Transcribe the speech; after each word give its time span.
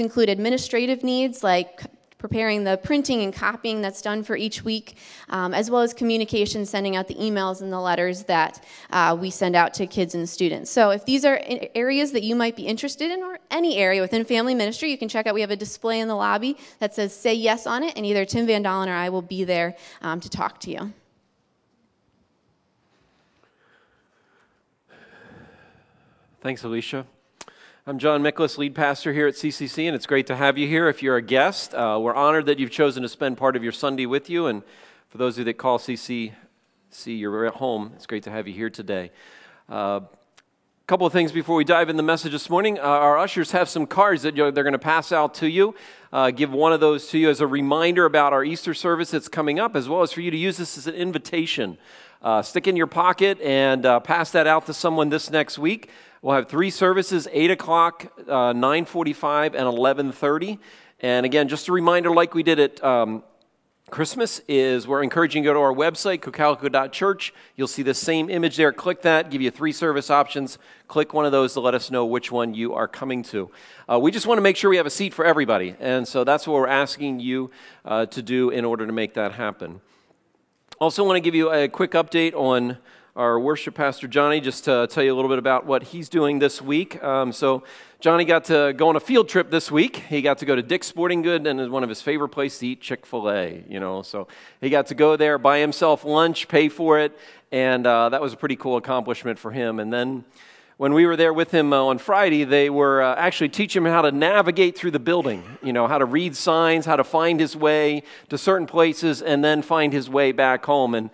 include 0.00 0.28
administrative 0.28 1.02
needs 1.02 1.42
like 1.42 1.82
preparing 2.22 2.62
the 2.62 2.76
printing 2.76 3.20
and 3.22 3.34
copying 3.34 3.82
that's 3.82 4.00
done 4.00 4.22
for 4.22 4.36
each 4.36 4.62
week, 4.62 4.96
um, 5.30 5.52
as 5.52 5.72
well 5.72 5.82
as 5.82 5.92
communication, 5.92 6.64
sending 6.64 6.94
out 6.94 7.08
the 7.08 7.16
emails 7.16 7.60
and 7.60 7.72
the 7.72 7.80
letters 7.80 8.22
that 8.22 8.64
uh, 8.90 9.16
we 9.20 9.28
send 9.28 9.56
out 9.56 9.74
to 9.74 9.88
kids 9.88 10.14
and 10.14 10.28
students. 10.28 10.70
So 10.70 10.90
if 10.90 11.04
these 11.04 11.24
are 11.24 11.40
areas 11.74 12.12
that 12.12 12.22
you 12.22 12.36
might 12.36 12.54
be 12.54 12.62
interested 12.62 13.10
in, 13.10 13.24
or 13.24 13.40
any 13.50 13.76
area 13.76 14.00
within 14.00 14.24
family 14.24 14.54
ministry, 14.54 14.88
you 14.88 14.96
can 14.96 15.08
check 15.08 15.26
out. 15.26 15.34
We 15.34 15.40
have 15.40 15.50
a 15.50 15.56
display 15.56 15.98
in 15.98 16.06
the 16.06 16.14
lobby 16.14 16.56
that 16.78 16.94
says 16.94 17.12
"Say 17.12 17.34
Yes" 17.34 17.66
on 17.66 17.82
it, 17.82 17.96
and 17.96 18.06
either 18.06 18.24
Tim 18.24 18.46
Van 18.46 18.62
Dalen 18.62 18.88
or 18.88 18.94
I 18.94 19.08
will 19.08 19.22
be 19.22 19.42
there 19.42 19.74
um, 20.00 20.20
to 20.20 20.30
talk 20.30 20.60
to 20.60 20.70
you. 20.70 20.92
Thanks, 26.40 26.62
Alicia. 26.62 27.04
I'm 27.84 27.98
John 27.98 28.22
Miklas, 28.22 28.58
lead 28.58 28.76
pastor 28.76 29.12
here 29.12 29.26
at 29.26 29.34
CCC, 29.34 29.88
and 29.88 29.96
it's 29.96 30.06
great 30.06 30.28
to 30.28 30.36
have 30.36 30.56
you 30.56 30.68
here. 30.68 30.88
If 30.88 31.02
you're 31.02 31.16
a 31.16 31.22
guest, 31.22 31.74
uh, 31.74 31.98
we're 32.00 32.14
honored 32.14 32.46
that 32.46 32.60
you've 32.60 32.70
chosen 32.70 33.02
to 33.02 33.08
spend 33.08 33.38
part 33.38 33.56
of 33.56 33.64
your 33.64 33.72
Sunday 33.72 34.06
with 34.06 34.30
you. 34.30 34.46
And 34.46 34.62
for 35.08 35.18
those 35.18 35.34
of 35.34 35.38
you 35.38 35.44
that 35.46 35.54
call 35.54 35.80
CCC 35.80 36.32
your 37.06 37.50
home, 37.50 37.90
it's 37.96 38.06
great 38.06 38.22
to 38.22 38.30
have 38.30 38.46
you 38.46 38.54
here 38.54 38.70
today. 38.70 39.10
A 39.68 39.74
uh, 39.74 40.00
couple 40.86 41.08
of 41.08 41.12
things 41.12 41.32
before 41.32 41.56
we 41.56 41.64
dive 41.64 41.88
in 41.88 41.96
the 41.96 42.04
message 42.04 42.30
this 42.30 42.48
morning. 42.48 42.78
Uh, 42.78 42.82
our 42.82 43.18
ushers 43.18 43.50
have 43.50 43.68
some 43.68 43.88
cards 43.88 44.22
that 44.22 44.36
they're 44.36 44.52
going 44.52 44.74
to 44.74 44.78
pass 44.78 45.10
out 45.10 45.34
to 45.34 45.48
you. 45.48 45.74
Uh, 46.12 46.30
give 46.30 46.52
one 46.52 46.72
of 46.72 46.78
those 46.78 47.08
to 47.08 47.18
you 47.18 47.30
as 47.30 47.40
a 47.40 47.48
reminder 47.48 48.04
about 48.04 48.32
our 48.32 48.44
Easter 48.44 48.74
service 48.74 49.10
that's 49.10 49.26
coming 49.26 49.58
up, 49.58 49.74
as 49.74 49.88
well 49.88 50.02
as 50.02 50.12
for 50.12 50.20
you 50.20 50.30
to 50.30 50.36
use 50.36 50.56
this 50.56 50.78
as 50.78 50.86
an 50.86 50.94
invitation. 50.94 51.76
Uh, 52.22 52.42
stick 52.42 52.68
in 52.68 52.76
your 52.76 52.86
pocket 52.86 53.40
and 53.40 53.84
uh, 53.84 53.98
pass 53.98 54.30
that 54.30 54.46
out 54.46 54.66
to 54.66 54.72
someone 54.72 55.08
this 55.08 55.32
next 55.32 55.58
week. 55.58 55.90
We'll 56.22 56.36
have 56.36 56.48
three 56.48 56.70
services: 56.70 57.26
eight 57.32 57.50
o'clock, 57.50 58.06
uh, 58.28 58.52
nine 58.52 58.84
forty-five, 58.84 59.56
and 59.56 59.66
eleven 59.66 60.12
thirty. 60.12 60.60
And 61.00 61.26
again, 61.26 61.48
just 61.48 61.66
a 61.66 61.72
reminder, 61.72 62.10
like 62.10 62.32
we 62.32 62.44
did 62.44 62.60
at 62.60 62.84
um, 62.84 63.24
Christmas, 63.90 64.40
is 64.46 64.86
we're 64.86 65.02
encouraging 65.02 65.42
you 65.42 65.50
to 65.50 65.54
go 65.54 65.58
to 65.58 65.64
our 65.64 65.74
website, 65.74 66.20
cocalico.church. 66.20 67.34
You'll 67.56 67.66
see 67.66 67.82
the 67.82 67.92
same 67.92 68.30
image 68.30 68.56
there. 68.56 68.72
Click 68.72 69.02
that, 69.02 69.32
give 69.32 69.42
you 69.42 69.50
three 69.50 69.72
service 69.72 70.10
options. 70.10 70.58
Click 70.86 71.12
one 71.12 71.26
of 71.26 71.32
those 71.32 71.54
to 71.54 71.60
let 71.60 71.74
us 71.74 71.90
know 71.90 72.06
which 72.06 72.30
one 72.30 72.54
you 72.54 72.72
are 72.72 72.86
coming 72.86 73.24
to. 73.24 73.50
Uh, 73.90 73.98
we 73.98 74.12
just 74.12 74.24
want 74.24 74.38
to 74.38 74.42
make 74.42 74.56
sure 74.56 74.70
we 74.70 74.76
have 74.76 74.86
a 74.86 74.90
seat 74.90 75.12
for 75.12 75.24
everybody. 75.24 75.74
And 75.80 76.06
so 76.06 76.22
that's 76.22 76.46
what 76.46 76.54
we're 76.54 76.68
asking 76.68 77.18
you 77.18 77.50
uh, 77.84 78.06
to 78.06 78.22
do 78.22 78.50
in 78.50 78.64
order 78.64 78.86
to 78.86 78.92
make 78.92 79.14
that 79.14 79.32
happen. 79.32 79.80
Also, 80.78 81.02
want 81.02 81.16
to 81.16 81.20
give 81.20 81.34
you 81.34 81.50
a 81.50 81.66
quick 81.66 81.90
update 81.92 82.32
on 82.34 82.78
our 83.14 83.38
worship 83.38 83.74
pastor 83.74 84.08
Johnny 84.08 84.40
just 84.40 84.64
to 84.64 84.86
tell 84.90 85.04
you 85.04 85.12
a 85.12 85.16
little 85.16 85.28
bit 85.28 85.38
about 85.38 85.66
what 85.66 85.82
he's 85.82 86.08
doing 86.08 86.38
this 86.38 86.62
week. 86.62 87.02
Um, 87.04 87.30
so, 87.32 87.62
Johnny 88.00 88.24
got 88.24 88.44
to 88.44 88.72
go 88.74 88.88
on 88.88 88.96
a 88.96 89.00
field 89.00 89.28
trip 89.28 89.50
this 89.50 89.70
week. 89.70 89.96
He 89.96 90.22
got 90.22 90.38
to 90.38 90.46
go 90.46 90.56
to 90.56 90.62
Dick's 90.62 90.86
Sporting 90.86 91.20
Good 91.20 91.46
and 91.46 91.70
one 91.70 91.82
of 91.82 91.88
his 91.88 92.00
favorite 92.00 92.30
places 92.30 92.60
to 92.60 92.68
eat 92.68 92.80
Chick 92.80 93.04
fil 93.04 93.30
A, 93.30 93.62
you 93.68 93.78
know. 93.78 94.00
So, 94.00 94.28
he 94.62 94.70
got 94.70 94.86
to 94.86 94.94
go 94.94 95.16
there, 95.16 95.36
buy 95.36 95.58
himself 95.58 96.04
lunch, 96.04 96.48
pay 96.48 96.70
for 96.70 96.98
it, 96.98 97.16
and 97.50 97.86
uh, 97.86 98.08
that 98.08 98.22
was 98.22 98.32
a 98.32 98.36
pretty 98.36 98.56
cool 98.56 98.78
accomplishment 98.78 99.38
for 99.38 99.50
him. 99.50 99.78
And 99.78 99.92
then, 99.92 100.24
when 100.78 100.94
we 100.94 101.04
were 101.04 101.14
there 101.14 101.34
with 101.34 101.50
him 101.50 101.74
uh, 101.74 101.82
on 101.82 101.98
Friday, 101.98 102.44
they 102.44 102.70
were 102.70 103.02
uh, 103.02 103.14
actually 103.16 103.50
teaching 103.50 103.84
him 103.84 103.92
how 103.92 104.02
to 104.02 104.10
navigate 104.10 104.76
through 104.76 104.90
the 104.92 104.98
building, 104.98 105.44
you 105.62 105.74
know, 105.74 105.86
how 105.86 105.98
to 105.98 106.06
read 106.06 106.34
signs, 106.34 106.86
how 106.86 106.96
to 106.96 107.04
find 107.04 107.38
his 107.40 107.54
way 107.54 108.04
to 108.30 108.38
certain 108.38 108.66
places, 108.66 109.20
and 109.20 109.44
then 109.44 109.60
find 109.60 109.92
his 109.92 110.08
way 110.08 110.32
back 110.32 110.64
home. 110.64 110.94
And 110.94 111.10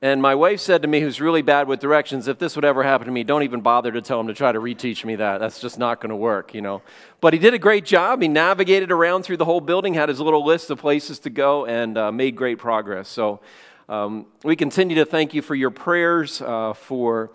and 0.00 0.22
my 0.22 0.36
wife 0.36 0.60
said 0.60 0.82
to 0.82 0.88
me, 0.88 1.00
who's 1.00 1.20
really 1.20 1.42
bad 1.42 1.66
with 1.66 1.80
directions, 1.80 2.28
if 2.28 2.38
this 2.38 2.54
would 2.54 2.64
ever 2.64 2.84
happen 2.84 3.06
to 3.06 3.12
me, 3.12 3.24
don't 3.24 3.42
even 3.42 3.60
bother 3.60 3.90
to 3.90 4.00
tell 4.00 4.20
him 4.20 4.28
to 4.28 4.34
try 4.34 4.52
to 4.52 4.60
reteach 4.60 5.04
me 5.04 5.16
that. 5.16 5.38
That's 5.38 5.60
just 5.60 5.76
not 5.76 6.00
going 6.00 6.10
to 6.10 6.16
work, 6.16 6.54
you 6.54 6.60
know. 6.60 6.82
But 7.20 7.32
he 7.32 7.40
did 7.40 7.52
a 7.52 7.58
great 7.58 7.84
job. 7.84 8.22
He 8.22 8.28
navigated 8.28 8.92
around 8.92 9.24
through 9.24 9.38
the 9.38 9.44
whole 9.44 9.60
building, 9.60 9.94
had 9.94 10.08
his 10.08 10.20
little 10.20 10.44
list 10.44 10.70
of 10.70 10.78
places 10.78 11.18
to 11.20 11.30
go, 11.30 11.66
and 11.66 11.98
uh, 11.98 12.12
made 12.12 12.36
great 12.36 12.58
progress. 12.58 13.08
So 13.08 13.40
um, 13.88 14.26
we 14.44 14.54
continue 14.54 14.94
to 14.96 15.04
thank 15.04 15.34
you 15.34 15.42
for 15.42 15.56
your 15.56 15.70
prayers, 15.70 16.40
uh, 16.42 16.74
for 16.74 17.32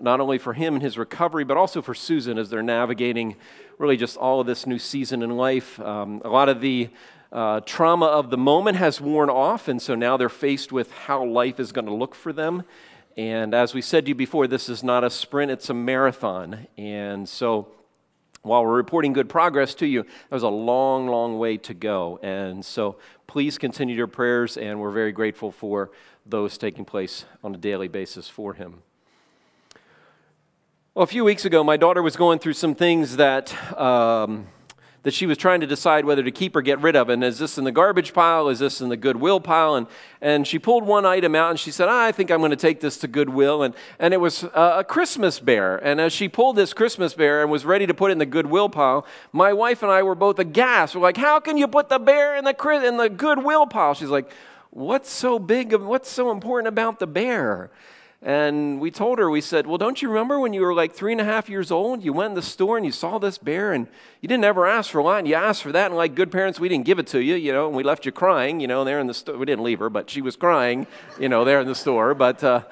not 0.00 0.20
only 0.20 0.36
for 0.36 0.52
him 0.52 0.74
and 0.74 0.82
his 0.82 0.98
recovery, 0.98 1.44
but 1.44 1.56
also 1.56 1.80
for 1.80 1.94
Susan 1.94 2.36
as 2.36 2.50
they're 2.50 2.62
navigating 2.62 3.36
really 3.78 3.96
just 3.96 4.18
all 4.18 4.40
of 4.40 4.46
this 4.46 4.66
new 4.66 4.78
season 4.78 5.22
in 5.22 5.36
life. 5.36 5.80
Um, 5.80 6.20
a 6.24 6.28
lot 6.28 6.50
of 6.50 6.60
the 6.60 6.90
uh, 7.32 7.60
trauma 7.60 8.06
of 8.06 8.28
the 8.28 8.36
moment 8.36 8.76
has 8.76 9.00
worn 9.00 9.30
off, 9.30 9.66
and 9.66 9.80
so 9.80 9.94
now 9.94 10.18
they're 10.18 10.28
faced 10.28 10.70
with 10.70 10.92
how 10.92 11.24
life 11.24 11.58
is 11.58 11.72
going 11.72 11.86
to 11.86 11.94
look 11.94 12.14
for 12.14 12.32
them. 12.32 12.62
And 13.16 13.54
as 13.54 13.72
we 13.72 13.80
said 13.80 14.04
to 14.04 14.10
you 14.10 14.14
before, 14.14 14.46
this 14.46 14.68
is 14.68 14.82
not 14.82 15.02
a 15.02 15.10
sprint, 15.10 15.50
it's 15.50 15.70
a 15.70 15.74
marathon. 15.74 16.66
And 16.76 17.26
so 17.26 17.68
while 18.42 18.64
we're 18.64 18.76
reporting 18.76 19.14
good 19.14 19.28
progress 19.28 19.74
to 19.76 19.86
you, 19.86 20.04
there's 20.28 20.42
a 20.42 20.48
long, 20.48 21.08
long 21.08 21.38
way 21.38 21.56
to 21.58 21.74
go. 21.74 22.18
And 22.22 22.64
so 22.64 22.96
please 23.26 23.56
continue 23.56 23.96
your 23.96 24.06
prayers, 24.06 24.58
and 24.58 24.78
we're 24.78 24.90
very 24.90 25.12
grateful 25.12 25.50
for 25.50 25.90
those 26.26 26.58
taking 26.58 26.84
place 26.84 27.24
on 27.42 27.54
a 27.54 27.58
daily 27.58 27.88
basis 27.88 28.28
for 28.28 28.54
him. 28.54 28.82
Well, 30.94 31.04
a 31.04 31.06
few 31.06 31.24
weeks 31.24 31.46
ago, 31.46 31.64
my 31.64 31.78
daughter 31.78 32.02
was 32.02 32.16
going 32.16 32.40
through 32.40 32.54
some 32.54 32.74
things 32.74 33.16
that. 33.16 33.54
Um, 33.78 34.48
that 35.02 35.12
she 35.12 35.26
was 35.26 35.36
trying 35.36 35.60
to 35.60 35.66
decide 35.66 36.04
whether 36.04 36.22
to 36.22 36.30
keep 36.30 36.54
or 36.54 36.62
get 36.62 36.80
rid 36.80 36.94
of. 36.94 37.08
And 37.08 37.24
is 37.24 37.38
this 37.38 37.58
in 37.58 37.64
the 37.64 37.72
garbage 37.72 38.12
pile? 38.12 38.48
Is 38.48 38.60
this 38.60 38.80
in 38.80 38.88
the 38.88 38.96
goodwill 38.96 39.40
pile? 39.40 39.74
And, 39.74 39.86
and 40.20 40.46
she 40.46 40.58
pulled 40.58 40.84
one 40.84 41.04
item 41.04 41.34
out 41.34 41.50
and 41.50 41.58
she 41.58 41.72
said, 41.72 41.88
ah, 41.88 42.04
I 42.04 42.12
think 42.12 42.30
I'm 42.30 42.38
going 42.38 42.50
to 42.50 42.56
take 42.56 42.80
this 42.80 42.98
to 42.98 43.08
goodwill. 43.08 43.64
And, 43.64 43.74
and 43.98 44.14
it 44.14 44.18
was 44.18 44.44
a, 44.44 44.78
a 44.78 44.84
Christmas 44.84 45.40
bear. 45.40 45.76
And 45.78 46.00
as 46.00 46.12
she 46.12 46.28
pulled 46.28 46.56
this 46.56 46.72
Christmas 46.72 47.14
bear 47.14 47.42
and 47.42 47.50
was 47.50 47.64
ready 47.64 47.86
to 47.86 47.94
put 47.94 48.10
it 48.10 48.12
in 48.12 48.18
the 48.18 48.26
goodwill 48.26 48.68
pile, 48.68 49.04
my 49.32 49.52
wife 49.52 49.82
and 49.82 49.90
I 49.90 50.04
were 50.04 50.14
both 50.14 50.38
aghast. 50.38 50.94
We're 50.94 51.02
like, 51.02 51.16
how 51.16 51.40
can 51.40 51.56
you 51.56 51.66
put 51.66 51.88
the 51.88 51.98
bear 51.98 52.36
in 52.36 52.44
the, 52.44 52.82
in 52.84 52.96
the 52.96 53.08
goodwill 53.08 53.66
pile? 53.66 53.94
She's 53.94 54.08
like, 54.08 54.30
what's 54.70 55.10
so 55.10 55.38
big, 55.38 55.74
what's 55.74 56.10
so 56.10 56.30
important 56.30 56.68
about 56.68 57.00
the 57.00 57.06
bear? 57.08 57.70
And 58.24 58.80
we 58.80 58.92
told 58.92 59.18
her, 59.18 59.28
we 59.28 59.40
said, 59.40 59.66
Well, 59.66 59.78
don't 59.78 60.00
you 60.00 60.08
remember 60.08 60.38
when 60.38 60.52
you 60.52 60.60
were 60.60 60.72
like 60.72 60.92
three 60.92 61.10
and 61.10 61.20
a 61.20 61.24
half 61.24 61.48
years 61.48 61.72
old? 61.72 62.04
You 62.04 62.12
went 62.12 62.30
in 62.30 62.34
the 62.34 62.42
store 62.42 62.76
and 62.76 62.86
you 62.86 62.92
saw 62.92 63.18
this 63.18 63.36
bear 63.36 63.72
and 63.72 63.88
you 64.20 64.28
didn't 64.28 64.44
ever 64.44 64.64
ask 64.64 64.92
for 64.92 64.98
a 64.98 65.02
lot. 65.02 65.18
And 65.18 65.26
you 65.26 65.34
asked 65.34 65.62
for 65.62 65.72
that. 65.72 65.86
And 65.86 65.96
like 65.96 66.14
good 66.14 66.30
parents, 66.30 66.60
we 66.60 66.68
didn't 66.68 66.84
give 66.84 67.00
it 67.00 67.08
to 67.08 67.20
you, 67.20 67.34
you 67.34 67.52
know, 67.52 67.66
and 67.66 67.76
we 67.76 67.82
left 67.82 68.06
you 68.06 68.12
crying, 68.12 68.60
you 68.60 68.68
know, 68.68 68.84
there 68.84 69.00
in 69.00 69.08
the 69.08 69.14
store. 69.14 69.36
We 69.36 69.44
didn't 69.44 69.64
leave 69.64 69.80
her, 69.80 69.90
but 69.90 70.08
she 70.08 70.22
was 70.22 70.36
crying, 70.36 70.86
you 71.18 71.28
know, 71.28 71.44
there 71.44 71.60
in 71.60 71.66
the 71.66 71.74
store. 71.74 72.14
But, 72.14 72.44
uh, 72.44 72.62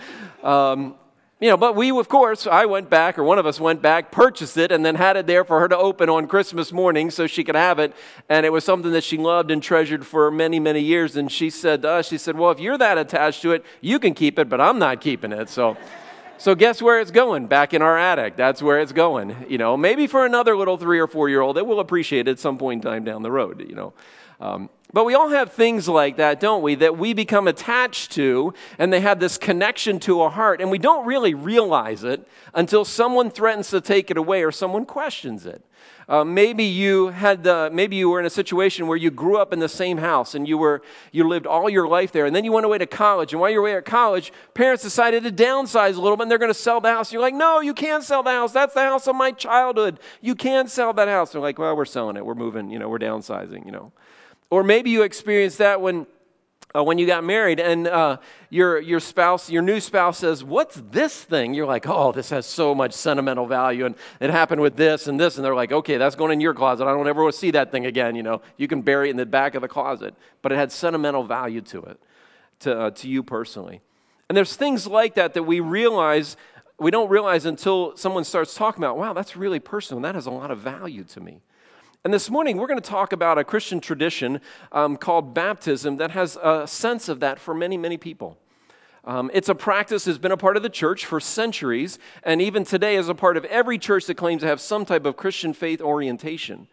um, 0.44 0.94
you 1.40 1.48
know, 1.48 1.56
but 1.56 1.74
we, 1.74 1.90
of 1.90 2.08
course, 2.08 2.46
I 2.46 2.66
went 2.66 2.90
back, 2.90 3.18
or 3.18 3.24
one 3.24 3.38
of 3.38 3.46
us 3.46 3.58
went 3.58 3.80
back, 3.80 4.12
purchased 4.12 4.58
it, 4.58 4.70
and 4.70 4.84
then 4.84 4.96
had 4.96 5.16
it 5.16 5.26
there 5.26 5.42
for 5.42 5.58
her 5.58 5.68
to 5.68 5.76
open 5.76 6.10
on 6.10 6.26
Christmas 6.26 6.70
morning 6.70 7.10
so 7.10 7.26
she 7.26 7.42
could 7.44 7.54
have 7.54 7.78
it. 7.78 7.94
And 8.28 8.44
it 8.44 8.50
was 8.50 8.62
something 8.62 8.92
that 8.92 9.04
she 9.04 9.16
loved 9.16 9.50
and 9.50 9.62
treasured 9.62 10.06
for 10.06 10.30
many, 10.30 10.60
many 10.60 10.80
years. 10.80 11.16
And 11.16 11.32
she 11.32 11.48
said 11.48 11.80
to 11.82 11.88
us, 11.88 12.08
she 12.08 12.18
said, 12.18 12.36
Well, 12.36 12.50
if 12.50 12.60
you're 12.60 12.76
that 12.76 12.98
attached 12.98 13.40
to 13.42 13.52
it, 13.52 13.64
you 13.80 13.98
can 13.98 14.12
keep 14.12 14.38
it, 14.38 14.50
but 14.50 14.60
I'm 14.60 14.78
not 14.78 15.00
keeping 15.00 15.32
it. 15.32 15.48
So. 15.48 15.76
So 16.36 16.54
guess 16.54 16.80
where 16.80 17.00
it's 17.00 17.10
going? 17.10 17.48
Back 17.48 17.74
in 17.74 17.82
our 17.82 17.98
attic. 17.98 18.34
That's 18.34 18.62
where 18.62 18.80
it's 18.80 18.92
going. 18.92 19.44
You 19.50 19.58
know, 19.58 19.76
maybe 19.76 20.06
for 20.06 20.24
another 20.24 20.56
little 20.56 20.78
three 20.78 20.98
or 20.98 21.06
four 21.06 21.28
year 21.28 21.42
old 21.42 21.58
that 21.58 21.66
will 21.66 21.80
appreciate 21.80 22.28
it 22.28 22.30
at 22.30 22.38
some 22.38 22.56
point 22.56 22.82
in 22.82 22.90
time 22.90 23.04
down 23.04 23.22
the 23.22 23.30
road. 23.30 23.62
You 23.68 23.74
know, 23.74 23.92
um, 24.40 24.70
but 24.92 25.04
we 25.04 25.14
all 25.14 25.28
have 25.28 25.52
things 25.52 25.88
like 25.88 26.16
that, 26.16 26.40
don't 26.40 26.62
we? 26.62 26.74
That 26.74 26.98
we 26.98 27.12
become 27.12 27.46
attached 27.46 28.12
to, 28.12 28.54
and 28.78 28.92
they 28.92 29.00
have 29.00 29.20
this 29.20 29.38
connection 29.38 30.00
to 30.00 30.20
our 30.22 30.30
heart, 30.30 30.60
and 30.60 30.70
we 30.70 30.78
don't 30.78 31.06
really 31.06 31.34
realize 31.34 32.02
it 32.02 32.26
until 32.54 32.84
someone 32.84 33.30
threatens 33.30 33.70
to 33.70 33.80
take 33.80 34.10
it 34.10 34.16
away 34.16 34.42
or 34.42 34.50
someone 34.50 34.84
questions 34.84 35.46
it. 35.46 35.64
Uh, 36.08 36.24
maybe 36.24 36.64
you 36.64 37.08
had 37.08 37.44
the, 37.44 37.70
maybe 37.72 37.94
you 37.94 38.10
were 38.10 38.18
in 38.18 38.26
a 38.26 38.30
situation 38.30 38.88
where 38.88 38.96
you 38.96 39.12
grew 39.12 39.36
up 39.36 39.52
in 39.52 39.60
the 39.60 39.68
same 39.68 39.96
house 39.96 40.34
and 40.34 40.48
you 40.48 40.58
were 40.58 40.82
you 41.12 41.22
lived 41.26 41.46
all 41.46 41.70
your 41.70 41.86
life 41.86 42.10
there, 42.10 42.26
and 42.26 42.34
then 42.34 42.44
you 42.44 42.50
went 42.50 42.66
away 42.66 42.78
to 42.78 42.86
college, 42.86 43.32
and 43.32 43.40
while 43.40 43.48
you 43.48 43.60
were 43.60 43.68
away 43.68 43.76
at 43.76 43.84
college, 43.84 44.32
parents 44.54 44.82
decided 44.82 45.22
to 45.22 45.30
downsize 45.30 45.96
a 45.96 46.00
little 46.00 46.16
bit, 46.16 46.22
and 46.22 46.30
they're 46.32 46.38
going 46.38 46.50
to 46.50 46.54
sell 46.54 46.80
the 46.80 46.88
house. 46.88 47.10
And 47.10 47.12
you're 47.12 47.22
like, 47.22 47.34
no, 47.34 47.60
you 47.60 47.74
can't 47.74 48.02
sell 48.02 48.24
the 48.24 48.30
house. 48.30 48.52
That's 48.52 48.74
the 48.74 48.80
house 48.80 49.06
of 49.06 49.14
my 49.14 49.30
childhood. 49.30 50.00
You 50.20 50.34
can't 50.34 50.68
sell 50.68 50.92
that 50.94 51.06
house. 51.06 51.30
They're 51.30 51.40
like, 51.40 51.60
well, 51.60 51.76
we're 51.76 51.84
selling 51.84 52.16
it. 52.16 52.26
We're 52.26 52.34
moving. 52.34 52.70
You 52.70 52.80
know, 52.80 52.88
we're 52.88 52.98
downsizing. 52.98 53.64
You 53.64 53.70
know. 53.70 53.92
Or 54.50 54.64
maybe 54.64 54.90
you 54.90 55.02
experienced 55.02 55.58
that 55.58 55.80
when, 55.80 56.06
uh, 56.74 56.82
when 56.82 56.98
you 56.98 57.06
got 57.06 57.22
married 57.22 57.60
and 57.60 57.86
uh, 57.86 58.16
your, 58.50 58.80
your 58.80 58.98
spouse, 58.98 59.48
your 59.48 59.62
new 59.62 59.80
spouse 59.80 60.18
says, 60.18 60.42
What's 60.42 60.82
this 60.90 61.22
thing? 61.22 61.54
You're 61.54 61.66
like, 61.66 61.86
Oh, 61.86 62.10
this 62.10 62.30
has 62.30 62.46
so 62.46 62.74
much 62.74 62.92
sentimental 62.92 63.46
value. 63.46 63.86
And 63.86 63.94
it 64.18 64.30
happened 64.30 64.60
with 64.60 64.76
this 64.76 65.06
and 65.06 65.18
this. 65.18 65.36
And 65.36 65.44
they're 65.44 65.54
like, 65.54 65.70
Okay, 65.70 65.96
that's 65.98 66.16
going 66.16 66.32
in 66.32 66.40
your 66.40 66.52
closet. 66.52 66.84
I 66.84 66.92
don't 66.92 67.06
ever 67.06 67.22
want 67.22 67.34
to 67.34 67.38
see 67.38 67.52
that 67.52 67.70
thing 67.70 67.86
again. 67.86 68.16
You 68.16 68.24
know, 68.24 68.42
you 68.56 68.66
can 68.66 68.82
bury 68.82 69.08
it 69.08 69.12
in 69.12 69.16
the 69.16 69.26
back 69.26 69.54
of 69.54 69.62
the 69.62 69.68
closet. 69.68 70.14
But 70.42 70.50
it 70.50 70.56
had 70.56 70.72
sentimental 70.72 71.22
value 71.22 71.60
to 71.62 71.82
it, 71.82 72.00
to, 72.60 72.80
uh, 72.80 72.90
to 72.90 73.08
you 73.08 73.22
personally. 73.22 73.82
And 74.28 74.36
there's 74.36 74.56
things 74.56 74.86
like 74.86 75.14
that 75.14 75.34
that 75.34 75.44
we 75.44 75.60
realize, 75.60 76.36
we 76.78 76.90
don't 76.90 77.08
realize 77.08 77.46
until 77.46 77.96
someone 77.96 78.24
starts 78.24 78.54
talking 78.54 78.82
about, 78.82 78.98
Wow, 78.98 79.12
that's 79.12 79.36
really 79.36 79.60
personal. 79.60 80.02
That 80.02 80.16
has 80.16 80.26
a 80.26 80.32
lot 80.32 80.50
of 80.50 80.58
value 80.58 81.04
to 81.04 81.20
me. 81.20 81.40
And 82.02 82.14
this 82.14 82.30
morning, 82.30 82.56
we're 82.56 82.66
going 82.66 82.80
to 82.80 82.90
talk 82.90 83.12
about 83.12 83.36
a 83.36 83.44
Christian 83.44 83.78
tradition 83.78 84.40
um, 84.72 84.96
called 84.96 85.34
baptism 85.34 85.98
that 85.98 86.12
has 86.12 86.38
a 86.42 86.66
sense 86.66 87.10
of 87.10 87.20
that 87.20 87.38
for 87.38 87.52
many, 87.52 87.76
many 87.76 87.98
people. 87.98 88.38
Um, 89.04 89.30
it's 89.34 89.50
a 89.50 89.54
practice 89.54 90.04
that's 90.04 90.16
been 90.16 90.32
a 90.32 90.36
part 90.38 90.56
of 90.56 90.62
the 90.62 90.70
church 90.70 91.04
for 91.04 91.20
centuries, 91.20 91.98
and 92.22 92.40
even 92.40 92.64
today 92.64 92.96
is 92.96 93.10
a 93.10 93.14
part 93.14 93.36
of 93.36 93.44
every 93.44 93.76
church 93.76 94.06
that 94.06 94.14
claims 94.14 94.40
to 94.40 94.46
have 94.46 94.62
some 94.62 94.86
type 94.86 95.04
of 95.04 95.18
Christian 95.18 95.52
faith 95.52 95.82
orientation. 95.82 96.68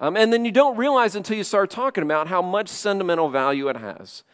Um, 0.00 0.16
and 0.16 0.32
then 0.32 0.44
you 0.44 0.50
don't 0.50 0.76
realize 0.76 1.14
until 1.14 1.36
you 1.36 1.44
start 1.44 1.70
talking 1.70 2.02
about 2.02 2.26
how 2.26 2.42
much 2.42 2.68
sentimental 2.68 3.28
value 3.28 3.68
it 3.68 3.76
has. 3.76 4.24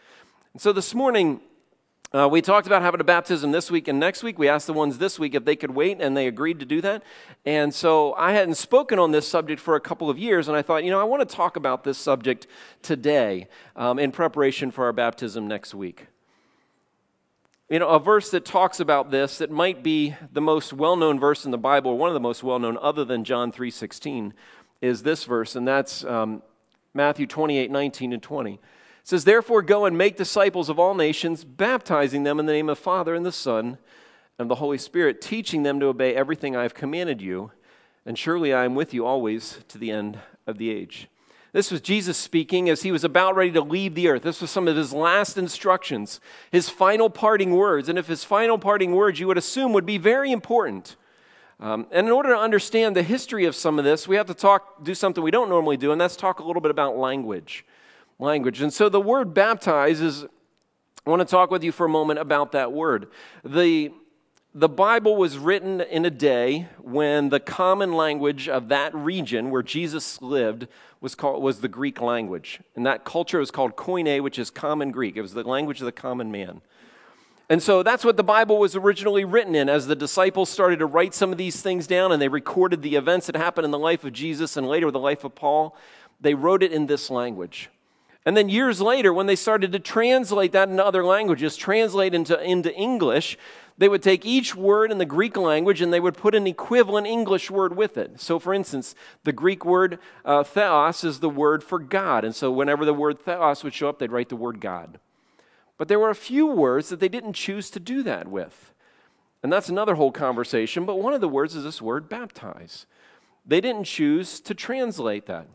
And 0.54 0.62
so 0.62 0.72
this 0.72 0.94
morning, 0.94 1.42
uh, 2.12 2.28
we 2.30 2.40
talked 2.40 2.66
about 2.66 2.82
having 2.82 3.00
a 3.00 3.04
baptism 3.04 3.52
this 3.52 3.70
week 3.70 3.86
and 3.86 4.00
next 4.00 4.22
week. 4.22 4.38
We 4.38 4.48
asked 4.48 4.66
the 4.66 4.72
ones 4.72 4.98
this 4.98 5.18
week 5.18 5.34
if 5.34 5.44
they 5.44 5.56
could 5.56 5.72
wait, 5.72 6.00
and 6.00 6.16
they 6.16 6.26
agreed 6.26 6.58
to 6.60 6.64
do 6.64 6.80
that. 6.80 7.02
And 7.44 7.74
so 7.74 8.14
I 8.14 8.32
hadn't 8.32 8.54
spoken 8.54 8.98
on 8.98 9.12
this 9.12 9.28
subject 9.28 9.60
for 9.60 9.76
a 9.76 9.80
couple 9.80 10.08
of 10.08 10.18
years, 10.18 10.48
and 10.48 10.56
I 10.56 10.62
thought, 10.62 10.84
you 10.84 10.90
know, 10.90 11.00
I 11.00 11.04
want 11.04 11.28
to 11.28 11.36
talk 11.36 11.56
about 11.56 11.84
this 11.84 11.98
subject 11.98 12.46
today 12.80 13.48
um, 13.76 13.98
in 13.98 14.10
preparation 14.10 14.70
for 14.70 14.84
our 14.86 14.92
baptism 14.92 15.46
next 15.46 15.74
week. 15.74 16.06
You 17.68 17.78
know, 17.78 17.88
a 17.88 17.98
verse 17.98 18.30
that 18.30 18.46
talks 18.46 18.80
about 18.80 19.10
this 19.10 19.36
that 19.38 19.50
might 19.50 19.82
be 19.82 20.16
the 20.32 20.40
most 20.40 20.72
well-known 20.72 21.20
verse 21.20 21.44
in 21.44 21.50
the 21.50 21.58
Bible, 21.58 21.90
or 21.90 21.98
one 21.98 22.08
of 22.08 22.14
the 22.14 22.20
most 22.20 22.42
well-known, 22.42 22.78
other 22.80 23.04
than 23.04 23.24
John 23.24 23.52
three 23.52 23.70
sixteen, 23.70 24.32
is 24.80 25.02
this 25.02 25.24
verse, 25.24 25.54
and 25.54 25.68
that's 25.68 26.02
um, 26.04 26.42
Matthew 26.94 27.26
twenty 27.26 27.58
eight 27.58 27.70
nineteen 27.70 28.14
and 28.14 28.22
twenty 28.22 28.58
says, 29.08 29.24
Therefore, 29.24 29.62
go 29.62 29.86
and 29.86 29.96
make 29.96 30.18
disciples 30.18 30.68
of 30.68 30.78
all 30.78 30.94
nations, 30.94 31.42
baptizing 31.42 32.24
them 32.24 32.38
in 32.38 32.44
the 32.44 32.52
name 32.52 32.68
of 32.68 32.76
the 32.76 32.82
Father 32.82 33.14
and 33.14 33.24
the 33.24 33.32
Son 33.32 33.78
and 34.38 34.50
the 34.50 34.56
Holy 34.56 34.76
Spirit, 34.76 35.22
teaching 35.22 35.62
them 35.62 35.80
to 35.80 35.86
obey 35.86 36.14
everything 36.14 36.54
I 36.54 36.62
have 36.64 36.74
commanded 36.74 37.22
you. 37.22 37.50
And 38.04 38.18
surely 38.18 38.52
I 38.52 38.66
am 38.66 38.74
with 38.74 38.92
you 38.92 39.06
always 39.06 39.60
to 39.68 39.78
the 39.78 39.90
end 39.90 40.18
of 40.46 40.58
the 40.58 40.68
age. 40.68 41.08
This 41.54 41.70
was 41.70 41.80
Jesus 41.80 42.18
speaking 42.18 42.68
as 42.68 42.82
he 42.82 42.92
was 42.92 43.02
about 43.02 43.34
ready 43.34 43.50
to 43.52 43.62
leave 43.62 43.94
the 43.94 44.08
earth. 44.08 44.24
This 44.24 44.42
was 44.42 44.50
some 44.50 44.68
of 44.68 44.76
his 44.76 44.92
last 44.92 45.38
instructions, 45.38 46.20
his 46.52 46.68
final 46.68 47.08
parting 47.08 47.52
words. 47.52 47.88
And 47.88 47.98
if 47.98 48.08
his 48.08 48.24
final 48.24 48.58
parting 48.58 48.92
words, 48.92 49.18
you 49.18 49.26
would 49.26 49.38
assume, 49.38 49.72
would 49.72 49.86
be 49.86 49.96
very 49.96 50.30
important. 50.30 50.96
Um, 51.60 51.86
and 51.90 52.06
in 52.06 52.12
order 52.12 52.28
to 52.34 52.38
understand 52.38 52.94
the 52.94 53.02
history 53.02 53.46
of 53.46 53.54
some 53.56 53.78
of 53.78 53.86
this, 53.86 54.06
we 54.06 54.16
have 54.16 54.26
to 54.26 54.34
talk, 54.34 54.84
do 54.84 54.94
something 54.94 55.24
we 55.24 55.30
don't 55.30 55.48
normally 55.48 55.78
do, 55.78 55.92
and 55.92 56.00
that's 56.00 56.14
talk 56.14 56.40
a 56.40 56.44
little 56.44 56.60
bit 56.60 56.70
about 56.70 56.98
language 56.98 57.64
language. 58.18 58.60
And 58.60 58.72
so 58.72 58.88
the 58.88 59.00
word 59.00 59.34
baptize 59.34 60.00
is, 60.00 60.24
I 61.06 61.10
want 61.10 61.20
to 61.20 61.26
talk 61.26 61.50
with 61.50 61.62
you 61.62 61.72
for 61.72 61.86
a 61.86 61.88
moment 61.88 62.18
about 62.18 62.52
that 62.52 62.72
word. 62.72 63.08
The, 63.44 63.92
the 64.54 64.68
Bible 64.68 65.16
was 65.16 65.38
written 65.38 65.80
in 65.80 66.04
a 66.04 66.10
day 66.10 66.68
when 66.82 67.28
the 67.28 67.40
common 67.40 67.92
language 67.92 68.48
of 68.48 68.68
that 68.68 68.94
region 68.94 69.50
where 69.50 69.62
Jesus 69.62 70.20
lived 70.20 70.66
was, 71.00 71.14
called, 71.14 71.42
was 71.42 71.60
the 71.60 71.68
Greek 71.68 72.00
language. 72.00 72.60
And 72.74 72.84
that 72.84 73.04
culture 73.04 73.38
was 73.38 73.50
called 73.50 73.76
Koine, 73.76 74.22
which 74.22 74.38
is 74.38 74.50
common 74.50 74.90
Greek. 74.90 75.16
It 75.16 75.22
was 75.22 75.32
the 75.32 75.44
language 75.44 75.80
of 75.80 75.86
the 75.86 75.92
common 75.92 76.32
man. 76.32 76.60
And 77.50 77.62
so 77.62 77.82
that's 77.82 78.04
what 78.04 78.18
the 78.18 78.24
Bible 78.24 78.58
was 78.58 78.76
originally 78.76 79.24
written 79.24 79.54
in. 79.54 79.70
As 79.70 79.86
the 79.86 79.96
disciples 79.96 80.50
started 80.50 80.80
to 80.80 80.86
write 80.86 81.14
some 81.14 81.32
of 81.32 81.38
these 81.38 81.62
things 81.62 81.86
down 81.86 82.12
and 82.12 82.20
they 82.20 82.28
recorded 82.28 82.82
the 82.82 82.96
events 82.96 83.26
that 83.26 83.36
happened 83.36 83.64
in 83.64 83.70
the 83.70 83.78
life 83.78 84.04
of 84.04 84.12
Jesus 84.12 84.56
and 84.56 84.68
later 84.68 84.90
the 84.90 84.98
life 84.98 85.24
of 85.24 85.34
Paul, 85.34 85.74
they 86.20 86.34
wrote 86.34 86.62
it 86.62 86.72
in 86.72 86.86
this 86.86 87.08
language. 87.08 87.70
And 88.28 88.36
then 88.36 88.50
years 88.50 88.82
later, 88.82 89.10
when 89.10 89.24
they 89.24 89.34
started 89.34 89.72
to 89.72 89.78
translate 89.78 90.52
that 90.52 90.68
into 90.68 90.84
other 90.84 91.02
languages, 91.02 91.56
translate 91.56 92.12
into, 92.12 92.38
into 92.38 92.70
English, 92.74 93.38
they 93.78 93.88
would 93.88 94.02
take 94.02 94.26
each 94.26 94.54
word 94.54 94.92
in 94.92 94.98
the 94.98 95.06
Greek 95.06 95.34
language 95.34 95.80
and 95.80 95.90
they 95.90 95.98
would 95.98 96.14
put 96.14 96.34
an 96.34 96.46
equivalent 96.46 97.06
English 97.06 97.50
word 97.50 97.74
with 97.74 97.96
it. 97.96 98.20
So, 98.20 98.38
for 98.38 98.52
instance, 98.52 98.94
the 99.24 99.32
Greek 99.32 99.64
word 99.64 99.98
uh, 100.26 100.42
theos 100.42 101.04
is 101.04 101.20
the 101.20 101.30
word 101.30 101.64
for 101.64 101.78
God. 101.78 102.22
And 102.22 102.34
so, 102.34 102.50
whenever 102.50 102.84
the 102.84 102.92
word 102.92 103.18
theos 103.18 103.64
would 103.64 103.72
show 103.72 103.88
up, 103.88 103.98
they'd 103.98 104.12
write 104.12 104.28
the 104.28 104.36
word 104.36 104.60
God. 104.60 105.00
But 105.78 105.88
there 105.88 105.98
were 105.98 106.10
a 106.10 106.14
few 106.14 106.48
words 106.48 106.90
that 106.90 107.00
they 107.00 107.08
didn't 107.08 107.32
choose 107.32 107.70
to 107.70 107.80
do 107.80 108.02
that 108.02 108.28
with. 108.28 108.74
And 109.42 109.50
that's 109.50 109.70
another 109.70 109.94
whole 109.94 110.12
conversation. 110.12 110.84
But 110.84 111.00
one 111.00 111.14
of 111.14 111.22
the 111.22 111.30
words 111.30 111.56
is 111.56 111.64
this 111.64 111.80
word 111.80 112.10
baptize. 112.10 112.84
They 113.46 113.62
didn't 113.62 113.84
choose 113.84 114.38
to 114.40 114.54
translate 114.54 115.24
that 115.28 115.46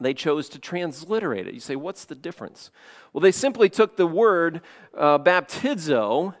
they 0.00 0.14
chose 0.14 0.48
to 0.50 0.58
transliterate 0.58 1.46
it. 1.46 1.54
You 1.54 1.60
say, 1.60 1.76
what's 1.76 2.04
the 2.04 2.14
difference? 2.14 2.70
Well, 3.12 3.20
they 3.20 3.32
simply 3.32 3.68
took 3.68 3.96
the 3.96 4.06
word 4.06 4.60
uh, 4.96 5.18
baptizo 5.18 6.34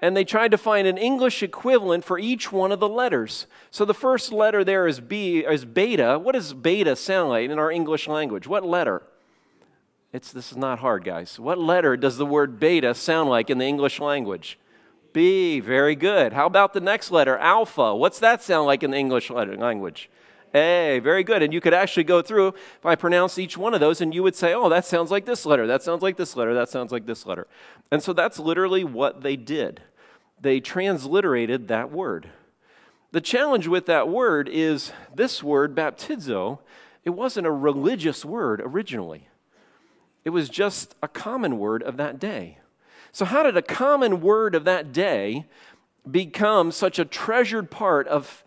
and 0.00 0.16
they 0.16 0.24
tried 0.24 0.50
to 0.50 0.58
find 0.58 0.86
an 0.86 0.98
English 0.98 1.42
equivalent 1.42 2.04
for 2.04 2.18
each 2.18 2.52
one 2.52 2.72
of 2.72 2.80
the 2.80 2.88
letters. 2.88 3.46
So 3.70 3.84
the 3.84 3.94
first 3.94 4.32
letter 4.32 4.64
there 4.64 4.86
is 4.86 5.00
B 5.00 5.38
is 5.38 5.64
beta. 5.64 6.18
What 6.18 6.32
does 6.32 6.52
beta 6.52 6.96
sound 6.96 7.30
like 7.30 7.48
in 7.48 7.58
our 7.58 7.70
English 7.70 8.08
language? 8.08 8.46
What 8.46 8.64
letter? 8.64 9.02
It's 10.12 10.30
this 10.30 10.52
is 10.52 10.58
not 10.58 10.80
hard, 10.80 11.04
guys. 11.04 11.40
What 11.40 11.58
letter 11.58 11.96
does 11.96 12.18
the 12.18 12.26
word 12.26 12.60
beta 12.60 12.94
sound 12.94 13.30
like 13.30 13.50
in 13.50 13.58
the 13.58 13.64
English 13.64 13.98
language? 13.98 14.58
B. 15.12 15.60
Very 15.60 15.94
good. 15.94 16.32
How 16.32 16.46
about 16.46 16.72
the 16.72 16.80
next 16.80 17.10
letter, 17.10 17.38
alpha? 17.38 17.94
What's 17.94 18.18
that 18.18 18.42
sound 18.42 18.66
like 18.66 18.82
in 18.82 18.90
the 18.90 18.96
English 18.98 19.30
language? 19.30 20.10
A, 20.54 21.00
very 21.00 21.24
good. 21.24 21.42
And 21.42 21.52
you 21.52 21.60
could 21.60 21.74
actually 21.74 22.04
go 22.04 22.22
through, 22.22 22.48
if 22.48 22.86
I 22.86 22.94
pronounce 22.94 23.38
each 23.38 23.58
one 23.58 23.74
of 23.74 23.80
those, 23.80 24.00
and 24.00 24.14
you 24.14 24.22
would 24.22 24.36
say, 24.36 24.54
oh, 24.54 24.68
that 24.68 24.84
sounds 24.84 25.10
like 25.10 25.24
this 25.24 25.44
letter, 25.44 25.66
that 25.66 25.82
sounds 25.82 26.02
like 26.02 26.16
this 26.16 26.36
letter, 26.36 26.54
that 26.54 26.68
sounds 26.68 26.92
like 26.92 27.06
this 27.06 27.26
letter. 27.26 27.46
And 27.90 28.02
so 28.02 28.12
that's 28.12 28.38
literally 28.38 28.84
what 28.84 29.22
they 29.22 29.36
did. 29.36 29.82
They 30.40 30.60
transliterated 30.60 31.68
that 31.68 31.90
word. 31.90 32.30
The 33.10 33.20
challenge 33.20 33.66
with 33.66 33.86
that 33.86 34.08
word 34.08 34.48
is 34.50 34.92
this 35.14 35.42
word, 35.42 35.74
baptizo, 35.74 36.60
it 37.04 37.10
wasn't 37.10 37.46
a 37.46 37.52
religious 37.52 38.24
word 38.24 38.62
originally. 38.64 39.28
It 40.24 40.30
was 40.30 40.48
just 40.48 40.94
a 41.02 41.08
common 41.08 41.58
word 41.58 41.82
of 41.82 41.96
that 41.98 42.18
day. 42.18 42.58
So, 43.12 43.24
how 43.24 43.42
did 43.42 43.56
a 43.56 43.62
common 43.62 44.20
word 44.20 44.54
of 44.54 44.64
that 44.64 44.92
day 44.92 45.46
become 46.10 46.72
such 46.72 46.98
a 46.98 47.04
treasured 47.04 47.70
part 47.70 48.08
of 48.08 48.42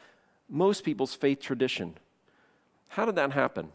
most 0.50 0.84
people's 0.84 1.14
faith 1.14 1.40
tradition. 1.40 1.96
How 2.90 3.06
did 3.06 3.16
that 3.16 3.32
happen? 3.32 3.70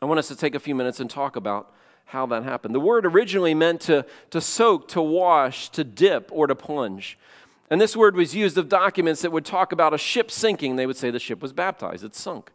I 0.00 0.06
want 0.06 0.18
us 0.18 0.28
to 0.28 0.36
take 0.36 0.54
a 0.54 0.60
few 0.60 0.74
minutes 0.74 1.00
and 1.00 1.08
talk 1.08 1.36
about 1.36 1.72
how 2.06 2.26
that 2.26 2.44
happened. 2.44 2.74
The 2.74 2.80
word 2.80 3.06
originally 3.06 3.54
meant 3.54 3.80
to, 3.82 4.04
to 4.30 4.40
soak, 4.40 4.88
to 4.88 5.02
wash, 5.02 5.70
to 5.70 5.84
dip, 5.84 6.28
or 6.32 6.46
to 6.46 6.54
plunge. 6.54 7.18
And 7.70 7.80
this 7.80 7.96
word 7.96 8.14
was 8.14 8.34
used 8.34 8.58
of 8.58 8.68
documents 8.68 9.22
that 9.22 9.32
would 9.32 9.44
talk 9.44 9.72
about 9.72 9.94
a 9.94 9.98
ship 9.98 10.30
sinking. 10.30 10.76
They 10.76 10.86
would 10.86 10.96
say 10.96 11.10
the 11.10 11.18
ship 11.18 11.40
was 11.40 11.52
baptized, 11.52 12.04
it 12.04 12.14
sunk. 12.14 12.50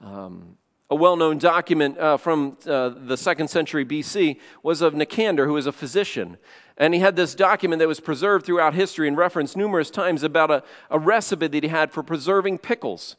Um, 0.00 0.56
a 0.90 0.96
well 0.96 1.16
known 1.16 1.38
document 1.38 1.96
uh, 1.98 2.16
from 2.16 2.56
uh, 2.66 2.88
the 2.88 3.16
second 3.16 3.48
century 3.48 3.84
BC 3.84 4.38
was 4.62 4.82
of 4.82 4.94
Nicander, 4.94 5.46
who 5.46 5.52
was 5.52 5.66
a 5.66 5.72
physician. 5.72 6.36
And 6.80 6.94
he 6.94 7.00
had 7.00 7.14
this 7.14 7.36
document 7.36 7.78
that 7.78 7.86
was 7.86 8.00
preserved 8.00 8.46
throughout 8.46 8.74
history 8.74 9.06
and 9.06 9.16
referenced 9.16 9.56
numerous 9.56 9.90
times 9.90 10.22
about 10.22 10.50
a, 10.50 10.64
a 10.90 10.98
recipe 10.98 11.46
that 11.46 11.62
he 11.62 11.68
had 11.68 11.92
for 11.92 12.02
preserving 12.02 12.58
pickles. 12.58 13.16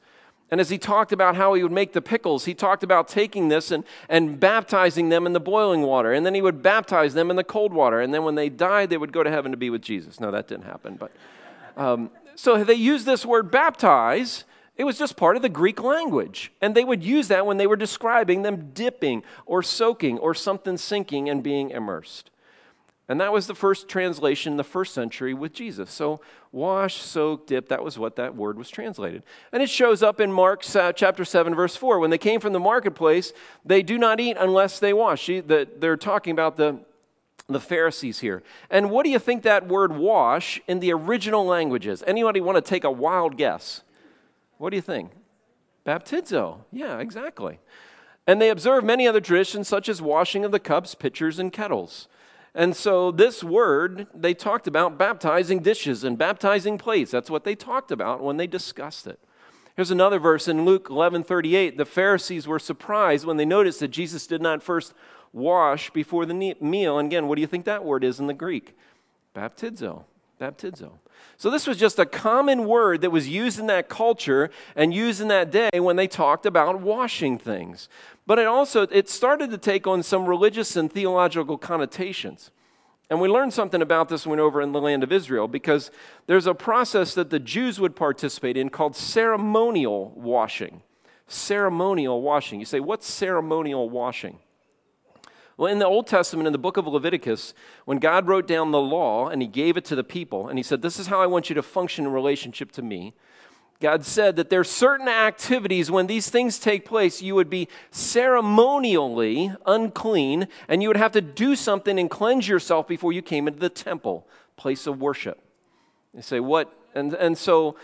And 0.49 0.59
as 0.59 0.69
he 0.69 0.77
talked 0.77 1.13
about 1.13 1.35
how 1.35 1.53
he 1.53 1.63
would 1.63 1.71
make 1.71 1.93
the 1.93 2.01
pickles, 2.01 2.45
he 2.45 2.53
talked 2.53 2.83
about 2.83 3.07
taking 3.07 3.47
this 3.47 3.71
and, 3.71 3.85
and 4.09 4.39
baptizing 4.39 5.09
them 5.09 5.25
in 5.25 5.33
the 5.33 5.39
boiling 5.39 5.83
water. 5.83 6.11
And 6.11 6.25
then 6.25 6.33
he 6.33 6.41
would 6.41 6.61
baptize 6.61 7.13
them 7.13 7.29
in 7.29 7.37
the 7.37 7.43
cold 7.43 7.71
water. 7.71 8.01
And 8.01 8.13
then 8.13 8.23
when 8.23 8.35
they 8.35 8.49
died, 8.49 8.89
they 8.89 8.97
would 8.97 9.13
go 9.13 9.23
to 9.23 9.29
heaven 9.29 9.51
to 9.51 9.57
be 9.57 9.69
with 9.69 9.83
Jesus. 9.83 10.19
No, 10.19 10.31
that 10.31 10.47
didn't 10.47 10.65
happen. 10.65 10.95
But 10.95 11.11
um, 11.77 12.09
so 12.35 12.63
they 12.63 12.73
used 12.73 13.05
this 13.05 13.25
word 13.25 13.51
baptize 13.51 14.43
it 14.77 14.83
was 14.83 14.97
just 14.97 15.15
part 15.15 15.35
of 15.35 15.43
the 15.43 15.49
Greek 15.49 15.83
language. 15.83 16.51
And 16.59 16.73
they 16.73 16.83
would 16.83 17.03
use 17.03 17.27
that 17.27 17.45
when 17.45 17.57
they 17.57 17.67
were 17.67 17.75
describing 17.75 18.41
them 18.41 18.71
dipping 18.73 19.21
or 19.45 19.61
soaking 19.61 20.17
or 20.17 20.33
something 20.33 20.75
sinking 20.75 21.29
and 21.29 21.43
being 21.43 21.69
immersed. 21.69 22.31
And 23.11 23.19
that 23.19 23.33
was 23.33 23.45
the 23.45 23.53
first 23.53 23.89
translation 23.89 24.53
in 24.53 24.57
the 24.57 24.63
first 24.63 24.93
century 24.93 25.33
with 25.33 25.51
Jesus. 25.51 25.91
So, 25.91 26.21
wash, 26.53 26.95
soak, 26.95 27.45
dip, 27.45 27.67
that 27.67 27.83
was 27.83 27.99
what 27.99 28.15
that 28.15 28.37
word 28.37 28.57
was 28.57 28.69
translated. 28.69 29.23
And 29.51 29.61
it 29.61 29.69
shows 29.69 30.01
up 30.01 30.21
in 30.21 30.31
Mark 30.31 30.63
uh, 30.73 30.93
chapter 30.93 31.25
7, 31.25 31.53
verse 31.53 31.75
4. 31.75 31.99
When 31.99 32.09
they 32.09 32.17
came 32.17 32.39
from 32.39 32.53
the 32.53 32.59
marketplace, 32.61 33.33
they 33.65 33.81
do 33.81 33.97
not 33.97 34.21
eat 34.21 34.37
unless 34.39 34.79
they 34.79 34.93
wash. 34.93 35.29
they're 35.45 35.97
talking 35.97 36.31
about 36.31 36.55
the, 36.55 36.79
the 37.49 37.59
Pharisees 37.59 38.19
here. 38.19 38.43
And 38.69 38.89
what 38.89 39.03
do 39.03 39.09
you 39.09 39.19
think 39.19 39.43
that 39.43 39.67
word 39.67 39.91
wash 39.91 40.61
in 40.65 40.79
the 40.79 40.93
original 40.93 41.45
language 41.45 41.87
is? 41.87 42.05
Anybody 42.07 42.39
want 42.39 42.55
to 42.55 42.61
take 42.61 42.85
a 42.85 42.91
wild 42.91 43.35
guess? 43.35 43.81
What 44.57 44.69
do 44.69 44.77
you 44.77 44.81
think? 44.81 45.11
Baptizo. 45.85 46.59
Yeah, 46.71 46.99
exactly. 46.99 47.59
And 48.25 48.41
they 48.41 48.49
observe 48.49 48.85
many 48.85 49.05
other 49.05 49.19
traditions, 49.19 49.67
such 49.67 49.89
as 49.89 50.01
washing 50.01 50.45
of 50.45 50.53
the 50.53 50.61
cups, 50.61 50.95
pitchers, 50.95 51.39
and 51.39 51.51
kettles. 51.51 52.07
And 52.53 52.75
so, 52.75 53.11
this 53.11 53.43
word, 53.43 54.07
they 54.13 54.33
talked 54.33 54.67
about 54.67 54.97
baptizing 54.97 55.59
dishes 55.59 56.03
and 56.03 56.17
baptizing 56.17 56.77
plates. 56.77 57.11
That's 57.11 57.29
what 57.29 57.45
they 57.45 57.55
talked 57.55 57.91
about 57.91 58.21
when 58.21 58.37
they 58.37 58.47
discussed 58.47 59.07
it. 59.07 59.19
Here's 59.75 59.91
another 59.91 60.19
verse 60.19 60.47
in 60.49 60.65
Luke 60.65 60.87
11 60.89 61.23
38. 61.23 61.77
The 61.77 61.85
Pharisees 61.85 62.47
were 62.47 62.59
surprised 62.59 63.25
when 63.25 63.37
they 63.37 63.45
noticed 63.45 63.79
that 63.79 63.87
Jesus 63.87 64.27
did 64.27 64.41
not 64.41 64.61
first 64.61 64.93
wash 65.31 65.89
before 65.91 66.25
the 66.25 66.55
meal. 66.59 66.99
And 66.99 67.07
again, 67.07 67.27
what 67.27 67.35
do 67.35 67.41
you 67.41 67.47
think 67.47 67.65
that 67.65 67.85
word 67.85 68.03
is 68.03 68.19
in 68.19 68.27
the 68.27 68.33
Greek? 68.33 68.75
Baptizo. 69.33 70.03
Baptizo. 70.39 70.93
So, 71.37 71.49
this 71.49 71.67
was 71.67 71.77
just 71.77 71.99
a 71.99 72.05
common 72.05 72.65
word 72.65 73.01
that 73.01 73.11
was 73.11 73.27
used 73.27 73.59
in 73.59 73.67
that 73.67 73.89
culture 73.89 74.49
and 74.75 74.93
used 74.93 75.21
in 75.21 75.27
that 75.29 75.51
day 75.51 75.79
when 75.79 75.95
they 75.95 76.07
talked 76.07 76.45
about 76.45 76.81
washing 76.81 77.37
things. 77.37 77.89
But 78.25 78.39
it 78.39 78.47
also 78.47 78.83
it 78.83 79.09
started 79.09 79.49
to 79.51 79.57
take 79.57 79.87
on 79.87 80.03
some 80.03 80.25
religious 80.25 80.75
and 80.75 80.91
theological 80.91 81.57
connotations. 81.57 82.51
And 83.09 83.19
we 83.19 83.27
learned 83.27 83.53
something 83.53 83.81
about 83.81 84.07
this 84.07 84.25
when 84.25 84.39
we 84.39 84.43
over 84.43 84.61
in 84.61 84.71
the 84.71 84.79
land 84.79 85.03
of 85.03 85.11
Israel 85.11 85.49
because 85.49 85.91
there's 86.27 86.47
a 86.47 86.53
process 86.53 87.13
that 87.15 87.29
the 87.29 87.39
Jews 87.39 87.77
would 87.77 87.93
participate 87.93 88.55
in 88.55 88.69
called 88.69 88.95
ceremonial 88.95 90.13
washing. 90.15 90.81
ceremonial 91.27 92.21
washing. 92.21 92.59
You 92.59 92.65
say, 92.65 92.79
what's 92.79 93.07
ceremonial 93.07 93.89
washing? 93.89 94.39
Well, 95.57 95.71
in 95.71 95.79
the 95.79 95.85
Old 95.85 96.07
Testament, 96.07 96.47
in 96.47 96.53
the 96.53 96.59
book 96.59 96.77
of 96.77 96.87
Leviticus, 96.87 97.53
when 97.85 97.99
God 97.99 98.27
wrote 98.27 98.47
down 98.47 98.71
the 98.71 98.81
law 98.81 99.27
and 99.27 99.41
he 99.41 99.47
gave 99.47 99.77
it 99.77 99.85
to 99.85 99.95
the 99.95 100.03
people, 100.03 100.47
and 100.47 100.57
he 100.57 100.63
said, 100.63 100.81
This 100.81 100.99
is 100.99 101.07
how 101.07 101.21
I 101.21 101.27
want 101.27 101.49
you 101.49 101.55
to 101.55 101.63
function 101.63 102.05
in 102.05 102.11
relationship 102.11 102.71
to 102.73 102.81
me. 102.81 103.13
God 103.81 104.05
said 104.05 104.35
that 104.35 104.51
there 104.51 104.59
are 104.59 104.63
certain 104.63 105.07
activities 105.07 105.89
when 105.89 106.05
these 106.05 106.29
things 106.29 106.59
take 106.59 106.85
place, 106.85 107.21
you 107.21 107.33
would 107.33 107.49
be 107.49 107.67
ceremonially 107.89 109.51
unclean, 109.65 110.47
and 110.67 110.83
you 110.83 110.87
would 110.87 110.97
have 110.97 111.11
to 111.13 111.21
do 111.21 111.55
something 111.55 111.99
and 111.99 112.09
cleanse 112.09 112.47
yourself 112.47 112.87
before 112.87 113.11
you 113.11 113.23
came 113.23 113.47
into 113.47 113.59
the 113.59 113.69
temple, 113.69 114.27
place 114.55 114.85
of 114.85 115.01
worship. 115.01 115.41
You 116.13 116.21
say, 116.21 116.39
What? 116.39 116.71
And, 116.93 117.13
and 117.13 117.37
so 117.37 117.75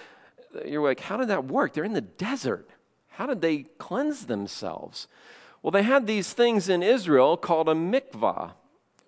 you're 0.66 0.84
like, 0.84 1.00
How 1.00 1.18
did 1.18 1.30
that 1.30 1.46
work? 1.46 1.74
They're 1.74 1.84
in 1.84 1.94
the 1.94 2.02
desert. 2.02 2.70
How 3.10 3.26
did 3.26 3.42
they 3.42 3.64
cleanse 3.80 4.28
themselves? 4.28 5.08
Well, 5.62 5.72
they 5.72 5.84
had 5.84 6.08
these 6.08 6.34
things 6.34 6.70
in 6.70 6.84
Israel 6.84 7.38
called 7.38 7.70
a 7.70 7.74
mikvah. 7.74 8.52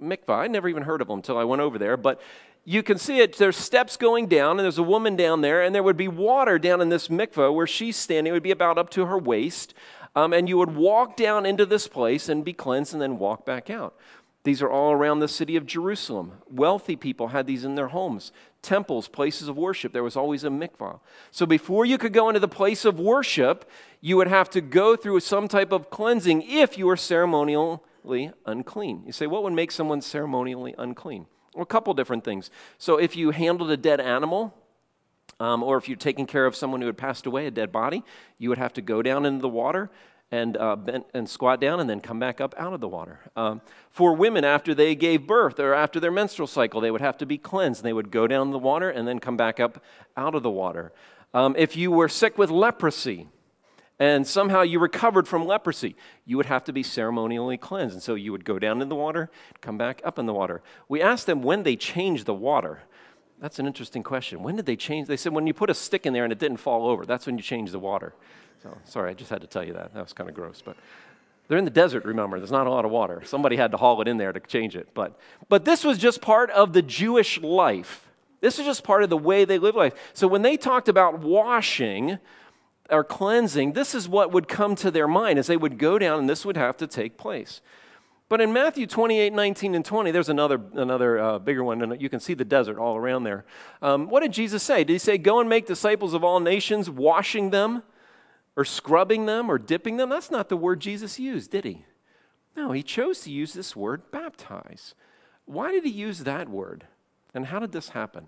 Mikvah, 0.02 0.38
I 0.38 0.48
never 0.48 0.68
even 0.70 0.84
heard 0.84 1.02
of 1.02 1.08
them 1.08 1.18
until 1.18 1.38
I 1.38 1.44
went 1.44 1.62
over 1.62 1.78
there, 1.78 1.98
but 1.98 2.22
you 2.66 2.84
can 2.84 2.98
see 2.98 3.20
it. 3.20 3.38
There's 3.38 3.58
steps 3.58 3.98
going 3.98 4.28
down, 4.28 4.52
and 4.52 4.60
there's 4.60 4.78
a 4.78 4.84
woman 4.84 5.16
down 5.16 5.42
there, 5.42 5.62
and 5.62 5.74
there 5.74 5.84
would 5.84 5.98
be 5.98 6.08
water 6.08 6.60
down 6.60 6.82
in 6.82 6.90
this 6.90 7.08
mikvah 7.08 7.54
where 7.54 7.68
she's 7.68 7.96
standing. 7.96 8.32
It 8.32 8.34
would 8.34 8.44
be 8.44 8.52
about 8.52 8.78
up 8.78 8.90
to 8.92 9.06
her 9.06 9.18
waist. 9.18 9.74
Um, 10.16 10.34
and 10.34 10.50
you 10.50 10.58
would 10.58 10.76
walk 10.76 11.16
down 11.16 11.46
into 11.46 11.66
this 11.66 11.88
place 11.88 12.30
and 12.30 12.44
be 12.44 12.54
cleansed 12.54 12.94
and 12.94 13.02
then 13.02 13.20
walk 13.20 13.46
back 13.46 13.70
out. 13.70 13.96
These 14.44 14.62
are 14.62 14.70
all 14.70 14.94
around 14.94 15.20
the 15.20 15.28
city 15.28 15.56
of 15.58 15.66
Jerusalem. 15.66 16.34
Wealthy 16.50 16.96
people 16.96 17.30
had 17.30 17.46
these 17.46 17.66
in 17.66 17.76
their 17.76 17.90
homes. 17.90 18.32
Temples, 18.62 19.08
places 19.08 19.48
of 19.48 19.58
worship, 19.58 19.92
there 19.92 20.04
was 20.04 20.16
always 20.16 20.44
a 20.44 20.50
mikvah. 20.50 21.00
So 21.32 21.46
before 21.46 21.86
you 21.86 21.98
could 21.98 22.14
go 22.14 22.30
into 22.30 22.40
the 22.40 22.48
place 22.48 22.86
of 22.86 23.00
worship, 23.00 23.70
you 24.02 24.16
would 24.18 24.28
have 24.28 24.50
to 24.52 24.62
go 24.62 24.96
through 24.96 25.20
some 25.20 25.48
type 25.48 25.72
of 25.72 25.90
cleansing 25.90 26.44
if 26.44 26.78
you 26.78 26.86
were 26.86 26.98
ceremonially 26.98 28.32
unclean. 28.46 29.04
You 29.06 29.12
say, 29.12 29.28
what 29.28 29.44
would 29.44 29.54
make 29.54 29.72
someone 29.72 30.02
ceremonially 30.02 30.74
unclean? 30.78 31.26
Well, 31.54 31.64
a 31.64 31.66
couple 31.66 31.94
different 31.94 32.24
things. 32.24 32.50
So 32.78 32.98
if 32.98 33.16
you 33.18 33.32
handled 33.32 33.72
a 33.72 33.78
dead 33.78 34.00
animal, 34.00 34.54
um, 35.42 35.64
or 35.64 35.78
if 35.78 35.88
you're 35.88 35.98
taking 35.98 36.26
care 36.26 36.46
of 36.46 36.56
someone 36.56 36.82
who 36.82 36.88
had 36.88 36.98
passed 36.98 37.26
away, 37.26 37.46
a 37.46 37.52
dead 37.52 37.72
body, 37.72 38.04
you 38.38 38.50
would 38.50 38.58
have 38.58 38.74
to 38.74 38.82
go 38.82 39.02
down 39.02 39.26
into 39.26 39.42
the 39.42 39.50
water 39.50 39.90
and, 40.32 40.58
uh, 40.58 40.76
bend, 40.76 41.06
and 41.14 41.30
squat 41.30 41.60
down 41.60 41.80
and 41.80 41.90
then 41.90 42.00
come 42.00 42.20
back 42.20 42.40
up 42.40 42.54
out 42.58 42.74
of 42.74 42.82
the 42.82 42.88
water. 42.88 43.20
Um, 43.36 43.62
for 43.90 44.14
women, 44.14 44.44
after 44.44 44.76
they 44.76 44.96
gave 44.96 45.26
birth 45.26 45.60
or 45.60 45.74
after 45.74 46.00
their 46.00 46.12
menstrual 46.12 46.48
cycle, 46.48 46.82
they 46.82 46.92
would 46.92 47.02
have 47.02 47.18
to 47.18 47.26
be 47.26 47.38
cleansed. 47.38 47.84
They 47.84 47.94
would 47.94 48.12
go 48.12 48.28
down 48.28 48.48
in 48.48 48.52
the 48.52 48.60
water 48.60 48.90
and 48.90 49.08
then 49.08 49.20
come 49.20 49.38
back 49.38 49.60
up 49.60 49.84
out 50.16 50.36
of 50.36 50.44
the 50.44 50.52
water. 50.52 50.92
Um, 51.34 51.56
if 51.58 51.76
you 51.76 51.92
were 51.92 52.10
sick 52.10 52.38
with 52.38 52.50
leprosy, 52.50 53.28
and 54.02 54.26
somehow 54.26 54.62
you 54.62 54.80
recovered 54.80 55.28
from 55.28 55.46
leprosy, 55.46 55.96
you 56.26 56.38
would 56.38 56.46
have 56.46 56.64
to 56.64 56.74
be 56.74 56.84
ceremonially 56.84 57.58
cleansed. 57.58 57.94
And 57.94 58.02
so 58.02 58.16
you 58.16 58.32
would 58.32 58.46
go 58.46 58.58
down 58.58 58.82
in 58.82 58.88
the 58.88 58.96
water, 58.96 59.30
come 59.60 59.78
back 59.78 60.02
up 60.06 60.18
in 60.18 60.26
the 60.26 60.34
water. 60.34 60.62
We 60.88 61.02
asked 61.02 61.26
them 61.26 61.42
when 61.44 61.64
they 61.64 61.76
changed 61.76 62.26
the 62.26 62.34
water. 62.34 62.84
That's 63.42 63.60
an 63.60 63.68
interesting 63.68 64.04
question. 64.04 64.42
When 64.42 64.56
did 64.56 64.66
they 64.66 64.78
change? 64.78 65.08
They 65.10 65.18
said 65.18 65.34
when 65.34 65.48
you 65.48 65.54
put 65.54 65.70
a 65.70 65.74
stick 65.74 66.06
in 66.06 66.14
there 66.14 66.24
and 66.24 66.32
it 66.32 66.40
didn't 66.40 66.58
fall 66.58 66.88
over, 66.88 67.06
that's 67.06 67.26
when 67.26 67.38
you 67.38 67.44
change 67.44 67.72
the 67.72 67.80
water. 67.80 68.14
So 68.62 68.78
sorry, 68.86 69.12
I 69.12 69.14
just 69.14 69.30
had 69.30 69.42
to 69.42 69.48
tell 69.48 69.64
you 69.64 69.74
that. 69.74 69.94
That 69.94 70.04
was 70.04 70.14
kind 70.14 70.30
of 70.30 70.36
gross, 70.36 70.62
but 70.64 70.76
they're 71.48 71.58
in 71.58 71.66
the 71.66 71.72
desert, 71.72 72.06
remember. 72.06 72.38
There's 72.38 72.52
not 72.52 72.68
a 72.68 72.70
lot 72.70 72.86
of 72.86 72.92
water. 72.92 73.24
Somebody 73.26 73.56
had 73.56 73.72
to 73.72 73.78
haul 73.78 74.02
it 74.02 74.08
in 74.08 74.18
there 74.18 74.32
to 74.32 74.40
change 74.40 74.76
it. 74.76 74.90
But, 74.94 75.18
but 75.50 75.66
this 75.66 75.84
was 75.84 75.98
just 75.98 76.22
part 76.22 76.52
of 76.52 76.74
the 76.74 76.82
Jewish 76.82 77.42
life. 77.42 78.08
This 78.42 78.60
is 78.60 78.66
just 78.66 78.84
part 78.84 79.04
of 79.04 79.10
the 79.10 79.18
way 79.18 79.46
they 79.46 79.58
live 79.58 79.76
life. 79.76 79.94
So 80.14 80.28
when 80.28 80.44
they 80.44 80.58
talked 80.58 80.88
about 80.88 81.20
washing 81.20 82.20
or 82.90 83.04
cleansing, 83.04 83.74
this 83.74 83.96
is 83.96 84.08
what 84.08 84.32
would 84.32 84.48
come 84.48 84.76
to 84.76 84.92
their 84.92 85.08
mind 85.08 85.40
as 85.40 85.48
they 85.48 85.58
would 85.58 85.78
go 85.78 85.98
down 85.98 86.20
and 86.20 86.30
this 86.30 86.46
would 86.46 86.56
have 86.56 86.78
to 86.78 86.88
take 86.88 87.18
place. 87.18 87.62
But 88.30 88.42
in 88.42 88.54
Matthew 88.54 88.86
28, 88.86 89.34
19, 89.34 89.74
and 89.74 89.84
20, 89.84 90.12
there's 90.12 90.30
another, 90.30 90.62
another 90.74 91.18
uh, 91.18 91.40
bigger 91.40 91.64
one, 91.64 91.82
and 91.82 92.00
you 92.00 92.10
can 92.10 92.20
see 92.20 92.36
the 92.36 92.46
desert 92.46 92.78
all 92.78 92.96
around 92.96 93.24
there. 93.24 93.44
Um, 93.82 94.08
what 94.08 94.20
did 94.20 94.34
Jesus 94.34 94.62
say? 94.62 94.84
Did 94.84 94.94
he 94.94 95.00
say, 95.00 95.18
Go 95.18 95.40
and 95.40 95.50
make 95.50 95.66
disciples 95.66 96.14
of 96.14 96.24
all 96.24 96.40
nations, 96.40 96.92
washing 96.92 97.50
them, 97.50 97.82
or 98.60 98.66
scrubbing 98.66 99.26
them, 99.26 99.50
or 99.50 99.58
dipping 99.58 99.96
them? 99.96 100.10
That's 100.10 100.30
not 100.30 100.50
the 100.50 100.58
word 100.58 100.82
Jesus 100.82 101.18
used, 101.18 101.50
did 101.50 101.64
he? 101.64 101.86
No, 102.58 102.74
he 102.74 102.84
chose 102.84 103.22
to 103.22 103.32
use 103.32 103.54
this 103.54 103.74
word, 103.74 104.12
baptize. 104.12 104.96
Why 105.46 105.72
did 105.72 105.86
he 105.86 105.90
use 105.90 106.26
that 106.26 106.50
word? 106.50 106.84
And 107.34 107.46
how 107.46 107.60
did 107.60 107.72
this 107.72 107.92
happen? 107.92 108.28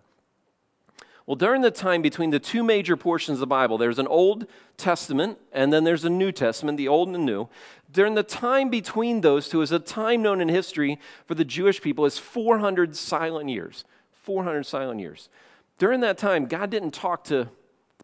Well, 1.26 1.36
during 1.36 1.64
the 1.64 1.70
time 1.70 2.02
between 2.02 2.30
the 2.30 2.40
two 2.40 2.64
major 2.64 2.96
portions 2.96 3.36
of 3.36 3.40
the 3.42 3.48
Bible, 3.48 3.78
there's 3.78 4.00
an 4.00 4.08
Old 4.08 4.48
Testament 4.78 5.38
and 5.52 5.74
then 5.74 5.84
there's 5.84 6.06
a 6.06 6.10
New 6.10 6.32
Testament, 6.32 6.78
the 6.78 6.88
Old 6.88 7.10
and 7.10 7.16
the 7.16 7.20
New. 7.20 7.50
During 7.92 8.16
the 8.16 8.24
time 8.24 8.70
between 8.70 9.20
those 9.20 9.50
two 9.50 9.62
is 9.62 9.74
a 9.74 9.80
time 9.80 10.22
known 10.22 10.40
in 10.40 10.48
history 10.48 10.98
for 11.26 11.36
the 11.36 11.44
Jewish 11.44 11.82
people 11.82 12.06
as 12.06 12.18
400 12.18 12.96
silent 12.96 13.50
years. 13.50 13.84
400 14.14 14.64
silent 14.64 15.02
years. 15.02 15.28
During 15.78 16.00
that 16.00 16.18
time, 16.18 16.46
God 16.46 16.70
didn't 16.70 16.92
talk 16.92 17.26
to 17.26 17.50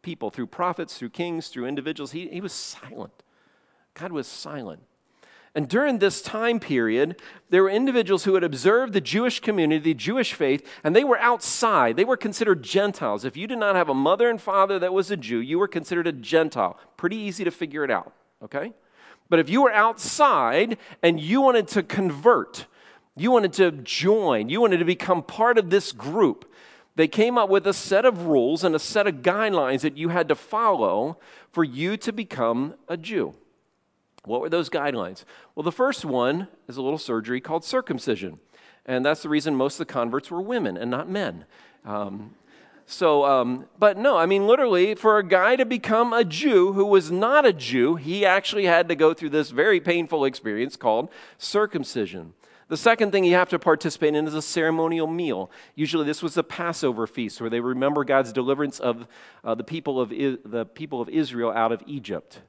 people 0.01 0.29
through 0.29 0.47
prophets, 0.47 0.97
through 0.97 1.09
kings, 1.09 1.47
through 1.47 1.65
individuals. 1.65 2.11
He, 2.11 2.27
he 2.27 2.41
was 2.41 2.53
silent. 2.53 3.23
God 3.93 4.11
was 4.11 4.27
silent. 4.27 4.81
And 5.55 5.67
during 5.67 5.97
this 5.97 6.21
time 6.21 6.59
period, 6.59 7.19
there 7.49 7.63
were 7.63 7.69
individuals 7.69 8.25
who 8.25 8.35
had 8.35 8.43
observed 8.43 8.93
the 8.93 9.01
Jewish 9.01 9.39
community, 9.39 9.79
the 9.79 9.93
Jewish 9.95 10.33
faith, 10.33 10.63
and 10.83 10.95
they 10.95 11.03
were 11.03 11.17
outside. 11.17 11.95
They 11.95 12.05
were 12.05 12.15
considered 12.15 12.61
Gentiles. 12.61 13.25
If 13.25 13.35
you 13.35 13.47
did 13.47 13.57
not 13.57 13.75
have 13.75 13.89
a 13.89 13.95
mother 13.95 14.29
and 14.29 14.39
father 14.39 14.77
that 14.77 14.93
was 14.93 15.09
a 15.09 15.17
Jew, 15.17 15.39
you 15.39 15.57
were 15.57 15.67
considered 15.67 16.05
a 16.05 16.11
Gentile. 16.11 16.77
Pretty 16.95 17.15
easy 17.15 17.43
to 17.43 17.49
figure 17.49 17.83
it 17.83 17.89
out, 17.89 18.13
okay? 18.43 18.71
But 19.29 19.39
if 19.39 19.49
you 19.49 19.63
were 19.63 19.73
outside 19.73 20.77
and 21.01 21.19
you 21.19 21.41
wanted 21.41 21.67
to 21.69 21.81
convert, 21.81 22.67
you 23.15 23.31
wanted 23.31 23.53
to 23.53 23.71
join, 23.71 24.49
you 24.49 24.61
wanted 24.61 24.77
to 24.77 24.85
become 24.85 25.23
part 25.23 25.57
of 25.57 25.71
this 25.71 25.91
group, 25.91 26.53
they 26.97 27.07
came 27.07 27.37
up 27.37 27.47
with 27.47 27.67
a 27.67 27.73
set 27.73 28.05
of 28.05 28.25
rules 28.25 28.63
and 28.63 28.73
a 28.73 28.79
set 28.79 29.05
of 29.05 29.17
guidelines 29.17 29.81
that 29.81 29.97
you 29.97 30.09
had 30.09 30.27
to 30.29 30.35
follow 30.35 31.19
for 31.51 31.63
you 31.63 31.95
to 31.95 32.11
become 32.11 32.73
a 32.87 32.97
Jew. 32.97 33.35
What 34.25 34.41
were 34.41 34.49
those 34.49 34.67
guidelines? 34.67 35.23
Well, 35.53 35.63
the 35.63 35.71
first 35.71 36.03
one 36.03 36.47
is 36.67 36.75
a 36.75 36.81
little 36.81 36.97
surgery 36.97 37.39
called 37.39 37.63
circumcision. 37.63 38.39
And 38.83 39.05
that's 39.05 39.21
the 39.21 39.29
reason 39.29 39.55
most 39.55 39.75
of 39.75 39.85
the 39.87 39.93
converts 39.93 40.31
were 40.31 40.41
women 40.41 40.75
and 40.75 40.89
not 40.89 41.07
men. 41.07 41.45
Um, 41.85 42.33
so, 42.87 43.25
um, 43.25 43.67
but 43.77 43.97
no, 43.97 44.17
I 44.17 44.25
mean, 44.25 44.47
literally, 44.47 44.95
for 44.95 45.19
a 45.19 45.23
guy 45.23 45.55
to 45.55 45.65
become 45.65 46.13
a 46.13 46.23
Jew 46.23 46.73
who 46.73 46.85
was 46.85 47.11
not 47.11 47.45
a 47.45 47.53
Jew, 47.53 47.97
he 47.97 48.25
actually 48.25 48.65
had 48.65 48.89
to 48.89 48.95
go 48.95 49.13
through 49.13 49.29
this 49.29 49.51
very 49.51 49.79
painful 49.79 50.25
experience 50.25 50.75
called 50.75 51.09
circumcision. 51.37 52.33
The 52.69 52.77
second 52.77 53.11
thing 53.11 53.23
you 53.23 53.35
have 53.35 53.49
to 53.49 53.59
participate 53.59 54.13
in 54.13 54.27
is 54.27 54.33
a 54.33 54.41
ceremonial 54.41 55.07
meal. 55.07 55.49
Usually, 55.75 56.05
this 56.05 56.21
was 56.21 56.33
the 56.33 56.43
Passover 56.43 57.07
feast 57.07 57.39
where 57.39 57.49
they 57.49 57.61
remember 57.61 58.03
God's 58.03 58.33
deliverance 58.33 58.79
of 58.79 59.07
uh, 59.43 59.55
the, 59.55 59.63
people 59.63 60.01
of 60.01 60.11
I- 60.11 60.37
the 60.43 60.65
people 60.65 60.99
of 60.99 61.07
Israel 61.07 61.51
out 61.51 61.71
of 61.71 61.81
Egypt. 61.87 62.41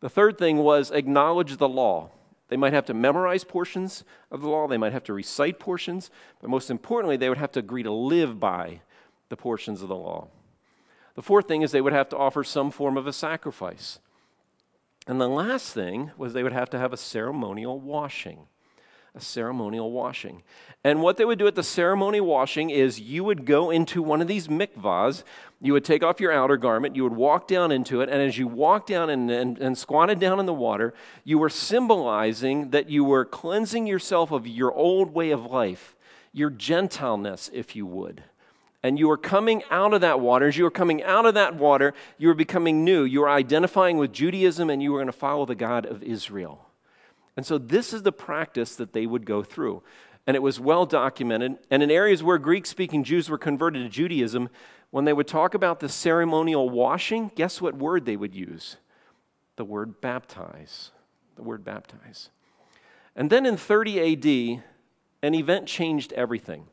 The 0.00 0.08
third 0.08 0.38
thing 0.38 0.58
was 0.58 0.92
acknowledge 0.92 1.56
the 1.56 1.68
law. 1.68 2.10
They 2.48 2.56
might 2.56 2.72
have 2.72 2.86
to 2.86 2.94
memorize 2.94 3.42
portions 3.42 4.04
of 4.30 4.42
the 4.42 4.48
law, 4.48 4.68
they 4.68 4.76
might 4.76 4.92
have 4.92 5.04
to 5.04 5.12
recite 5.12 5.58
portions, 5.58 6.10
but 6.40 6.50
most 6.50 6.70
importantly, 6.70 7.16
they 7.16 7.28
would 7.28 7.38
have 7.38 7.52
to 7.52 7.60
agree 7.60 7.82
to 7.82 7.90
live 7.90 8.38
by 8.38 8.80
the 9.28 9.36
portions 9.36 9.82
of 9.82 9.88
the 9.88 9.96
law. 9.96 10.28
The 11.16 11.22
fourth 11.22 11.48
thing 11.48 11.62
is 11.62 11.72
they 11.72 11.80
would 11.80 11.92
have 11.92 12.10
to 12.10 12.16
offer 12.16 12.44
some 12.44 12.70
form 12.70 12.96
of 12.96 13.06
a 13.06 13.12
sacrifice. 13.12 13.98
And 15.06 15.20
the 15.20 15.28
last 15.28 15.72
thing 15.72 16.12
was 16.16 16.32
they 16.32 16.42
would 16.42 16.52
have 16.52 16.70
to 16.70 16.78
have 16.78 16.92
a 16.92 16.98
ceremonial 16.98 17.80
washing 17.80 18.46
a 19.14 19.20
ceremonial 19.20 19.92
washing. 19.92 20.42
And 20.82 21.00
what 21.00 21.16
they 21.16 21.24
would 21.24 21.38
do 21.38 21.46
at 21.46 21.54
the 21.54 21.62
ceremony 21.62 22.20
washing 22.20 22.70
is 22.70 23.00
you 23.00 23.24
would 23.24 23.46
go 23.46 23.70
into 23.70 24.02
one 24.02 24.20
of 24.20 24.28
these 24.28 24.48
mikvahs, 24.48 25.22
you 25.62 25.72
would 25.72 25.84
take 25.84 26.02
off 26.02 26.20
your 26.20 26.32
outer 26.32 26.56
garment, 26.56 26.96
you 26.96 27.04
would 27.04 27.14
walk 27.14 27.46
down 27.46 27.72
into 27.72 28.00
it, 28.00 28.10
and 28.10 28.20
as 28.20 28.36
you 28.36 28.46
walked 28.46 28.88
down 28.88 29.08
and, 29.08 29.30
and, 29.30 29.58
and 29.58 29.78
squatted 29.78 30.18
down 30.18 30.40
in 30.40 30.46
the 30.46 30.52
water, 30.52 30.92
you 31.22 31.38
were 31.38 31.48
symbolizing 31.48 32.70
that 32.70 32.90
you 32.90 33.04
were 33.04 33.24
cleansing 33.24 33.86
yourself 33.86 34.30
of 34.30 34.46
your 34.46 34.72
old 34.72 35.14
way 35.14 35.30
of 35.30 35.46
life, 35.46 35.94
your 36.32 36.50
gentileness, 36.50 37.50
if 37.54 37.74
you 37.76 37.86
would. 37.86 38.24
And 38.82 38.98
you 38.98 39.08
were 39.08 39.16
coming 39.16 39.62
out 39.70 39.94
of 39.94 40.02
that 40.02 40.20
water. 40.20 40.46
As 40.46 40.58
you 40.58 40.64
were 40.64 40.70
coming 40.70 41.02
out 41.02 41.24
of 41.24 41.32
that 41.32 41.54
water, 41.54 41.94
you 42.18 42.28
were 42.28 42.34
becoming 42.34 42.84
new. 42.84 43.04
You 43.04 43.20
were 43.20 43.30
identifying 43.30 43.96
with 43.96 44.12
Judaism 44.12 44.68
and 44.68 44.82
you 44.82 44.92
were 44.92 44.98
going 44.98 45.06
to 45.06 45.12
follow 45.12 45.46
the 45.46 45.54
God 45.54 45.86
of 45.86 46.02
Israel. 46.02 46.68
And 47.36 47.44
so 47.44 47.58
this 47.58 47.92
is 47.92 48.02
the 48.02 48.12
practice 48.12 48.76
that 48.76 48.92
they 48.92 49.06
would 49.06 49.26
go 49.26 49.42
through. 49.42 49.82
And 50.26 50.36
it 50.36 50.42
was 50.42 50.58
well 50.58 50.86
documented. 50.86 51.58
And 51.70 51.82
in 51.82 51.90
areas 51.90 52.22
where 52.22 52.38
Greek 52.38 52.66
speaking 52.66 53.04
Jews 53.04 53.28
were 53.28 53.38
converted 53.38 53.82
to 53.82 53.88
Judaism, 53.88 54.48
when 54.90 55.04
they 55.04 55.12
would 55.12 55.26
talk 55.26 55.54
about 55.54 55.80
the 55.80 55.88
ceremonial 55.88 56.70
washing, 56.70 57.30
guess 57.34 57.60
what 57.60 57.74
word 57.74 58.04
they 58.04 58.16
would 58.16 58.34
use? 58.34 58.76
The 59.56 59.64
word 59.64 60.00
baptize. 60.00 60.92
The 61.36 61.42
word 61.42 61.64
baptize. 61.64 62.30
And 63.16 63.28
then 63.28 63.44
in 63.44 63.56
30 63.56 64.12
AD, 64.12 64.62
an 65.22 65.34
event 65.34 65.66
changed 65.66 66.12
everything. 66.12 66.68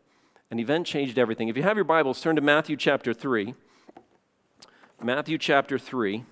An 0.52 0.60
event 0.60 0.86
changed 0.86 1.18
everything. 1.18 1.48
If 1.48 1.58
you 1.58 1.64
have 1.64 1.78
your 1.78 1.84
Bibles, 1.84 2.22
turn 2.22 2.36
to 2.36 2.42
Matthew 2.42 2.76
chapter 2.78 3.14
3. 3.14 3.54
Matthew 5.02 5.38
chapter 5.38 5.80
3. 5.80 6.24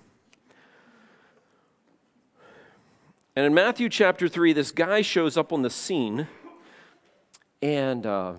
And 3.36 3.46
in 3.46 3.54
Matthew 3.54 3.88
chapter 3.88 4.26
3, 4.26 4.52
this 4.52 4.72
guy 4.72 5.02
shows 5.02 5.36
up 5.36 5.52
on 5.52 5.62
the 5.62 5.70
scene, 5.70 6.26
and 7.62 8.04
uh, 8.04 8.34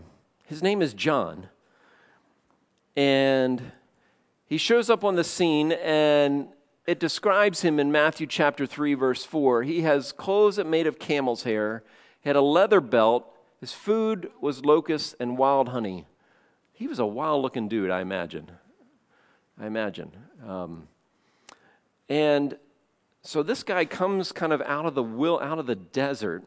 his 0.48 0.62
name 0.62 0.82
is 0.82 0.94
John. 0.94 1.48
And 2.98 3.72
he 4.46 4.58
shows 4.58 4.90
up 4.90 5.06
on 5.06 5.16
the 5.16 5.24
scene, 5.24 5.72
and 5.72 6.50
it 6.86 7.00
describes 7.00 7.62
him 7.62 7.80
in 7.80 7.90
Matthew 7.90 8.28
chapter 8.28 8.66
3, 8.66 8.94
verse 8.96 9.24
4. 9.24 9.64
He 9.64 9.84
has 9.84 10.12
clothes 10.12 10.58
that 10.58 10.68
made 10.68 10.88
of 10.88 11.00
camel's 11.00 11.44
hair, 11.44 11.84
he 12.20 12.28
had 12.28 12.36
a 12.36 12.42
leather 12.42 12.82
belt, 12.82 13.26
his 13.62 13.72
food 13.72 14.30
was 14.42 14.66
locusts 14.66 15.16
and 15.22 15.38
wild 15.38 15.70
honey. 15.70 16.06
He 16.74 16.88
was 16.88 17.00
a 17.00 17.06
wild 17.06 17.44
looking 17.44 17.70
dude, 17.70 17.92
I 17.92 18.02
imagine. 18.02 18.52
I 19.58 19.68
imagine. 19.68 20.12
Um, 20.46 20.90
and 22.10 22.58
so 23.24 23.44
this 23.44 23.64
guy 23.64 23.86
comes 23.86 24.32
kind 24.32 24.52
of 24.52 24.62
out 24.62 24.86
of 24.86 24.96
the 24.96 25.04
will, 25.04 25.40
out 25.40 25.60
of 25.60 25.68
the 25.68 25.76
desert, 25.76 26.44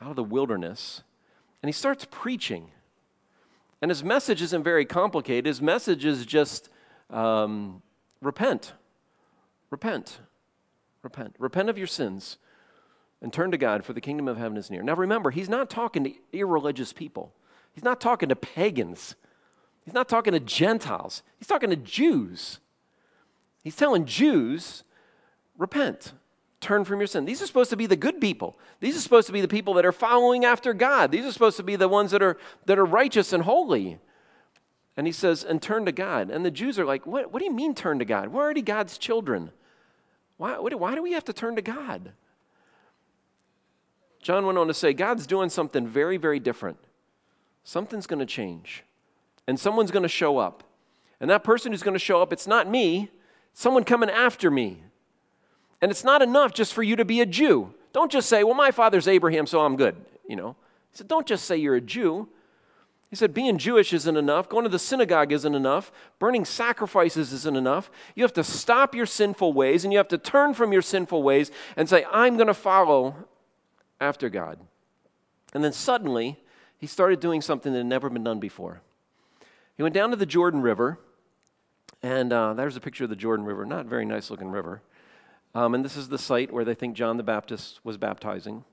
out 0.00 0.10
of 0.10 0.16
the 0.16 0.24
wilderness, 0.24 1.02
and 1.62 1.68
he 1.68 1.72
starts 1.72 2.06
preaching. 2.10 2.70
And 3.80 3.90
his 3.90 4.02
message 4.02 4.42
isn't 4.42 4.64
very 4.64 4.84
complicated. 4.84 5.46
His 5.46 5.62
message 5.62 6.04
is 6.04 6.26
just 6.26 6.68
um, 7.10 7.82
repent, 8.20 8.72
repent, 9.70 10.18
repent, 11.02 11.36
repent 11.38 11.68
of 11.68 11.78
your 11.78 11.86
sins, 11.86 12.38
and 13.22 13.32
turn 13.32 13.50
to 13.52 13.58
God, 13.58 13.84
for 13.84 13.92
the 13.92 14.00
kingdom 14.00 14.26
of 14.26 14.36
heaven 14.36 14.56
is 14.56 14.70
near. 14.70 14.82
Now 14.82 14.94
remember, 14.94 15.30
he's 15.30 15.48
not 15.48 15.70
talking 15.70 16.04
to 16.04 16.12
irreligious 16.32 16.92
people. 16.92 17.32
He's 17.72 17.84
not 17.84 18.00
talking 18.00 18.28
to 18.28 18.36
pagans. 18.36 19.14
He's 19.84 19.94
not 19.94 20.08
talking 20.08 20.32
to 20.32 20.40
Gentiles. 20.40 21.22
He's 21.38 21.48
talking 21.48 21.70
to 21.70 21.76
Jews. 21.76 22.58
He's 23.62 23.76
telling 23.76 24.06
Jews 24.06 24.84
repent, 25.58 26.12
turn 26.60 26.84
from 26.84 27.00
your 27.00 27.06
sin. 27.06 27.24
These 27.24 27.42
are 27.42 27.46
supposed 27.46 27.70
to 27.70 27.76
be 27.76 27.86
the 27.86 27.96
good 27.96 28.20
people. 28.20 28.58
These 28.80 28.96
are 28.96 29.00
supposed 29.00 29.26
to 29.26 29.32
be 29.32 29.40
the 29.40 29.48
people 29.48 29.74
that 29.74 29.86
are 29.86 29.92
following 29.92 30.44
after 30.44 30.72
God. 30.74 31.10
These 31.10 31.24
are 31.24 31.32
supposed 31.32 31.56
to 31.58 31.62
be 31.62 31.76
the 31.76 31.88
ones 31.88 32.10
that 32.10 32.22
are, 32.22 32.38
that 32.66 32.78
are 32.78 32.84
righteous 32.84 33.32
and 33.32 33.42
holy. 33.42 33.98
And 34.96 35.06
he 35.06 35.12
says, 35.12 35.44
and 35.44 35.60
turn 35.60 35.84
to 35.86 35.92
God. 35.92 36.30
And 36.30 36.44
the 36.44 36.50
Jews 36.50 36.78
are 36.78 36.84
like, 36.84 37.06
what, 37.06 37.32
what 37.32 37.40
do 37.40 37.44
you 37.44 37.52
mean 37.52 37.74
turn 37.74 37.98
to 37.98 38.04
God? 38.04 38.28
We're 38.28 38.42
already 38.42 38.62
God's 38.62 38.96
children. 38.96 39.50
Why, 40.36 40.56
why 40.58 40.94
do 40.94 41.02
we 41.02 41.12
have 41.12 41.24
to 41.24 41.32
turn 41.32 41.56
to 41.56 41.62
God? 41.62 42.12
John 44.22 44.46
went 44.46 44.56
on 44.56 44.68
to 44.68 44.74
say, 44.74 44.92
God's 44.92 45.26
doing 45.26 45.50
something 45.50 45.86
very, 45.86 46.16
very 46.16 46.40
different. 46.40 46.78
Something's 47.62 48.06
going 48.06 48.20
to 48.20 48.26
change. 48.26 48.84
And 49.46 49.60
someone's 49.60 49.90
going 49.90 50.02
to 50.04 50.08
show 50.08 50.38
up. 50.38 50.64
And 51.20 51.28
that 51.30 51.44
person 51.44 51.72
who's 51.72 51.82
going 51.82 51.94
to 51.94 51.98
show 51.98 52.22
up, 52.22 52.32
it's 52.32 52.46
not 52.46 52.68
me, 52.68 53.10
someone 53.52 53.84
coming 53.84 54.10
after 54.10 54.50
me. 54.50 54.82
And 55.84 55.90
it's 55.90 56.02
not 56.02 56.22
enough 56.22 56.54
just 56.54 56.72
for 56.72 56.82
you 56.82 56.96
to 56.96 57.04
be 57.04 57.20
a 57.20 57.26
Jew. 57.26 57.74
Don't 57.92 58.10
just 58.10 58.26
say, 58.26 58.42
well, 58.42 58.54
my 58.54 58.70
father's 58.70 59.06
Abraham, 59.06 59.46
so 59.46 59.60
I'm 59.60 59.76
good. 59.76 59.94
You 60.26 60.34
know, 60.34 60.56
he 60.90 60.96
said, 60.96 61.08
don't 61.08 61.26
just 61.26 61.44
say 61.44 61.58
you're 61.58 61.74
a 61.74 61.80
Jew. 61.82 62.26
He 63.10 63.16
said, 63.16 63.34
being 63.34 63.58
Jewish 63.58 63.92
isn't 63.92 64.16
enough. 64.16 64.48
Going 64.48 64.62
to 64.62 64.70
the 64.70 64.78
synagogue 64.78 65.30
isn't 65.30 65.54
enough. 65.54 65.92
Burning 66.18 66.46
sacrifices 66.46 67.34
isn't 67.34 67.54
enough. 67.54 67.90
You 68.14 68.24
have 68.24 68.32
to 68.32 68.42
stop 68.42 68.94
your 68.94 69.04
sinful 69.04 69.52
ways 69.52 69.84
and 69.84 69.92
you 69.92 69.98
have 69.98 70.08
to 70.08 70.16
turn 70.16 70.54
from 70.54 70.72
your 70.72 70.80
sinful 70.80 71.22
ways 71.22 71.50
and 71.76 71.86
say, 71.86 72.06
I'm 72.10 72.36
going 72.36 72.46
to 72.46 72.54
follow 72.54 73.14
after 74.00 74.30
God. 74.30 74.60
And 75.52 75.62
then 75.62 75.74
suddenly, 75.74 76.38
he 76.78 76.86
started 76.86 77.20
doing 77.20 77.42
something 77.42 77.74
that 77.74 77.80
had 77.80 77.86
never 77.86 78.08
been 78.08 78.24
done 78.24 78.40
before. 78.40 78.80
He 79.76 79.82
went 79.82 79.94
down 79.94 80.08
to 80.12 80.16
the 80.16 80.24
Jordan 80.24 80.62
River, 80.62 80.98
and 82.02 82.32
uh, 82.32 82.54
there's 82.54 82.74
a 82.74 82.80
picture 82.80 83.04
of 83.04 83.10
the 83.10 83.16
Jordan 83.16 83.44
River. 83.44 83.66
Not 83.66 83.84
a 83.84 83.88
very 83.90 84.06
nice 84.06 84.30
looking 84.30 84.48
river. 84.48 84.80
Um, 85.54 85.74
and 85.74 85.84
this 85.84 85.96
is 85.96 86.08
the 86.08 86.18
site 86.18 86.52
where 86.52 86.64
they 86.64 86.74
think 86.74 86.96
John 86.96 87.16
the 87.16 87.22
Baptist 87.22 87.80
was 87.84 87.96
baptizing. 87.96 88.64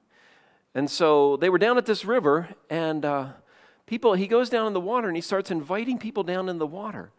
And 0.73 0.89
so 0.89 1.37
they 1.37 1.49
were 1.49 1.59
down 1.59 1.77
at 1.77 1.85
this 1.85 2.05
river, 2.05 2.49
and 2.69 3.05
uh, 3.05 3.27
people, 3.85 4.13
he 4.13 4.27
goes 4.27 4.49
down 4.49 4.67
in 4.67 4.73
the 4.73 4.79
water 4.79 5.07
and 5.07 5.17
he 5.17 5.21
starts 5.21 5.51
inviting 5.51 5.97
people 5.97 6.23
down 6.23 6.49
in 6.49 6.57
the 6.57 6.67
water. 6.67 7.11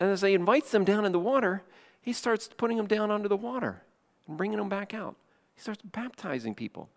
And 0.00 0.10
as 0.10 0.22
he 0.22 0.34
invites 0.34 0.70
them 0.70 0.84
down 0.84 1.04
in 1.04 1.12
the 1.12 1.20
water, 1.20 1.62
he 2.02 2.12
starts 2.12 2.48
putting 2.56 2.76
them 2.76 2.86
down 2.86 3.10
under 3.10 3.28
the 3.28 3.36
water 3.36 3.82
and 4.26 4.36
bringing 4.36 4.58
them 4.58 4.68
back 4.68 4.92
out. 4.92 5.14
He 5.54 5.60
starts 5.60 5.82
baptizing 5.82 6.54
people. 6.54 6.90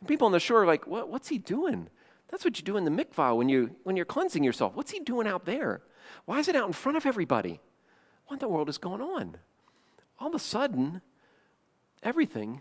And 0.00 0.08
people 0.08 0.26
on 0.26 0.32
the 0.32 0.40
shore 0.40 0.62
are 0.62 0.66
like, 0.66 0.86
what, 0.86 1.08
what's 1.08 1.28
he 1.28 1.38
doing? 1.38 1.88
That's 2.30 2.44
what 2.44 2.56
you 2.58 2.64
do 2.64 2.76
in 2.76 2.84
the 2.84 2.90
mikvah 2.90 3.36
when, 3.36 3.48
you, 3.48 3.74
when 3.82 3.96
you're 3.96 4.06
cleansing 4.06 4.44
yourself. 4.44 4.74
What's 4.74 4.92
he 4.92 5.00
doing 5.00 5.26
out 5.26 5.44
there? 5.44 5.82
Why 6.24 6.38
is 6.38 6.48
it 6.48 6.56
out 6.56 6.66
in 6.66 6.72
front 6.72 6.96
of 6.96 7.04
everybody? 7.04 7.60
What 8.26 8.36
in 8.36 8.38
the 8.38 8.48
world 8.48 8.68
is 8.70 8.78
going 8.78 9.02
on? 9.02 9.36
All 10.18 10.28
of 10.28 10.34
a 10.34 10.38
sudden, 10.38 11.00
everything 12.02 12.60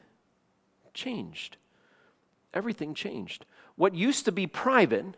changed. 0.93 1.57
Everything 2.53 2.93
changed. 2.93 3.45
What 3.75 3.95
used 3.95 4.25
to 4.25 4.31
be 4.31 4.47
private 4.47 5.15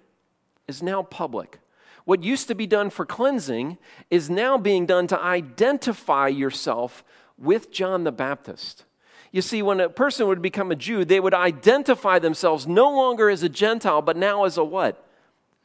is 0.67 0.84
now 0.84 1.04
public. 1.04 1.60
What 2.06 2.24
used 2.24 2.48
to 2.50 2.56
be 2.56 2.67
done 2.67 2.89
for 2.89 3.06
cleansing 3.06 3.78
is 4.10 4.30
now 4.30 4.58
being 4.58 4.86
done 4.86 5.08
to 5.08 5.19
identify 5.19 6.28
yourself 6.28 7.04
with 7.38 7.72
John 7.72 8.04
the 8.04 8.12
Baptist. 8.12 8.86
You 9.32 9.41
see, 9.41 9.62
when 9.62 9.80
a 9.80 9.89
person 9.89 10.28
would 10.28 10.41
become 10.41 10.72
a 10.72 10.76
Jew, 10.76 11.06
they 11.06 11.19
would 11.19 11.34
identify 11.34 12.19
themselves 12.19 12.67
no 12.67 12.89
longer 12.91 13.30
as 13.30 13.41
a 13.41 13.50
Gentile, 13.50 14.02
but 14.02 14.15
now 14.15 14.43
as 14.43 14.58
a 14.58 14.63
what? 14.63 15.08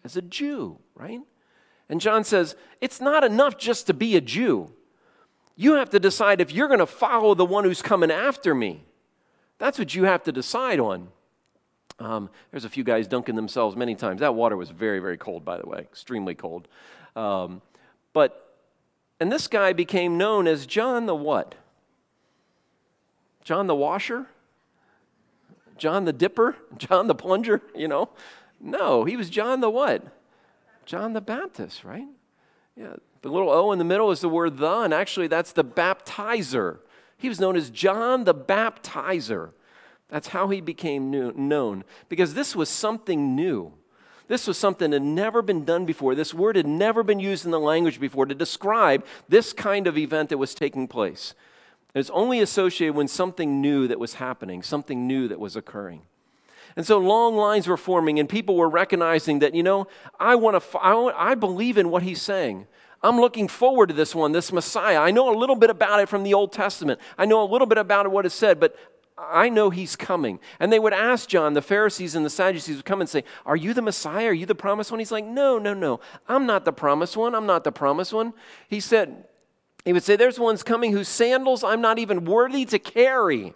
As 0.05 0.17
a 0.17 0.23
Jew, 0.23 0.79
right? 0.95 1.21
And 1.89 2.01
John 2.01 2.25
says, 2.25 2.57
it's 2.81 3.01
not 3.01 3.25
enough 3.25 3.59
just 3.59 3.87
to 3.89 3.95
be 3.95 4.17
a 4.17 4.21
Jew. 4.21 4.73
You 5.61 5.75
have 5.75 5.91
to 5.91 5.99
decide 5.99 6.41
if 6.41 6.53
you're 6.53 6.69
going 6.69 6.79
to 6.79 6.87
follow 6.87 7.35
the 7.35 7.45
one 7.45 7.65
who's 7.65 7.83
coming 7.83 8.13
after 8.13 8.55
me. 8.55 8.85
That's 9.59 9.77
what 9.77 9.93
you 9.93 10.05
have 10.05 10.23
to 10.23 10.33
decide 10.33 10.79
on. 10.79 11.09
Um, 11.99 12.31
there's 12.53 12.65
a 12.65 12.69
few 12.69 12.85
guys 12.85 13.09
dunking 13.09 13.35
themselves 13.35 13.75
many 13.75 13.97
times. 13.97 14.21
That 14.21 14.37
water 14.37 14.57
was 14.57 14.71
very, 14.71 15.01
very 15.01 15.17
cold, 15.17 15.45
by 15.45 15.59
the 15.59 15.67
way, 15.67 15.81
extremely 15.81 16.37
cold. 16.37 16.69
Um, 17.17 17.61
but, 18.13 18.57
and 19.19 19.33
this 19.33 19.49
guy 19.49 19.73
became 19.73 20.17
known 20.17 20.47
as 20.47 20.65
John 20.65 21.07
the 21.07 21.17
what? 21.17 21.57
John 23.43 23.67
the 23.67 23.75
washer? 23.75 24.29
John 25.77 26.05
the 26.05 26.13
dipper? 26.13 26.55
John 26.79 27.09
the 27.09 27.17
plunger? 27.17 27.63
You 27.75 27.89
know? 27.89 28.11
No, 28.61 29.03
he 29.03 29.17
was 29.17 29.29
John 29.29 29.61
the 29.61 29.71
what? 29.71 30.05
John 30.87 31.15
the 31.15 31.21
Baptist, 31.21 31.83
right? 31.83 32.07
Yeah, 32.79 32.95
the 33.23 33.29
little 33.29 33.51
O 33.51 33.73
in 33.73 33.79
the 33.79 33.85
middle 33.85 34.13
is 34.13 34.21
the 34.21 34.29
word 34.29 34.59
the, 34.59 34.81
and 34.81 34.95
actually 34.95 35.27
that's 35.27 35.53
the 35.53 35.65
baptizer. 35.65 36.79
He 37.17 37.29
was 37.29 37.41
known 37.41 37.57
as 37.57 37.71
John 37.71 38.23
the 38.23 38.35
Baptizer. 38.35 39.51
That's 40.09 40.29
how 40.29 40.49
he 40.49 40.61
became 40.61 41.11
new, 41.11 41.33
known, 41.33 41.85
because 42.09 42.35
this 42.35 42.55
was 42.55 42.69
something 42.69 43.35
new. 43.35 43.75
This 44.29 44.47
was 44.47 44.57
something 44.57 44.91
that 44.91 45.03
had 45.03 45.03
never 45.03 45.43
been 45.43 45.65
done 45.65 45.87
before. 45.87 46.15
This 46.15 46.33
word 46.33 46.55
had 46.55 46.67
never 46.67 47.03
been 47.03 47.19
used 47.19 47.45
in 47.45 47.51
the 47.51 47.59
language 47.59 47.99
before 47.99 48.27
to 48.27 48.35
describe 48.35 49.05
this 49.29 49.53
kind 49.53 49.87
of 49.87 49.99
event 49.99 50.29
that 50.29 50.39
was 50.39 50.55
taking 50.55 50.87
place. 50.87 51.35
It 51.95 51.99
was 51.99 52.11
only 52.11 52.41
associated 52.41 52.95
when 52.95 53.09
something 53.09 53.61
new 53.61 53.89
that 53.89 53.99
was 53.99 54.15
happening, 54.15 54.63
something 54.63 55.07
new 55.07 55.29
that 55.29 55.41
was 55.41 55.57
occurring. 55.57 56.03
And 56.77 56.87
so 56.87 56.99
long 56.99 57.37
lines 57.37 57.67
were 57.67 57.77
forming, 57.77 58.19
and 58.19 58.29
people 58.29 58.57
were 58.57 58.69
recognizing 58.69 59.41
that, 59.41 59.55
you 59.55 59.63
know, 59.63 59.87
I, 60.19 60.35
want 60.35 60.63
to, 60.63 60.79
I, 60.79 61.31
I 61.31 61.35
believe 61.35 61.79
in 61.79 61.91
what 61.91 62.03
he's 62.03 62.23
saying. 62.23 62.67
I'm 63.03 63.21
looking 63.21 63.47
forward 63.47 63.91
to 63.91 63.95
this 63.95 64.15
one, 64.15 64.33
this 64.33 64.53
Messiah. 64.53 65.01
I 65.01 65.11
know 65.11 65.33
a 65.33 65.37
little 65.37 65.57
bit 65.57 65.71
about 65.71 66.01
it 66.01 66.09
from 66.09 66.25
the 66.25 66.35
Old 66.35 66.53
Testament. 66.53 67.01
I 67.17 67.27
know 67.27 67.43
a 67.43 67.49
little 67.51 67.67
bit 67.67 67.79
about 67.79 68.11
what 68.11 68.27
is 68.27 68.35
said, 68.35 68.59
but 68.59 68.77
I 69.17 69.49
know 69.49 69.71
he's 69.71 69.97
coming. 69.97 70.39
And 70.61 70.73
they 70.73 70.79
would 70.79 70.93
ask 70.93 71.29
John, 71.29 71.55
the 71.55 71.63
Pharisees 71.63 72.15
and 72.15 72.25
the 72.25 72.31
Sadducees 72.31 72.77
would 72.77 72.85
come 72.85 73.01
and 73.01 73.09
say, 73.09 73.25
Are 73.47 73.57
you 73.57 73.75
the 73.75 73.83
Messiah? 73.83 74.29
Are 74.29 74.33
you 74.33 74.47
the 74.47 74.55
promised 74.55 74.91
one? 74.91 75.01
He's 75.01 75.13
like, 75.13 75.25
No, 75.25 75.59
no, 75.59 75.75
no. 75.75 76.01
I'm 76.29 76.47
not 76.47 76.65
the 76.65 76.73
promised 76.73 77.17
one. 77.17 77.35
I'm 77.35 77.47
not 77.47 77.65
the 77.65 77.73
promised 77.73 78.13
one. 78.13 78.33
He 78.69 78.81
said, 78.81 79.25
He 79.85 79.93
would 79.93 80.05
say, 80.05 80.17
There's 80.17 80.39
one's 80.39 80.63
coming 80.63 80.93
whose 80.93 81.09
sandals 81.09 81.65
I'm 81.65 81.81
not 81.81 81.99
even 81.99 82.25
worthy 82.25 82.65
to 82.67 82.79
carry. 82.79 83.55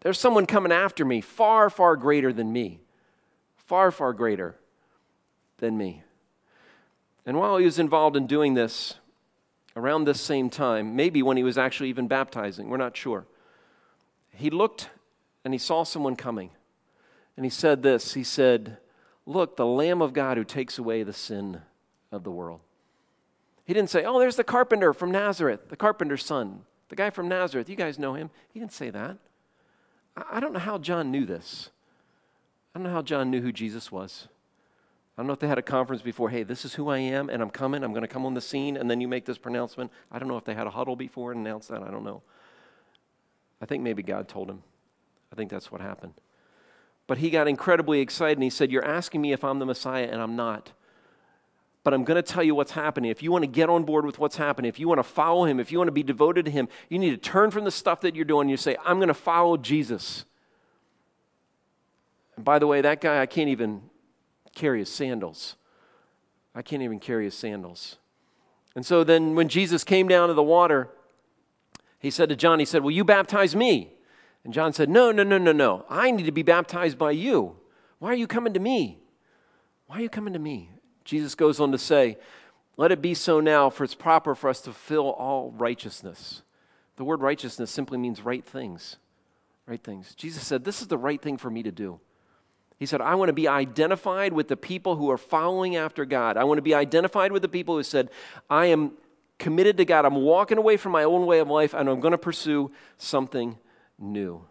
There's 0.00 0.18
someone 0.18 0.46
coming 0.46 0.72
after 0.72 1.04
me, 1.04 1.20
far, 1.20 1.70
far 1.70 1.96
greater 1.96 2.32
than 2.32 2.52
me. 2.52 2.80
Far, 3.56 3.90
far 3.90 4.12
greater 4.12 4.56
than 5.58 5.76
me. 5.76 6.02
And 7.26 7.38
while 7.38 7.58
he 7.58 7.64
was 7.64 7.78
involved 7.78 8.16
in 8.16 8.26
doing 8.26 8.54
this, 8.54 8.94
around 9.76 10.04
this 10.04 10.20
same 10.20 10.50
time, 10.50 10.96
maybe 10.96 11.22
when 11.22 11.36
he 11.36 11.42
was 11.42 11.58
actually 11.58 11.88
even 11.88 12.08
baptizing, 12.08 12.68
we're 12.68 12.76
not 12.76 12.96
sure, 12.96 13.26
he 14.32 14.50
looked 14.50 14.88
and 15.44 15.52
he 15.52 15.58
saw 15.58 15.82
someone 15.82 16.16
coming. 16.16 16.50
And 17.36 17.44
he 17.44 17.50
said 17.50 17.82
this 17.82 18.14
He 18.14 18.24
said, 18.24 18.78
Look, 19.26 19.56
the 19.56 19.66
Lamb 19.66 20.00
of 20.00 20.12
God 20.12 20.36
who 20.36 20.44
takes 20.44 20.78
away 20.78 21.02
the 21.02 21.12
sin 21.12 21.60
of 22.10 22.24
the 22.24 22.30
world. 22.30 22.60
He 23.64 23.74
didn't 23.74 23.90
say, 23.90 24.04
Oh, 24.04 24.18
there's 24.18 24.36
the 24.36 24.44
carpenter 24.44 24.92
from 24.92 25.10
Nazareth, 25.10 25.68
the 25.68 25.76
carpenter's 25.76 26.24
son, 26.24 26.62
the 26.88 26.96
guy 26.96 27.10
from 27.10 27.28
Nazareth. 27.28 27.68
You 27.68 27.76
guys 27.76 27.98
know 27.98 28.14
him. 28.14 28.30
He 28.52 28.58
didn't 28.58 28.72
say 28.72 28.90
that. 28.90 29.18
I 30.30 30.40
don't 30.40 30.52
know 30.52 30.58
how 30.58 30.78
John 30.78 31.10
knew 31.10 31.24
this. 31.24 31.70
I 32.74 32.78
don't 32.78 32.84
know 32.84 32.92
how 32.92 33.02
John 33.02 33.30
knew 33.30 33.40
who 33.40 33.52
Jesus 33.52 33.90
was. 33.90 34.28
I 35.16 35.20
don't 35.20 35.26
know 35.26 35.32
if 35.32 35.40
they 35.40 35.48
had 35.48 35.58
a 35.58 35.62
conference 35.62 36.00
before, 36.00 36.30
hey, 36.30 36.44
this 36.44 36.64
is 36.64 36.74
who 36.74 36.88
I 36.88 36.98
am, 36.98 37.28
and 37.28 37.42
I'm 37.42 37.50
coming, 37.50 37.82
I'm 37.82 37.92
going 37.92 38.02
to 38.02 38.08
come 38.08 38.24
on 38.24 38.34
the 38.34 38.40
scene, 38.40 38.76
and 38.76 38.88
then 38.88 39.00
you 39.00 39.08
make 39.08 39.24
this 39.24 39.36
pronouncement. 39.36 39.90
I 40.12 40.18
don't 40.20 40.28
know 40.28 40.36
if 40.36 40.44
they 40.44 40.54
had 40.54 40.68
a 40.68 40.70
huddle 40.70 40.94
before 40.94 41.32
and 41.32 41.40
announced 41.40 41.68
that. 41.70 41.82
I 41.82 41.90
don't 41.90 42.04
know. 42.04 42.22
I 43.60 43.66
think 43.66 43.82
maybe 43.82 44.02
God 44.04 44.28
told 44.28 44.48
him. 44.48 44.62
I 45.32 45.36
think 45.36 45.50
that's 45.50 45.72
what 45.72 45.80
happened. 45.80 46.14
But 47.08 47.18
he 47.18 47.30
got 47.30 47.48
incredibly 47.48 48.00
excited 48.00 48.36
and 48.36 48.44
he 48.44 48.50
said, 48.50 48.70
You're 48.70 48.84
asking 48.84 49.20
me 49.20 49.32
if 49.32 49.42
I'm 49.42 49.58
the 49.58 49.66
Messiah, 49.66 50.04
and 50.04 50.22
I'm 50.22 50.36
not. 50.36 50.72
But 51.88 51.94
I'm 51.94 52.04
going 52.04 52.22
to 52.22 52.22
tell 52.22 52.42
you 52.42 52.54
what's 52.54 52.72
happening. 52.72 53.10
If 53.10 53.22
you 53.22 53.32
want 53.32 53.44
to 53.44 53.46
get 53.46 53.70
on 53.70 53.84
board 53.84 54.04
with 54.04 54.18
what's 54.18 54.36
happening, 54.36 54.68
if 54.68 54.78
you 54.78 54.86
want 54.88 54.98
to 54.98 55.02
follow 55.02 55.46
him, 55.46 55.58
if 55.58 55.72
you 55.72 55.78
want 55.78 55.88
to 55.88 55.92
be 55.92 56.02
devoted 56.02 56.44
to 56.44 56.50
him, 56.50 56.68
you 56.90 56.98
need 56.98 57.12
to 57.12 57.16
turn 57.16 57.50
from 57.50 57.64
the 57.64 57.70
stuff 57.70 58.02
that 58.02 58.14
you're 58.14 58.26
doing. 58.26 58.42
and 58.42 58.50
You 58.50 58.58
say, 58.58 58.76
I'm 58.84 58.98
going 58.98 59.08
to 59.08 59.14
follow 59.14 59.56
Jesus. 59.56 60.26
And 62.36 62.44
by 62.44 62.58
the 62.58 62.66
way, 62.66 62.82
that 62.82 63.00
guy, 63.00 63.22
I 63.22 63.24
can't 63.24 63.48
even 63.48 63.80
carry 64.54 64.80
his 64.80 64.90
sandals. 64.90 65.56
I 66.54 66.60
can't 66.60 66.82
even 66.82 67.00
carry 67.00 67.24
his 67.24 67.34
sandals. 67.34 67.96
And 68.76 68.84
so 68.84 69.02
then 69.02 69.34
when 69.34 69.48
Jesus 69.48 69.82
came 69.82 70.08
down 70.08 70.28
to 70.28 70.34
the 70.34 70.42
water, 70.42 70.90
he 71.98 72.10
said 72.10 72.28
to 72.28 72.36
John, 72.36 72.58
He 72.58 72.66
said, 72.66 72.82
Will 72.82 72.90
you 72.90 73.02
baptize 73.02 73.56
me? 73.56 73.94
And 74.44 74.52
John 74.52 74.74
said, 74.74 74.90
No, 74.90 75.10
no, 75.10 75.22
no, 75.22 75.38
no, 75.38 75.52
no. 75.52 75.86
I 75.88 76.10
need 76.10 76.26
to 76.26 76.32
be 76.32 76.42
baptized 76.42 76.98
by 76.98 77.12
you. 77.12 77.56
Why 77.98 78.10
are 78.10 78.14
you 78.14 78.26
coming 78.26 78.52
to 78.52 78.60
me? 78.60 78.98
Why 79.86 79.96
are 79.96 80.02
you 80.02 80.10
coming 80.10 80.34
to 80.34 80.38
me? 80.38 80.68
Jesus 81.08 81.34
goes 81.34 81.58
on 81.58 81.72
to 81.72 81.78
say, 81.78 82.18
Let 82.76 82.92
it 82.92 83.00
be 83.00 83.14
so 83.14 83.40
now, 83.40 83.70
for 83.70 83.82
it's 83.82 83.94
proper 83.94 84.34
for 84.34 84.50
us 84.50 84.60
to 84.60 84.74
fill 84.74 85.08
all 85.08 85.54
righteousness. 85.56 86.42
The 86.96 87.04
word 87.04 87.22
righteousness 87.22 87.70
simply 87.70 87.96
means 87.96 88.20
right 88.20 88.44
things. 88.44 88.96
Right 89.66 89.82
things. 89.82 90.14
Jesus 90.14 90.46
said, 90.46 90.64
This 90.64 90.82
is 90.82 90.88
the 90.88 90.98
right 90.98 91.20
thing 91.20 91.38
for 91.38 91.48
me 91.48 91.62
to 91.62 91.72
do. 91.72 91.98
He 92.78 92.84
said, 92.84 93.00
I 93.00 93.14
want 93.14 93.30
to 93.30 93.32
be 93.32 93.48
identified 93.48 94.34
with 94.34 94.48
the 94.48 94.56
people 94.56 94.96
who 94.96 95.10
are 95.10 95.16
following 95.16 95.76
after 95.76 96.04
God. 96.04 96.36
I 96.36 96.44
want 96.44 96.58
to 96.58 96.62
be 96.62 96.74
identified 96.74 97.32
with 97.32 97.40
the 97.40 97.48
people 97.48 97.74
who 97.74 97.82
said, 97.82 98.10
I 98.50 98.66
am 98.66 98.92
committed 99.38 99.78
to 99.78 99.86
God. 99.86 100.04
I'm 100.04 100.16
walking 100.16 100.58
away 100.58 100.76
from 100.76 100.92
my 100.92 101.04
own 101.04 101.24
way 101.24 101.38
of 101.38 101.48
life 101.48 101.72
and 101.72 101.88
I'm 101.88 102.00
going 102.00 102.12
to 102.12 102.18
pursue 102.18 102.70
something 102.98 103.56
new. 103.98 104.44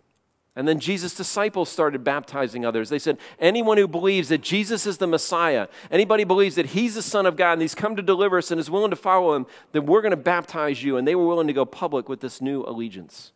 And 0.57 0.67
then 0.67 0.79
Jesus' 0.79 1.13
disciples 1.13 1.69
started 1.69 2.03
baptizing 2.03 2.65
others. 2.65 2.89
They 2.89 2.97
said, 2.97 3.19
Anyone 3.37 3.77
who 3.77 3.87
believes 3.87 4.29
that 4.29 4.41
Jesus 4.41 4.87
is 4.87 4.97
the 4.97 5.05
Messiah, 5.05 5.67
anybody 5.91 6.23
believes 6.23 6.55
that 6.55 6.65
he's 6.65 6.95
the 6.95 7.03
Son 7.03 7.27
of 7.27 7.35
God 7.35 7.53
and 7.53 7.61
he's 7.61 7.75
come 7.75 7.95
to 7.95 8.01
deliver 8.01 8.39
us 8.39 8.49
and 8.49 8.59
is 8.59 8.67
willing 8.67 8.89
to 8.89 8.95
follow 8.95 9.35
him, 9.35 9.45
then 9.71 9.85
we're 9.85 10.01
going 10.01 10.09
to 10.09 10.17
baptize 10.17 10.81
you. 10.81 10.97
And 10.97 11.07
they 11.07 11.13
were 11.13 11.27
willing 11.27 11.45
to 11.45 11.53
go 11.53 11.63
public 11.63 12.09
with 12.09 12.21
this 12.21 12.41
new 12.41 12.63
allegiance. 12.63 13.33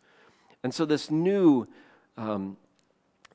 And 0.64 0.74
so 0.74 0.84
this 0.84 1.12
new, 1.12 1.68
um, 2.16 2.56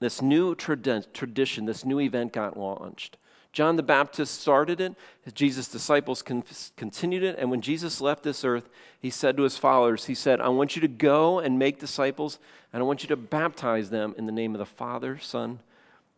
this 0.01 0.21
new 0.21 0.53
trad- 0.53 1.13
tradition, 1.13 1.63
this 1.63 1.85
new 1.85 2.01
event 2.01 2.33
got 2.33 2.57
launched. 2.57 3.15
John 3.57 3.75
the 3.75 3.81
Baptist 3.81 4.39
started 4.39 4.79
it, 4.79 4.93
Jesus' 5.33 5.67
disciples 5.67 6.21
con- 6.21 6.43
continued 6.75 7.23
it, 7.23 7.39
and 7.39 7.49
when 7.49 7.61
Jesus 7.61 7.99
left 7.99 8.21
this 8.21 8.45
earth, 8.45 8.69
he 8.99 9.09
said 9.09 9.35
to 9.35 9.41
his 9.41 9.57
followers, 9.57 10.05
He 10.05 10.13
said, 10.13 10.39
I 10.39 10.49
want 10.49 10.75
you 10.75 10.81
to 10.83 10.87
go 10.87 11.39
and 11.39 11.57
make 11.57 11.79
disciples, 11.79 12.37
and 12.71 12.83
I 12.83 12.85
want 12.85 13.01
you 13.01 13.09
to 13.09 13.15
baptize 13.15 13.89
them 13.89 14.13
in 14.15 14.27
the 14.27 14.31
name 14.31 14.53
of 14.53 14.59
the 14.59 14.65
Father, 14.67 15.17
Son, 15.17 15.57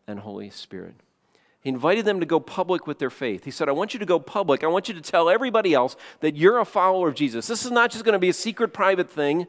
and 0.05 0.19
Holy 0.19 0.49
Spirit. 0.49 0.95
He 1.61 1.69
invited 1.69 2.03
them 2.03 2.19
to 2.19 2.25
go 2.25 2.41
public 2.41 2.85
with 2.85 2.99
their 2.99 3.09
faith. 3.09 3.45
He 3.45 3.51
said, 3.51 3.69
I 3.69 3.71
want 3.71 3.93
you 3.93 4.01
to 4.01 4.05
go 4.05 4.19
public. 4.19 4.61
I 4.65 4.67
want 4.67 4.89
you 4.89 4.93
to 4.95 5.01
tell 5.01 5.29
everybody 5.29 5.73
else 5.73 5.95
that 6.19 6.35
you're 6.35 6.59
a 6.59 6.65
follower 6.65 7.07
of 7.07 7.15
Jesus. 7.15 7.47
This 7.47 7.63
is 7.63 7.71
not 7.71 7.89
just 7.89 8.03
going 8.03 8.13
to 8.13 8.19
be 8.19 8.27
a 8.27 8.33
secret, 8.33 8.73
private 8.73 9.09
thing 9.09 9.47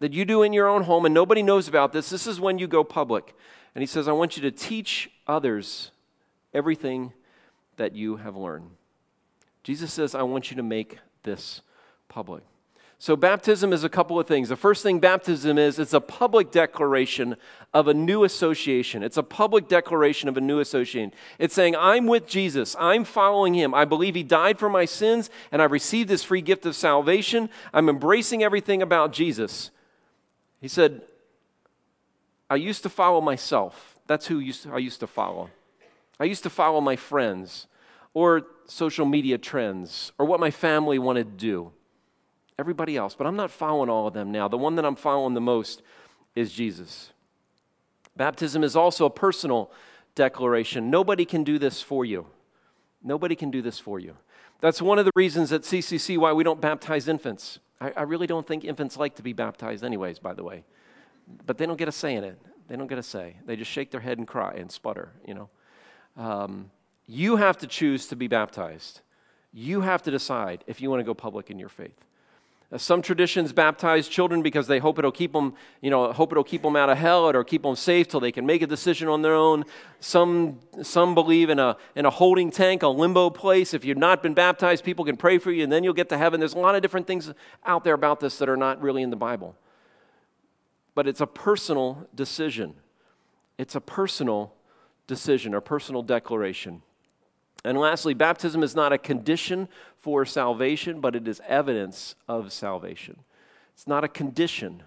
that 0.00 0.14
you 0.14 0.24
do 0.24 0.42
in 0.42 0.54
your 0.54 0.66
own 0.66 0.84
home 0.84 1.04
and 1.04 1.12
nobody 1.12 1.42
knows 1.42 1.68
about 1.68 1.92
this. 1.92 2.08
This 2.08 2.26
is 2.26 2.40
when 2.40 2.58
you 2.58 2.66
go 2.66 2.84
public. 2.84 3.34
And 3.74 3.82
he 3.82 3.86
says, 3.86 4.08
I 4.08 4.12
want 4.12 4.38
you 4.38 4.42
to 4.44 4.50
teach 4.50 5.10
others 5.26 5.90
everything 6.54 7.12
that 7.76 7.94
you 7.94 8.16
have 8.16 8.36
learned. 8.36 8.70
Jesus 9.62 9.92
says, 9.92 10.14
I 10.14 10.22
want 10.22 10.50
you 10.50 10.56
to 10.56 10.62
make 10.62 10.98
this 11.22 11.62
public. 12.08 12.42
So, 12.98 13.16
baptism 13.16 13.72
is 13.72 13.82
a 13.82 13.88
couple 13.88 14.20
of 14.20 14.28
things. 14.28 14.48
The 14.48 14.54
first 14.54 14.84
thing 14.84 15.00
baptism 15.00 15.58
is, 15.58 15.80
it's 15.80 15.92
a 15.92 16.00
public 16.00 16.52
declaration 16.52 17.34
of 17.74 17.88
a 17.88 17.94
new 17.94 18.22
association. 18.22 19.02
It's 19.02 19.16
a 19.16 19.24
public 19.24 19.66
declaration 19.66 20.28
of 20.28 20.36
a 20.36 20.40
new 20.40 20.60
association. 20.60 21.12
It's 21.40 21.52
saying, 21.52 21.74
I'm 21.74 22.06
with 22.06 22.28
Jesus. 22.28 22.76
I'm 22.78 23.02
following 23.02 23.54
him. 23.54 23.74
I 23.74 23.86
believe 23.86 24.14
he 24.14 24.22
died 24.22 24.60
for 24.60 24.68
my 24.68 24.84
sins, 24.84 25.30
and 25.50 25.60
I've 25.60 25.72
received 25.72 26.08
this 26.08 26.22
free 26.22 26.42
gift 26.42 26.64
of 26.64 26.76
salvation. 26.76 27.50
I'm 27.72 27.88
embracing 27.88 28.44
everything 28.44 28.82
about 28.82 29.12
Jesus. 29.12 29.72
He 30.60 30.68
said, 30.68 31.02
I 32.48 32.54
used 32.54 32.84
to 32.84 32.88
follow 32.88 33.20
myself. 33.20 33.98
That's 34.06 34.28
who 34.28 34.38
I 34.70 34.78
used 34.78 35.00
to 35.00 35.08
follow. 35.08 35.50
I 36.22 36.26
used 36.26 36.44
to 36.44 36.50
follow 36.50 36.80
my 36.80 36.94
friends 36.94 37.66
or 38.14 38.42
social 38.66 39.04
media 39.04 39.38
trends 39.38 40.12
or 40.18 40.24
what 40.24 40.38
my 40.38 40.52
family 40.52 40.96
wanted 40.96 41.36
to 41.36 41.36
do. 41.36 41.72
Everybody 42.60 42.96
else, 42.96 43.16
but 43.16 43.26
I'm 43.26 43.34
not 43.34 43.50
following 43.50 43.90
all 43.90 44.06
of 44.06 44.14
them 44.14 44.30
now. 44.30 44.46
The 44.46 44.56
one 44.56 44.76
that 44.76 44.84
I'm 44.84 44.94
following 44.94 45.34
the 45.34 45.40
most 45.40 45.82
is 46.36 46.52
Jesus. 46.52 47.10
Baptism 48.16 48.62
is 48.62 48.76
also 48.76 49.04
a 49.04 49.10
personal 49.10 49.72
declaration. 50.14 50.90
Nobody 50.90 51.24
can 51.24 51.42
do 51.42 51.58
this 51.58 51.82
for 51.82 52.04
you. 52.04 52.26
Nobody 53.02 53.34
can 53.34 53.50
do 53.50 53.60
this 53.60 53.80
for 53.80 53.98
you. 53.98 54.16
That's 54.60 54.80
one 54.80 55.00
of 55.00 55.04
the 55.04 55.10
reasons 55.16 55.52
at 55.52 55.62
CCC 55.62 56.18
why 56.18 56.32
we 56.32 56.44
don't 56.44 56.60
baptize 56.60 57.08
infants. 57.08 57.58
I, 57.80 57.90
I 57.96 58.02
really 58.02 58.28
don't 58.28 58.46
think 58.46 58.64
infants 58.64 58.96
like 58.96 59.16
to 59.16 59.24
be 59.24 59.32
baptized, 59.32 59.82
anyways, 59.82 60.20
by 60.20 60.34
the 60.34 60.44
way. 60.44 60.62
But 61.46 61.58
they 61.58 61.66
don't 61.66 61.78
get 61.78 61.88
a 61.88 61.92
say 61.92 62.14
in 62.14 62.22
it. 62.22 62.38
They 62.68 62.76
don't 62.76 62.86
get 62.86 62.98
a 62.98 63.02
say. 63.02 63.38
They 63.44 63.56
just 63.56 63.72
shake 63.72 63.90
their 63.90 64.02
head 64.02 64.18
and 64.18 64.28
cry 64.28 64.52
and 64.52 64.70
sputter, 64.70 65.14
you 65.26 65.34
know. 65.34 65.48
Um, 66.16 66.70
you 67.06 67.36
have 67.36 67.58
to 67.58 67.66
choose 67.66 68.06
to 68.08 68.16
be 68.16 68.28
baptized. 68.28 69.00
You 69.52 69.82
have 69.82 70.02
to 70.04 70.10
decide 70.10 70.64
if 70.66 70.80
you 70.80 70.90
want 70.90 71.00
to 71.00 71.04
go 71.04 71.14
public 71.14 71.50
in 71.50 71.58
your 71.58 71.68
faith. 71.68 72.04
Uh, 72.72 72.78
some 72.78 73.02
traditions 73.02 73.52
baptize 73.52 74.08
children 74.08 74.40
because 74.40 74.66
they 74.66 74.78
hope 74.78 74.98
it'll 74.98 75.12
keep 75.12 75.32
them, 75.32 75.54
you 75.82 75.90
know, 75.90 76.10
hope 76.12 76.32
it'll 76.32 76.42
keep 76.42 76.62
them 76.62 76.74
out 76.74 76.88
of 76.88 76.96
hell 76.96 77.28
or 77.28 77.44
keep 77.44 77.62
them 77.62 77.76
safe 77.76 78.08
till 78.08 78.20
they 78.20 78.32
can 78.32 78.46
make 78.46 78.62
a 78.62 78.66
decision 78.66 79.08
on 79.08 79.20
their 79.20 79.34
own. 79.34 79.64
Some, 80.00 80.58
some 80.80 81.14
believe 81.14 81.50
in 81.50 81.58
a, 81.58 81.76
in 81.94 82.06
a 82.06 82.10
holding 82.10 82.50
tank, 82.50 82.82
a 82.82 82.88
limbo 82.88 83.28
place. 83.28 83.74
If 83.74 83.84
you've 83.84 83.98
not 83.98 84.22
been 84.22 84.32
baptized, 84.32 84.84
people 84.84 85.04
can 85.04 85.18
pray 85.18 85.36
for 85.36 85.52
you 85.52 85.64
and 85.64 85.70
then 85.70 85.84
you'll 85.84 85.92
get 85.92 86.08
to 86.08 86.18
heaven. 86.18 86.40
There's 86.40 86.54
a 86.54 86.58
lot 86.58 86.74
of 86.74 86.80
different 86.80 87.06
things 87.06 87.32
out 87.66 87.84
there 87.84 87.94
about 87.94 88.20
this 88.20 88.38
that 88.38 88.48
are 88.48 88.56
not 88.56 88.80
really 88.80 89.02
in 89.02 89.10
the 89.10 89.16
Bible. 89.16 89.54
But 90.94 91.06
it's 91.06 91.20
a 91.20 91.26
personal 91.26 92.08
decision. 92.14 92.74
It's 93.58 93.74
a 93.74 93.80
personal 93.80 94.54
decision 95.06 95.54
or 95.54 95.60
personal 95.60 96.02
declaration. 96.02 96.82
And 97.64 97.78
lastly, 97.78 98.14
baptism 98.14 98.62
is 98.62 98.74
not 98.74 98.92
a 98.92 98.98
condition 98.98 99.68
for 99.98 100.24
salvation, 100.24 101.00
but 101.00 101.14
it 101.14 101.28
is 101.28 101.40
evidence 101.46 102.14
of 102.28 102.52
salvation. 102.52 103.20
It's 103.74 103.86
not 103.86 104.04
a 104.04 104.08
condition 104.08 104.82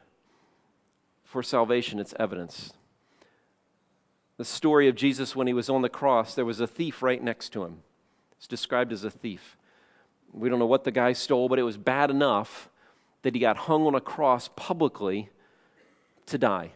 for 1.23 1.41
salvation, 1.41 1.99
it's 1.99 2.13
evidence. 2.19 2.73
The 4.37 4.45
story 4.45 4.87
of 4.87 4.95
Jesus 4.95 5.35
when 5.35 5.47
he 5.47 5.53
was 5.53 5.69
on 5.69 5.81
the 5.81 5.89
cross, 5.89 6.35
there 6.35 6.45
was 6.45 6.59
a 6.59 6.67
thief 6.67 7.01
right 7.01 7.23
next 7.23 7.49
to 7.53 7.63
him. 7.63 7.79
It's 8.37 8.47
described 8.47 8.91
as 8.91 9.03
a 9.03 9.11
thief. 9.11 9.57
We 10.33 10.49
don't 10.49 10.59
know 10.59 10.65
what 10.65 10.83
the 10.83 10.91
guy 10.91 11.13
stole, 11.13 11.47
but 11.47 11.59
it 11.59 11.63
was 11.63 11.77
bad 11.77 12.11
enough 12.11 12.69
that 13.21 13.33
he 13.33 13.39
got 13.39 13.57
hung 13.57 13.87
on 13.87 13.95
a 13.95 14.01
cross 14.01 14.49
publicly 14.55 15.29
to 16.25 16.37
die. 16.37 16.71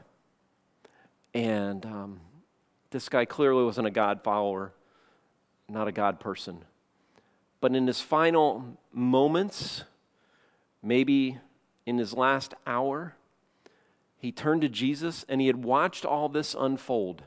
And 1.33 1.85
um, 1.85 2.19
this 2.91 3.09
guy 3.09 3.25
clearly 3.25 3.63
wasn't 3.63 3.87
a 3.87 3.91
God 3.91 4.23
follower 4.23 4.73
not 5.69 5.87
a 5.87 5.91
God 5.91 6.19
person. 6.19 6.65
But 7.61 7.75
in 7.75 7.87
his 7.87 8.01
final 8.01 8.77
moments, 8.91 9.83
maybe 10.81 11.37
in 11.85 11.97
his 11.97 12.13
last 12.13 12.53
hour, 12.65 13.15
he 14.17 14.31
turned 14.31 14.61
to 14.61 14.69
Jesus 14.69 15.25
and 15.29 15.39
he 15.39 15.47
had 15.47 15.63
watched 15.63 16.05
all 16.05 16.29
this 16.29 16.55
unfold. 16.57 17.23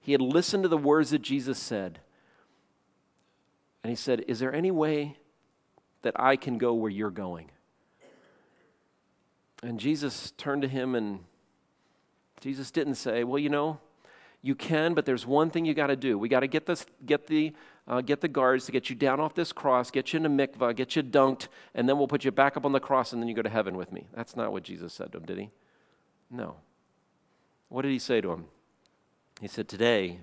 He 0.00 0.12
had 0.12 0.20
listened 0.20 0.62
to 0.62 0.68
the 0.68 0.78
words 0.78 1.10
that 1.10 1.22
Jesus 1.22 1.58
said. 1.58 2.00
And 3.82 3.90
he 3.90 3.96
said, 3.96 4.24
Is 4.28 4.38
there 4.38 4.54
any 4.54 4.70
way 4.70 5.16
that 6.02 6.18
I 6.18 6.36
can 6.36 6.58
go 6.58 6.74
where 6.74 6.90
you're 6.90 7.10
going? 7.10 7.50
And 9.62 9.80
Jesus 9.80 10.32
turned 10.36 10.62
to 10.62 10.68
him 10.68 10.94
and 10.94 11.20
Jesus 12.40 12.70
didn't 12.70 12.96
say, 12.96 13.24
Well, 13.24 13.38
you 13.38 13.48
know, 13.48 13.80
you 14.46 14.54
can, 14.54 14.94
but 14.94 15.04
there's 15.04 15.26
one 15.26 15.50
thing 15.50 15.64
you 15.64 15.74
got 15.74 15.88
to 15.88 15.96
do. 15.96 16.16
We 16.16 16.28
got 16.28 16.40
to 16.40 16.46
get 16.46 16.66
this, 16.66 16.86
get 17.04 17.26
the, 17.26 17.52
uh, 17.88 18.00
get 18.00 18.20
the 18.20 18.28
guards 18.28 18.64
to 18.66 18.72
get 18.72 18.88
you 18.88 18.94
down 18.94 19.18
off 19.18 19.34
this 19.34 19.52
cross, 19.52 19.90
get 19.90 20.12
you 20.12 20.18
into 20.18 20.28
mikvah, 20.28 20.76
get 20.76 20.94
you 20.94 21.02
dunked, 21.02 21.48
and 21.74 21.88
then 21.88 21.98
we'll 21.98 22.06
put 22.06 22.24
you 22.24 22.30
back 22.30 22.56
up 22.56 22.64
on 22.64 22.70
the 22.70 22.78
cross, 22.78 23.12
and 23.12 23.20
then 23.20 23.28
you 23.28 23.34
go 23.34 23.42
to 23.42 23.48
heaven 23.48 23.76
with 23.76 23.90
me. 23.90 24.06
That's 24.14 24.36
not 24.36 24.52
what 24.52 24.62
Jesus 24.62 24.92
said 24.92 25.10
to 25.12 25.18
him, 25.18 25.24
did 25.24 25.38
he? 25.38 25.50
No. 26.30 26.56
What 27.68 27.82
did 27.82 27.90
he 27.90 27.98
say 27.98 28.20
to 28.20 28.30
him? 28.30 28.44
He 29.40 29.48
said, 29.48 29.68
Today 29.68 30.20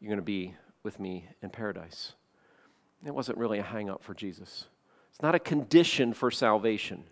you're 0.00 0.08
going 0.08 0.16
to 0.16 0.22
be 0.22 0.54
with 0.82 0.98
me 0.98 1.26
in 1.42 1.50
paradise. 1.50 2.14
It 3.04 3.14
wasn't 3.14 3.36
really 3.36 3.58
a 3.58 3.62
hang 3.62 3.90
up 3.90 4.02
for 4.02 4.14
Jesus. 4.14 4.64
It's 5.10 5.20
not 5.20 5.34
a 5.34 5.38
condition 5.38 6.14
for 6.14 6.30
salvation. 6.30 7.04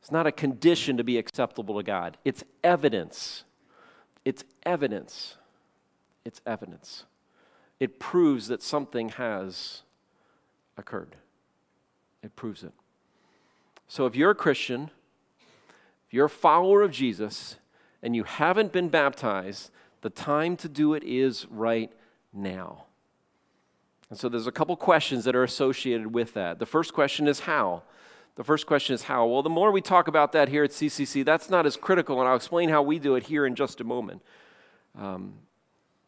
It's 0.00 0.12
not 0.12 0.28
a 0.28 0.32
condition 0.32 0.96
to 0.96 1.04
be 1.04 1.18
acceptable 1.18 1.76
to 1.76 1.82
God. 1.82 2.18
It's 2.24 2.44
evidence. 2.62 3.42
It's 4.24 4.44
evidence 4.62 5.38
it's 6.24 6.40
evidence. 6.46 7.04
It 7.80 7.98
proves 7.98 8.48
that 8.48 8.62
something 8.62 9.10
has 9.10 9.82
occurred. 10.76 11.16
It 12.22 12.36
proves 12.36 12.62
it. 12.62 12.72
So 13.88 14.06
if 14.06 14.14
you're 14.14 14.30
a 14.30 14.34
Christian, 14.34 14.90
if 16.06 16.14
you're 16.14 16.26
a 16.26 16.30
follower 16.30 16.82
of 16.82 16.92
Jesus, 16.92 17.56
and 18.02 18.16
you 18.16 18.24
haven't 18.24 18.72
been 18.72 18.88
baptized, 18.88 19.70
the 20.00 20.10
time 20.10 20.56
to 20.56 20.68
do 20.68 20.94
it 20.94 21.04
is 21.04 21.46
right 21.50 21.90
now. 22.32 22.84
And 24.10 24.18
so 24.18 24.28
there's 24.28 24.46
a 24.46 24.52
couple 24.52 24.76
questions 24.76 25.24
that 25.24 25.36
are 25.36 25.44
associated 25.44 26.12
with 26.12 26.34
that. 26.34 26.58
The 26.58 26.66
first 26.66 26.92
question 26.92 27.28
is 27.28 27.40
how? 27.40 27.82
The 28.34 28.44
first 28.44 28.66
question 28.66 28.94
is 28.94 29.04
how? 29.04 29.26
Well, 29.26 29.42
the 29.42 29.50
more 29.50 29.70
we 29.70 29.80
talk 29.80 30.08
about 30.08 30.32
that 30.32 30.48
here 30.48 30.64
at 30.64 30.70
CCC, 30.70 31.24
that's 31.24 31.48
not 31.48 31.64
as 31.64 31.76
critical, 31.76 32.18
and 32.20 32.28
I'll 32.28 32.36
explain 32.36 32.68
how 32.68 32.82
we 32.82 32.98
do 32.98 33.14
it 33.14 33.24
here 33.24 33.46
in 33.46 33.54
just 33.54 33.80
a 33.80 33.84
moment. 33.84 34.22
Um, 34.98 35.34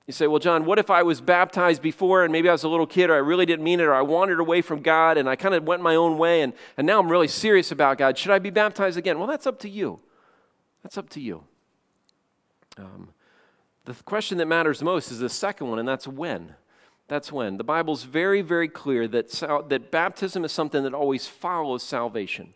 you 0.07 0.13
say, 0.13 0.27
well, 0.27 0.39
John, 0.39 0.67
what 0.67 0.79
if 0.79 0.91
I 0.91 1.03
was 1.03 1.21
baptized 1.21 1.81
before 1.81 2.25
and 2.25 2.33
maybe 2.33 2.49
I 2.49 2.53
was 2.53 2.65
a 2.65 2.69
little 2.69 2.87
kid 2.87 3.09
or 3.09 3.15
I 3.15 3.19
really 3.19 3.47
didn't 3.47 3.65
mean 3.65 3.81
it 3.81 3.85
or 3.85 3.95
I 3.95 4.03
wandered 4.03 4.39
away 4.39 4.61
from 4.61 4.83
God 4.83 5.17
and 5.17 5.29
I 5.29 5.37
kind 5.37 5.55
of 5.55 5.65
went 5.65 5.83
my 5.83 5.95
own 5.95 6.19
way 6.19 6.43
and, 6.43 6.53
and 6.77 6.87
now 6.87 7.01
I'm 7.01 7.11
really 7.11 7.29
serious 7.29 7.73
about 7.73 7.97
God. 7.97 8.19
Should 8.19 8.31
I 8.31 8.39
be 8.39 8.51
baptized 8.51 8.99
again? 8.99 9.19
Well, 9.19 9.27
that's 9.27 9.47
up 9.47 9.59
to 9.61 9.69
you. 9.69 10.01
That's 10.83 10.99
up 10.99 11.09
to 11.11 11.21
you. 11.21 11.45
Um, 12.77 13.11
the 13.87 13.95
question 13.95 14.39
that 14.39 14.47
matters 14.47 14.83
most 14.83 15.11
is 15.11 15.21
the 15.21 15.29
second 15.29 15.69
one, 15.69 15.79
and 15.79 15.89
that's 15.89 16.09
when. 16.09 16.55
That's 17.09 17.31
when. 17.31 17.57
The 17.57 17.65
Bible's 17.65 18.05
very, 18.05 18.43
very 18.43 18.69
clear 18.69 19.07
that, 19.09 19.31
sal- 19.31 19.63
that 19.65 19.91
baptism 19.91 20.45
is 20.45 20.53
something 20.53 20.83
that 20.83 20.95
always 20.95 21.27
follows 21.27 21.83
salvation. 21.83 22.55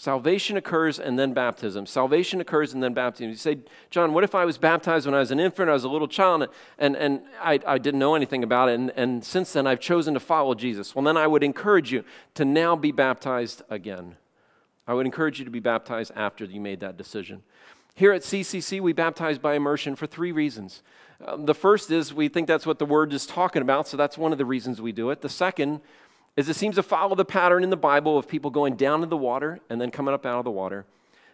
Salvation 0.00 0.56
occurs 0.56 1.00
and 1.00 1.18
then 1.18 1.32
baptism. 1.32 1.84
Salvation 1.84 2.40
occurs 2.40 2.72
and 2.72 2.80
then 2.80 2.94
baptism. 2.94 3.30
You 3.30 3.34
say, 3.34 3.58
John, 3.90 4.14
what 4.14 4.22
if 4.22 4.32
I 4.32 4.44
was 4.44 4.56
baptized 4.56 5.06
when 5.06 5.14
I 5.16 5.18
was 5.18 5.32
an 5.32 5.40
infant, 5.40 5.68
I 5.68 5.72
was 5.72 5.82
a 5.82 5.88
little 5.88 6.06
child, 6.06 6.46
and, 6.78 6.94
and 6.94 7.22
I, 7.40 7.58
I 7.66 7.78
didn't 7.78 7.98
know 7.98 8.14
anything 8.14 8.44
about 8.44 8.68
it, 8.68 8.74
and, 8.74 8.92
and 8.94 9.24
since 9.24 9.54
then 9.54 9.66
I've 9.66 9.80
chosen 9.80 10.14
to 10.14 10.20
follow 10.20 10.54
Jesus? 10.54 10.94
Well, 10.94 11.04
then 11.04 11.16
I 11.16 11.26
would 11.26 11.42
encourage 11.42 11.90
you 11.90 12.04
to 12.34 12.44
now 12.44 12.76
be 12.76 12.92
baptized 12.92 13.62
again. 13.70 14.14
I 14.86 14.94
would 14.94 15.04
encourage 15.04 15.40
you 15.40 15.44
to 15.44 15.50
be 15.50 15.58
baptized 15.58 16.12
after 16.14 16.44
you 16.44 16.60
made 16.60 16.78
that 16.78 16.96
decision. 16.96 17.42
Here 17.96 18.12
at 18.12 18.22
CCC, 18.22 18.80
we 18.80 18.92
baptize 18.92 19.36
by 19.40 19.54
immersion 19.54 19.96
for 19.96 20.06
three 20.06 20.30
reasons. 20.30 20.84
Um, 21.26 21.44
the 21.44 21.54
first 21.54 21.90
is 21.90 22.14
we 22.14 22.28
think 22.28 22.46
that's 22.46 22.66
what 22.66 22.78
the 22.78 22.86
word 22.86 23.12
is 23.12 23.26
talking 23.26 23.62
about, 23.62 23.88
so 23.88 23.96
that's 23.96 24.16
one 24.16 24.30
of 24.30 24.38
the 24.38 24.44
reasons 24.44 24.80
we 24.80 24.92
do 24.92 25.10
it. 25.10 25.22
The 25.22 25.28
second 25.28 25.80
is 26.38 26.48
it 26.48 26.54
seems 26.54 26.76
to 26.76 26.84
follow 26.84 27.16
the 27.16 27.24
pattern 27.24 27.64
in 27.64 27.70
the 27.70 27.76
Bible 27.76 28.16
of 28.16 28.28
people 28.28 28.48
going 28.48 28.76
down 28.76 29.02
in 29.02 29.08
the 29.08 29.16
water 29.16 29.58
and 29.68 29.80
then 29.80 29.90
coming 29.90 30.14
up 30.14 30.24
out 30.24 30.38
of 30.38 30.44
the 30.44 30.52
water. 30.52 30.86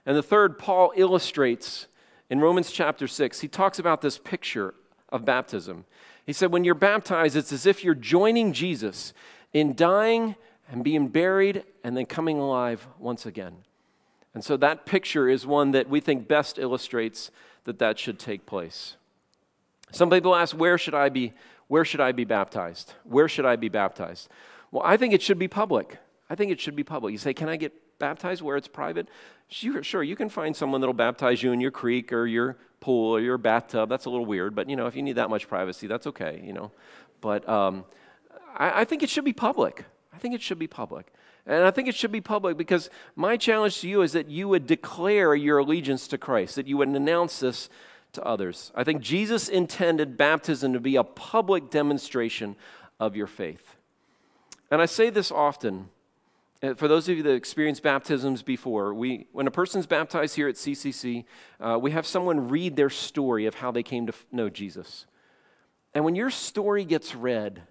And 0.06 0.16
the 0.16 0.22
third, 0.22 0.58
Paul 0.58 0.94
illustrates 0.96 1.88
in 2.30 2.40
Romans 2.40 2.72
chapter 2.72 3.06
6. 3.06 3.40
He 3.40 3.46
talks 3.46 3.78
about 3.78 4.00
this 4.00 4.16
picture 4.16 4.72
of 5.10 5.26
baptism. 5.26 5.84
He 6.24 6.32
said, 6.32 6.50
When 6.52 6.64
you're 6.64 6.74
baptized, 6.74 7.36
it's 7.36 7.52
as 7.52 7.66
if 7.66 7.84
you're 7.84 7.94
joining 7.94 8.54
Jesus 8.54 9.12
in 9.52 9.74
dying 9.74 10.36
and 10.70 10.82
being 10.82 11.08
buried 11.08 11.64
and 11.84 11.94
then 11.94 12.06
coming 12.06 12.38
alive 12.38 12.88
once 12.98 13.26
again. 13.26 13.56
And 14.32 14.42
so 14.42 14.56
that 14.56 14.86
picture 14.86 15.28
is 15.28 15.46
one 15.46 15.72
that 15.72 15.90
we 15.90 16.00
think 16.00 16.28
best 16.28 16.58
illustrates 16.58 17.30
that 17.64 17.78
that 17.78 17.98
should 17.98 18.18
take 18.18 18.46
place. 18.46 18.96
Some 19.92 20.08
people 20.08 20.34
ask, 20.34 20.56
where 20.56 20.78
should 20.78 20.94
I 20.94 21.10
be? 21.10 21.34
Where 21.68 21.84
should 21.84 22.00
I 22.00 22.12
be 22.12 22.24
baptized? 22.24 22.94
Where 23.04 23.28
should 23.28 23.44
I 23.44 23.56
be 23.56 23.68
baptized? 23.68 24.30
Well, 24.74 24.82
I 24.84 24.96
think 24.96 25.14
it 25.14 25.22
should 25.22 25.38
be 25.38 25.46
public. 25.46 25.98
I 26.28 26.34
think 26.34 26.50
it 26.50 26.58
should 26.58 26.74
be 26.74 26.82
public. 26.82 27.12
You 27.12 27.18
say, 27.18 27.32
can 27.32 27.48
I 27.48 27.54
get 27.54 27.72
baptized 28.00 28.42
where 28.42 28.56
it's 28.56 28.66
private? 28.66 29.06
Sure, 29.46 29.84
sure. 29.84 30.02
You 30.02 30.16
can 30.16 30.28
find 30.28 30.56
someone 30.56 30.80
that'll 30.80 30.92
baptize 30.92 31.44
you 31.44 31.52
in 31.52 31.60
your 31.60 31.70
creek 31.70 32.12
or 32.12 32.26
your 32.26 32.56
pool 32.80 33.12
or 33.12 33.20
your 33.20 33.38
bathtub. 33.38 33.88
That's 33.88 34.06
a 34.06 34.10
little 34.10 34.26
weird, 34.26 34.56
but 34.56 34.68
you 34.68 34.74
know, 34.74 34.88
if 34.88 34.96
you 34.96 35.02
need 35.04 35.12
that 35.12 35.30
much 35.30 35.46
privacy, 35.46 35.86
that's 35.86 36.08
okay. 36.08 36.42
You 36.44 36.54
know, 36.54 36.72
but 37.20 37.48
um, 37.48 37.84
I, 38.56 38.80
I 38.80 38.84
think 38.84 39.04
it 39.04 39.10
should 39.10 39.24
be 39.24 39.32
public. 39.32 39.84
I 40.12 40.18
think 40.18 40.34
it 40.34 40.42
should 40.42 40.58
be 40.58 40.66
public. 40.66 41.06
And 41.46 41.62
I 41.62 41.70
think 41.70 41.86
it 41.86 41.94
should 41.94 42.10
be 42.10 42.20
public 42.20 42.56
because 42.56 42.90
my 43.14 43.36
challenge 43.36 43.80
to 43.82 43.88
you 43.88 44.02
is 44.02 44.10
that 44.10 44.28
you 44.28 44.48
would 44.48 44.66
declare 44.66 45.36
your 45.36 45.58
allegiance 45.58 46.08
to 46.08 46.18
Christ, 46.18 46.56
that 46.56 46.66
you 46.66 46.78
would 46.78 46.88
announce 46.88 47.38
this 47.38 47.68
to 48.14 48.24
others. 48.24 48.72
I 48.74 48.82
think 48.82 49.02
Jesus 49.02 49.48
intended 49.48 50.16
baptism 50.16 50.72
to 50.72 50.80
be 50.80 50.96
a 50.96 51.04
public 51.04 51.70
demonstration 51.70 52.56
of 52.98 53.14
your 53.14 53.28
faith. 53.28 53.76
And 54.74 54.82
I 54.82 54.86
say 54.86 55.08
this 55.08 55.30
often. 55.30 55.88
Uh, 56.60 56.74
for 56.74 56.88
those 56.88 57.08
of 57.08 57.16
you 57.16 57.22
that 57.22 57.34
experienced 57.34 57.84
baptisms 57.84 58.42
before, 58.42 58.92
we, 58.92 59.28
when 59.30 59.46
a 59.46 59.50
person's 59.52 59.86
baptized 59.86 60.34
here 60.34 60.48
at 60.48 60.56
CCC, 60.56 61.26
uh, 61.60 61.78
we 61.80 61.92
have 61.92 62.04
someone 62.04 62.48
read 62.48 62.74
their 62.74 62.90
story 62.90 63.46
of 63.46 63.54
how 63.54 63.70
they 63.70 63.84
came 63.84 64.08
to 64.08 64.12
know 64.32 64.48
Jesus. 64.48 65.06
And 65.94 66.04
when 66.04 66.16
your 66.16 66.28
story 66.28 66.84
gets 66.84 67.14
read, 67.14 67.62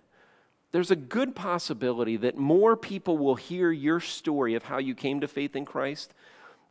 there's 0.71 0.91
a 0.91 0.95
good 0.95 1.35
possibility 1.35 2.15
that 2.15 2.37
more 2.37 2.77
people 2.77 3.17
will 3.17 3.35
hear 3.35 3.69
your 3.69 3.99
story 3.99 4.55
of 4.55 4.63
how 4.63 4.77
you 4.77 4.95
came 4.95 5.19
to 5.19 5.27
faith 5.27 5.57
in 5.57 5.65
Christ 5.65 6.13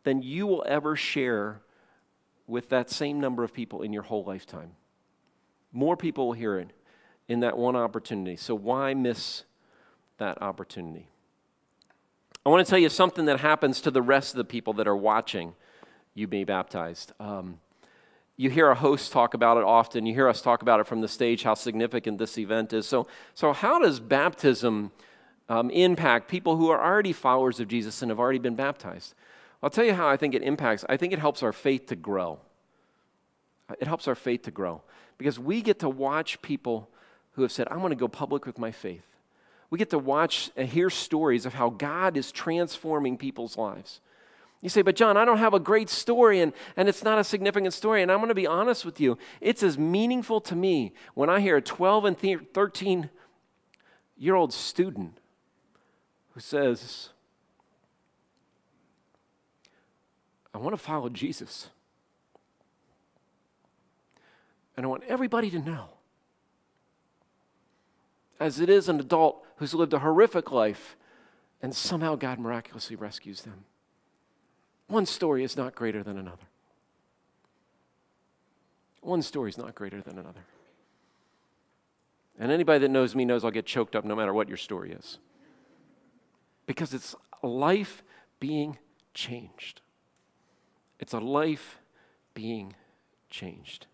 than 0.03 0.23
you 0.23 0.47
will 0.47 0.65
ever 0.67 0.97
share 0.97 1.61
with 2.47 2.71
that 2.71 2.89
same 2.89 3.21
number 3.21 3.45
of 3.45 3.53
people 3.53 3.83
in 3.83 3.93
your 3.93 4.05
whole 4.05 4.25
lifetime. 4.25 4.71
More 5.75 5.95
people 5.95 6.29
will 6.29 6.33
hear 6.33 6.59
it 6.59 6.71
in 7.29 7.41
that 7.41 7.59
one 7.59 7.77
opportunity. 7.77 8.37
So 8.37 8.55
why 8.55 8.95
miss 8.95 9.45
that 10.23 10.41
opportunity? 10.41 11.09
I 12.47 12.49
want 12.49 12.65
to 12.65 12.71
tell 12.71 12.79
you 12.79 12.89
something 12.89 13.25
that 13.27 13.41
happens 13.41 13.81
to 13.83 13.91
the 13.91 14.03
rest 14.03 14.33
of 14.33 14.39
the 14.39 14.45
people 14.45 14.73
that 14.75 14.89
are 14.89 14.97
watching 14.97 15.55
you 16.15 16.27
be 16.27 16.45
baptized. 16.45 17.13
Um, 17.19 17.59
you 18.37 18.51
hear 18.51 18.69
our 18.69 18.75
hosts 18.75 19.09
talk 19.09 19.35
about 19.35 19.57
it 19.57 19.65
often. 19.65 20.07
You 20.07 20.15
hear 20.15 20.29
us 20.29 20.41
talk 20.41 20.63
about 20.63 20.81
it 20.81 20.87
from 20.87 21.01
the 21.01 21.09
stage, 21.09 21.43
how 21.43 21.55
significant 21.55 22.19
this 22.19 22.39
event 22.39 22.73
is. 22.73 22.87
So, 22.87 23.07
so 23.35 23.53
how 23.53 23.79
does 23.79 24.01
baptism 24.01 24.91
um, 25.49 25.71
impact 25.71 26.29
people 26.29 26.57
who 26.57 26.71
are 26.71 26.83
already 26.83 27.13
followers 27.13 27.61
of 27.61 27.69
Jesus 27.69 28.03
and 28.03 28.11
have 28.11 28.21
already 28.21 28.39
been 28.39 28.55
baptized? 28.55 29.15
I'll 29.63 29.71
tell 29.71 29.85
you 29.85 29.95
how 29.95 30.09
I 30.09 30.17
think 30.17 30.35
it 30.35 30.43
impacts. 30.43 30.85
I 30.89 30.97
think 30.97 31.13
it 31.13 31.19
helps 31.19 31.43
our 31.43 31.53
faith 31.53 31.87
to 31.87 31.97
grow. 31.97 32.41
It 33.81 33.87
helps 33.87 34.07
our 34.07 34.15
faith 34.15 34.43
to 34.43 34.51
grow 34.51 34.83
because 35.19 35.39
we 35.39 35.63
get 35.63 35.79
to 35.81 35.89
watch 35.89 36.43
people 36.43 36.89
who 37.33 37.43
have 37.43 37.53
said, 37.53 37.69
I'm 37.71 37.79
going 37.79 37.91
to 37.91 37.97
go 37.97 38.09
public 38.09 38.45
with 38.45 38.59
my 38.59 38.71
faith. 38.71 39.12
We 39.73 39.79
get 39.79 39.89
to 39.89 39.99
watch 39.99 40.51
and 40.55 40.69
hear 40.69 40.91
stories 40.91 41.47
of 41.47 41.55
how 41.55 41.71
God 41.71 42.19
is 42.19 42.31
transforming 42.31 43.17
people's 43.17 43.57
lives. 43.57 44.03
You 44.61 44.69
say, 44.69 44.83
but 44.83 44.97
John, 44.97 45.17
I 45.17 45.25
don't 45.25 45.39
have 45.39 45.55
a 45.55 45.59
great 45.59 45.89
story 45.89 46.43
and, 46.43 46.53
and 46.77 46.91
it's 46.91 47.03
not 47.03 47.19
a 47.19 47.25
significant 47.25 47.73
story. 47.73 48.03
And 48.03 48.13
I'm 48.13 48.19
going 48.19 48.29
to 48.29 48.35
be 48.35 48.47
honest 48.47 48.85
with 48.85 49.01
you. 49.01 49.17
It's 49.41 49.63
as 49.63 49.79
meaningful 49.79 50.43
to 50.43 50.55
me 50.55 50.93
when 51.15 51.31
I 51.31 51.41
hear 51.41 51.57
a 51.57 51.63
12 51.63 52.05
and 52.05 52.19
13 52.53 53.09
year 54.19 54.35
old 54.35 54.53
student 54.53 55.17
who 56.33 56.41
says, 56.41 57.09
I 60.53 60.59
want 60.59 60.75
to 60.75 60.83
follow 60.83 61.09
Jesus. 61.09 61.71
And 64.77 64.85
I 64.85 64.89
want 64.91 65.05
everybody 65.09 65.49
to 65.49 65.61
know, 65.61 65.89
as 68.43 68.59
it 68.59 68.69
is 68.69 68.89
an 68.89 68.99
adult 68.99 69.47
who's 69.57 69.73
lived 69.73 69.95
a 69.95 70.01
horrific 70.01 70.51
life, 70.51 70.97
and 71.63 71.73
somehow 71.73 72.17
God 72.17 72.41
miraculously 72.41 72.97
rescues 72.97 73.43
them. 73.43 73.65
One 74.89 75.07
story 75.07 75.45
is 75.45 75.57
not 75.57 75.77
greater 75.77 76.03
than 76.03 76.19
another. 76.19 76.43
One 79.01 79.23
story 79.23 79.51
is 79.51 79.59
not 79.59 79.77
greater 79.77 80.01
than 80.01 80.19
another. 80.19 80.41
And 82.37 82.51
anybody 82.51 82.81
that 82.81 82.89
knows 82.89 83.15
me 83.15 83.25
knows 83.25 83.45
I'll 83.45 83.53
get 83.53 83.65
choked 83.65 83.95
up 83.95 84.05
no 84.05 84.17
matter 84.17 84.35
what 84.35 84.49
your 84.49 84.57
story 84.57 84.91
is. 84.91 85.19
Because 86.67 86.93
it's 86.93 87.15
a 87.45 87.47
life 87.47 88.03
being 88.41 88.77
changed. 89.15 89.83
It's 90.99 91.13
a 91.13 91.21
life 91.21 91.79
being 92.35 92.75
changed. 93.31 93.87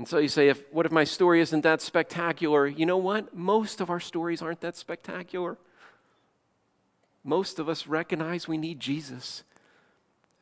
And 0.00 0.08
so 0.08 0.16
you 0.16 0.28
say, 0.28 0.48
if, 0.48 0.64
what 0.72 0.86
if 0.86 0.92
my 0.92 1.04
story 1.04 1.42
isn't 1.42 1.60
that 1.60 1.82
spectacular? 1.82 2.66
You 2.66 2.86
know 2.86 2.96
what? 2.96 3.36
Most 3.36 3.82
of 3.82 3.90
our 3.90 4.00
stories 4.00 4.40
aren't 4.40 4.62
that 4.62 4.74
spectacular. 4.74 5.58
Most 7.22 7.58
of 7.58 7.68
us 7.68 7.86
recognize 7.86 8.48
we 8.48 8.56
need 8.56 8.80
Jesus. 8.80 9.44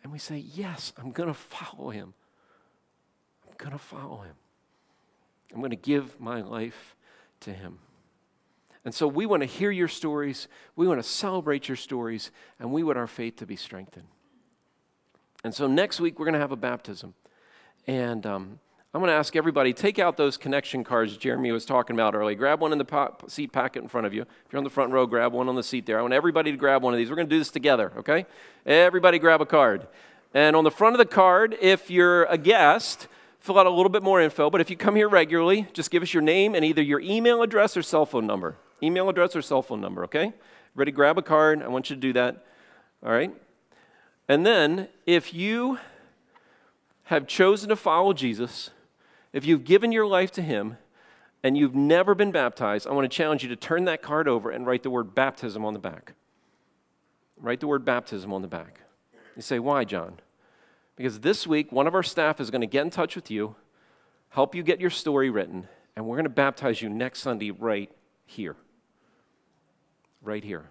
And 0.05 0.13
we 0.13 0.21
say, 0.21 0.37
Yes, 0.37 0.93
I'm 0.97 1.11
going 1.11 1.27
to 1.27 1.35
follow 1.35 1.91
him. 1.91 2.15
I'm 3.49 3.55
going 3.59 3.73
to 3.73 3.79
follow 3.79 4.19
him. 4.19 4.37
I'm 5.53 5.59
going 5.59 5.71
to 5.71 5.77
give 5.77 6.21
my 6.21 6.41
life 6.41 6.95
to 7.41 7.53
him. 7.53 7.81
And 8.85 8.95
so 8.95 9.09
we 9.09 9.27
want 9.27 9.43
to 9.43 9.49
hear 9.49 9.73
your 9.73 9.89
stories, 9.89 10.47
we 10.77 10.87
want 10.87 11.03
to 11.03 11.09
celebrate 11.09 11.67
your 11.67 11.77
stories, 11.77 12.31
and 12.61 12.71
we 12.71 12.85
want 12.85 12.97
our 12.97 13.09
faith 13.09 13.35
to 13.39 13.45
be 13.45 13.57
strengthened. 13.57 14.07
And 15.43 15.53
so 15.53 15.67
next 15.67 15.99
week, 15.99 16.21
we're 16.21 16.27
going 16.27 16.35
to 16.35 16.39
have 16.39 16.53
a 16.53 16.57
baptism. 16.57 17.15
And 17.89 18.25
um, 18.25 18.61
I'm 18.95 19.03
going 19.03 19.11
to 19.11 19.15
ask 19.15 19.37
everybody 19.37 19.75
take 19.75 19.99
out 19.99 20.17
those 20.17 20.39
connection 20.39 20.83
cards 20.83 21.19
Jeremy 21.19 21.53
was 21.53 21.67
talking 21.67 21.95
about 21.95 22.15
earlier. 22.15 22.35
Grab 22.35 22.61
one 22.61 22.73
in 22.73 22.79
the 22.79 23.13
seat 23.27 23.53
packet 23.53 23.83
in 23.83 23.89
front 23.89 24.07
of 24.07 24.15
you. 24.15 24.23
If 24.23 24.51
you're 24.51 24.59
on 24.59 24.65
the 24.65 24.71
front 24.71 24.93
row, 24.93 25.07
grab 25.07 25.35
one 25.35 25.47
on 25.47 25.57
the 25.57 25.63
seat 25.63 25.85
there. 25.85 25.99
I 25.99 26.03
want 26.03 26.15
everybody 26.15 26.51
to 26.53 26.57
grab 26.57 26.83
one 26.83 26.95
of 26.95 26.99
these. 26.99 27.11
We're 27.11 27.17
going 27.17 27.29
to 27.29 27.35
do 27.35 27.39
this 27.39 27.51
together, 27.51 27.93
okay? 27.99 28.25
Everybody 28.65 29.19
grab 29.19 29.43
a 29.43 29.47
card. 29.47 29.87
And 30.33 30.57
on 30.57 30.65
the 30.65 30.71
front 30.71 30.95
of 30.95 30.99
the 30.99 31.05
card, 31.05 31.55
if 31.61 31.91
you're 31.91 32.25
a 32.25 32.39
guest, 32.39 33.09
fill 33.41 33.59
out 33.59 33.67
a 33.67 33.71
little 33.71 33.91
bit 33.91 34.03
more 34.03 34.23
info. 34.23 34.49
But 34.49 34.63
if 34.63 34.71
you 34.71 34.77
come 34.77 34.97
here 34.97 35.09
regularly, 35.09 35.67
just 35.75 35.91
give 35.91 36.03
us 36.03 36.15
your 36.15 36.23
name 36.23 36.55
and 36.55 36.65
either 36.65 36.81
your 36.81 37.01
email 37.01 37.43
address 37.43 37.77
or 37.77 37.83
cell 37.83 38.07
phone 38.07 38.27
number. 38.27 38.57
Email 38.83 39.11
address 39.11 39.37
or 39.37 39.43
cell 39.43 39.61
phone 39.61 39.83
number, 39.83 40.05
okay? 40.05 40.33
Ready? 40.75 40.93
Grab 40.93 41.19
a 41.19 41.23
card. 41.23 41.63
I 41.63 41.69
want 41.69 41.91
you 41.91 41.97
to 41.97 42.01
do 42.01 42.15
that. 42.15 42.47
All 43.05 43.13
right? 43.13 43.35
And 44.29 44.47
then, 44.47 44.89
if 45.05 45.35
you 45.35 45.79
have 47.05 47.27
chosen 47.27 47.69
to 47.69 47.77
follow 47.77 48.15
Jesus, 48.15 48.71
if 49.39 49.47
you've 49.47 49.65
given 49.65 49.93
your 49.93 50.07
life 50.07 50.33
to 50.33 50.43
Him, 50.43 50.77
and 51.45 51.57
you've 51.57 51.75
never 51.75 52.17
been 52.17 52.33
baptized, 52.33 52.89
I 52.89 52.91
want 52.91 53.09
to 53.09 53.17
challenge 53.17 53.45
you 53.45 53.49
to 53.51 53.57
turn 53.57 53.85
that 53.85 54.03
card 54.03 54.27
over 54.27 54.51
and 54.51 54.67
write 54.67 54.83
the 54.83 54.91
word 54.91 55.15
baptism 55.15 55.65
on 55.65 55.73
the 55.73 55.79
back. 55.79 56.15
Write 57.41 57.61
the 57.61 57.69
word 57.69 57.85
baptism 57.85 58.33
on 58.33 58.43
the 58.43 58.49
back. 58.49 58.81
You 59.37 59.43
say, 59.43 59.61
why, 59.61 59.85
John? 59.85 60.19
Because 60.97 61.21
this 61.21 61.47
week, 61.47 61.71
one 61.71 61.87
of 61.87 61.95
our 61.95 62.03
staff 62.03 62.41
is 62.41 62.51
going 62.51 62.63
to 62.63 62.67
get 62.67 62.83
in 62.83 62.91
touch 62.91 63.15
with 63.15 63.31
you, 63.31 63.55
help 64.31 64.57
you 64.57 64.65
get 64.65 64.81
your 64.81 64.91
story 64.91 65.31
written, 65.31 65.69
and 65.95 66.05
we're 66.05 66.17
going 66.17 66.25
to 66.25 66.31
baptize 66.31 66.83
you 66.83 66.89
next 66.89 67.21
Sunday 67.21 67.53
right 67.53 67.93
here. 68.27 68.57
Right 70.21 70.43
here. 70.43 70.71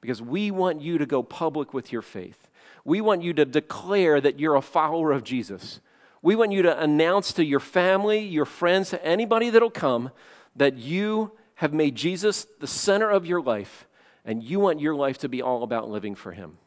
Because 0.00 0.20
we 0.20 0.50
want 0.50 0.82
you 0.82 0.98
to 0.98 1.06
go 1.06 1.22
public 1.22 1.72
with 1.72 1.92
your 1.92 2.02
faith. 2.02 2.48
We 2.84 3.00
want 3.00 3.22
you 3.22 3.32
to 3.34 3.44
declare 3.44 4.20
that 4.20 4.40
you're 4.40 4.56
a 4.56 4.62
follower 4.62 5.12
of 5.12 5.22
Jesus. 5.22 5.80
We 6.22 6.36
want 6.36 6.52
you 6.52 6.62
to 6.62 6.80
announce 6.80 7.32
to 7.34 7.44
your 7.44 7.60
family, 7.60 8.20
your 8.20 8.44
friends, 8.44 8.90
to 8.90 9.04
anybody 9.04 9.50
that'll 9.50 9.70
come 9.70 10.12
that 10.54 10.76
you 10.76 11.32
have 11.56 11.72
made 11.72 11.96
Jesus 11.96 12.46
the 12.60 12.66
center 12.66 13.10
of 13.10 13.26
your 13.26 13.42
life 13.42 13.86
and 14.24 14.42
you 14.42 14.60
want 14.60 14.80
your 14.80 14.94
life 14.94 15.18
to 15.18 15.28
be 15.28 15.42
all 15.42 15.62
about 15.62 15.90
living 15.90 16.14
for 16.14 16.32
Him. 16.32 16.58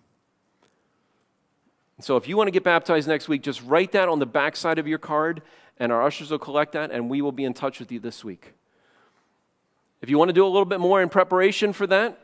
So 2.01 2.17
if 2.17 2.27
you 2.27 2.35
want 2.35 2.47
to 2.47 2.51
get 2.51 2.63
baptized 2.63 3.07
next 3.07 3.29
week, 3.29 3.41
just 3.41 3.63
write 3.63 3.93
that 3.93 4.09
on 4.09 4.19
the 4.19 4.25
back 4.25 4.57
side 4.57 4.79
of 4.79 4.87
your 4.87 4.97
card, 4.97 5.41
and 5.79 5.91
our 5.91 6.03
ushers 6.03 6.31
will 6.31 6.39
collect 6.39 6.73
that, 6.73 6.91
and 6.91 7.09
we 7.09 7.21
will 7.21 7.31
be 7.31 7.45
in 7.45 7.53
touch 7.53 7.79
with 7.79 7.91
you 7.91 7.99
this 7.99 8.23
week. 8.23 8.53
If 10.01 10.09
you 10.09 10.17
want 10.17 10.29
to 10.29 10.33
do 10.33 10.45
a 10.45 10.47
little 10.47 10.65
bit 10.65 10.81
more 10.81 11.01
in 11.01 11.07
preparation 11.07 11.71
for 11.71 11.87
that, 11.87 12.19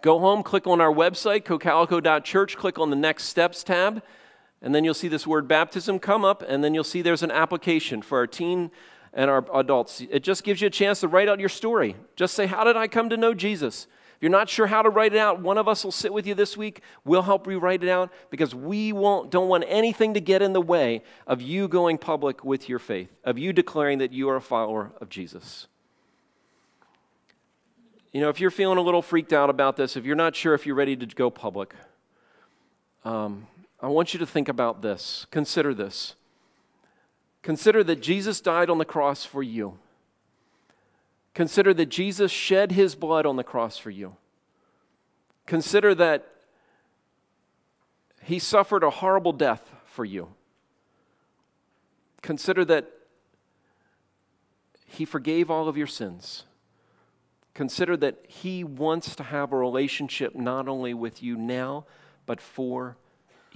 go 0.00 0.18
home, 0.18 0.42
click 0.42 0.66
on 0.66 0.80
our 0.80 0.92
website, 0.92 1.44
cocalico.church, 1.44 2.56
click 2.56 2.78
on 2.78 2.88
the 2.88 2.96
Next 2.96 3.24
Steps 3.24 3.62
tab, 3.62 4.02
and 4.60 4.74
then 4.74 4.84
you'll 4.84 4.94
see 4.94 5.08
this 5.08 5.26
word 5.26 5.46
baptism 5.46 5.98
come 5.98 6.24
up, 6.24 6.42
and 6.46 6.62
then 6.62 6.74
you'll 6.74 6.84
see 6.84 7.02
there's 7.02 7.22
an 7.22 7.30
application 7.30 8.02
for 8.02 8.18
our 8.18 8.26
teen 8.26 8.70
and 9.12 9.30
our 9.30 9.44
adults. 9.54 10.02
It 10.10 10.22
just 10.22 10.44
gives 10.44 10.60
you 10.60 10.66
a 10.66 10.70
chance 10.70 11.00
to 11.00 11.08
write 11.08 11.28
out 11.28 11.40
your 11.40 11.48
story. 11.48 11.96
Just 12.16 12.34
say, 12.34 12.46
How 12.46 12.64
did 12.64 12.76
I 12.76 12.88
come 12.88 13.08
to 13.10 13.16
know 13.16 13.34
Jesus? 13.34 13.86
If 14.18 14.22
you're 14.22 14.32
not 14.32 14.48
sure 14.48 14.66
how 14.66 14.82
to 14.82 14.90
write 14.90 15.14
it 15.14 15.18
out, 15.18 15.40
one 15.40 15.58
of 15.58 15.68
us 15.68 15.84
will 15.84 15.92
sit 15.92 16.12
with 16.12 16.26
you 16.26 16.34
this 16.34 16.56
week. 16.56 16.80
We'll 17.04 17.22
help 17.22 17.46
you 17.46 17.60
write 17.60 17.84
it 17.84 17.88
out 17.88 18.12
because 18.30 18.52
we 18.52 18.92
won't, 18.92 19.30
don't 19.30 19.48
want 19.48 19.62
anything 19.68 20.14
to 20.14 20.20
get 20.20 20.42
in 20.42 20.54
the 20.54 20.60
way 20.60 21.04
of 21.24 21.40
you 21.40 21.68
going 21.68 21.98
public 21.98 22.42
with 22.42 22.68
your 22.68 22.80
faith, 22.80 23.16
of 23.22 23.38
you 23.38 23.52
declaring 23.52 23.98
that 23.98 24.12
you 24.12 24.28
are 24.28 24.34
a 24.34 24.40
follower 24.40 24.90
of 25.00 25.08
Jesus. 25.08 25.68
You 28.12 28.20
know, 28.20 28.28
if 28.28 28.40
you're 28.40 28.50
feeling 28.50 28.76
a 28.76 28.82
little 28.82 29.02
freaked 29.02 29.32
out 29.32 29.50
about 29.50 29.76
this, 29.76 29.96
if 29.96 30.04
you're 30.04 30.16
not 30.16 30.34
sure 30.34 30.52
if 30.52 30.66
you're 30.66 30.74
ready 30.74 30.96
to 30.96 31.06
go 31.06 31.30
public, 31.30 31.72
um, 33.04 33.46
I 33.80 33.88
want 33.88 34.12
you 34.12 34.18
to 34.20 34.26
think 34.26 34.48
about 34.48 34.82
this. 34.82 35.26
Consider 35.30 35.72
this. 35.72 36.14
Consider 37.42 37.84
that 37.84 38.02
Jesus 38.02 38.40
died 38.40 38.70
on 38.70 38.78
the 38.78 38.84
cross 38.84 39.24
for 39.24 39.42
you. 39.42 39.78
Consider 41.34 41.72
that 41.74 41.86
Jesus 41.86 42.32
shed 42.32 42.72
his 42.72 42.96
blood 42.96 43.24
on 43.24 43.36
the 43.36 43.44
cross 43.44 43.78
for 43.78 43.90
you. 43.90 44.16
Consider 45.46 45.94
that 45.94 46.26
he 48.22 48.38
suffered 48.38 48.82
a 48.82 48.90
horrible 48.90 49.32
death 49.32 49.72
for 49.84 50.04
you. 50.04 50.28
Consider 52.20 52.64
that 52.64 52.90
he 54.84 55.04
forgave 55.04 55.50
all 55.50 55.68
of 55.68 55.76
your 55.76 55.86
sins. 55.86 56.44
Consider 57.54 57.96
that 57.96 58.24
he 58.26 58.64
wants 58.64 59.14
to 59.16 59.22
have 59.22 59.52
a 59.52 59.56
relationship 59.56 60.34
not 60.34 60.68
only 60.68 60.92
with 60.92 61.22
you 61.22 61.36
now, 61.36 61.86
but 62.26 62.40
for 62.40 62.96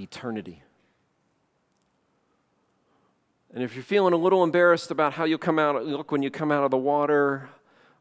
eternity. 0.02 0.62
And 3.54 3.62
if 3.62 3.74
you're 3.74 3.84
feeling 3.84 4.14
a 4.14 4.16
little 4.16 4.44
embarrassed 4.44 4.90
about 4.90 5.12
how 5.12 5.24
you'll 5.24 5.38
come 5.38 5.58
out, 5.58 5.84
look 5.84 6.10
when 6.10 6.22
you 6.22 6.30
come 6.30 6.50
out 6.50 6.64
of 6.64 6.70
the 6.70 6.78
water, 6.78 7.48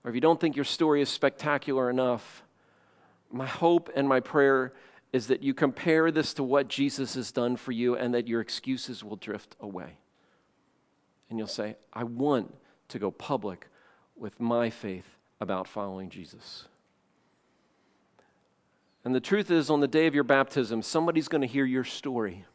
or 0.03 0.09
if 0.09 0.15
you 0.15 0.21
don't 0.21 0.39
think 0.39 0.55
your 0.55 0.65
story 0.65 1.01
is 1.01 1.09
spectacular 1.09 1.89
enough, 1.89 2.43
my 3.31 3.45
hope 3.45 3.89
and 3.95 4.07
my 4.07 4.19
prayer 4.19 4.73
is 5.13 5.27
that 5.27 5.43
you 5.43 5.53
compare 5.53 6.09
this 6.09 6.33
to 6.35 6.43
what 6.43 6.69
Jesus 6.69 7.15
has 7.15 7.31
done 7.31 7.57
for 7.57 7.73
you 7.73 7.95
and 7.95 8.13
that 8.13 8.27
your 8.27 8.39
excuses 8.39 9.03
will 9.03 9.17
drift 9.17 9.55
away. 9.59 9.97
And 11.29 11.37
you'll 11.37 11.47
say, 11.47 11.75
I 11.93 12.05
want 12.05 12.53
to 12.89 12.99
go 12.99 13.11
public 13.11 13.67
with 14.15 14.39
my 14.39 14.69
faith 14.69 15.17
about 15.39 15.67
following 15.67 16.09
Jesus. 16.09 16.67
And 19.03 19.15
the 19.15 19.19
truth 19.19 19.49
is, 19.49 19.69
on 19.69 19.79
the 19.79 19.87
day 19.87 20.07
of 20.07 20.13
your 20.13 20.23
baptism, 20.23 20.81
somebody's 20.81 21.27
going 21.27 21.41
to 21.41 21.47
hear 21.47 21.65
your 21.65 21.83
story. 21.83 22.45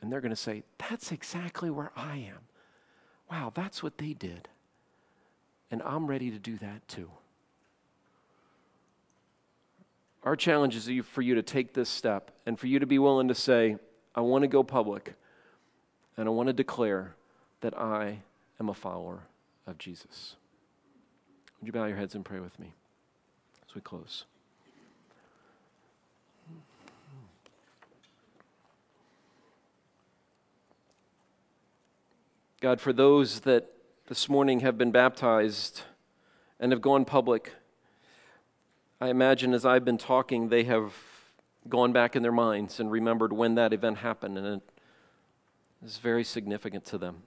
And 0.00 0.12
they're 0.12 0.20
going 0.20 0.30
to 0.30 0.36
say, 0.36 0.62
That's 0.88 1.12
exactly 1.12 1.70
where 1.70 1.90
I 1.96 2.16
am. 2.16 2.38
Wow, 3.30 3.52
that's 3.54 3.82
what 3.82 3.98
they 3.98 4.12
did. 4.12 4.48
And 5.70 5.82
I'm 5.82 6.06
ready 6.06 6.30
to 6.30 6.38
do 6.38 6.58
that 6.58 6.86
too. 6.86 7.10
Our 10.22 10.36
challenge 10.36 10.76
is 10.76 10.88
for 11.06 11.22
you 11.22 11.34
to 11.34 11.42
take 11.42 11.72
this 11.72 11.88
step 11.88 12.30
and 12.46 12.58
for 12.58 12.66
you 12.66 12.78
to 12.78 12.86
be 12.86 12.98
willing 12.98 13.28
to 13.28 13.34
say, 13.34 13.76
I 14.14 14.20
want 14.20 14.42
to 14.42 14.48
go 14.48 14.62
public 14.62 15.14
and 16.16 16.28
I 16.28 16.30
want 16.30 16.48
to 16.48 16.52
declare 16.52 17.14
that 17.62 17.76
I 17.76 18.18
am 18.60 18.68
a 18.68 18.74
follower 18.74 19.24
of 19.66 19.78
Jesus. 19.78 20.36
Would 21.60 21.66
you 21.66 21.72
bow 21.72 21.86
your 21.86 21.96
heads 21.96 22.14
and 22.14 22.24
pray 22.24 22.38
with 22.38 22.58
me 22.58 22.74
as 23.66 23.74
we 23.74 23.80
close? 23.80 24.26
God, 32.62 32.80
for 32.80 32.92
those 32.92 33.40
that 33.40 33.66
this 34.06 34.28
morning 34.28 34.60
have 34.60 34.78
been 34.78 34.92
baptized 34.92 35.82
and 36.60 36.70
have 36.70 36.80
gone 36.80 37.04
public, 37.04 37.54
I 39.00 39.08
imagine 39.08 39.52
as 39.52 39.66
I've 39.66 39.84
been 39.84 39.98
talking, 39.98 40.48
they 40.48 40.62
have 40.62 40.94
gone 41.68 41.92
back 41.92 42.14
in 42.14 42.22
their 42.22 42.30
minds 42.30 42.78
and 42.78 42.88
remembered 42.88 43.32
when 43.32 43.56
that 43.56 43.72
event 43.72 43.98
happened, 43.98 44.38
and 44.38 44.46
it 44.46 44.62
is 45.84 45.98
very 45.98 46.22
significant 46.22 46.84
to 46.84 46.98
them. 46.98 47.24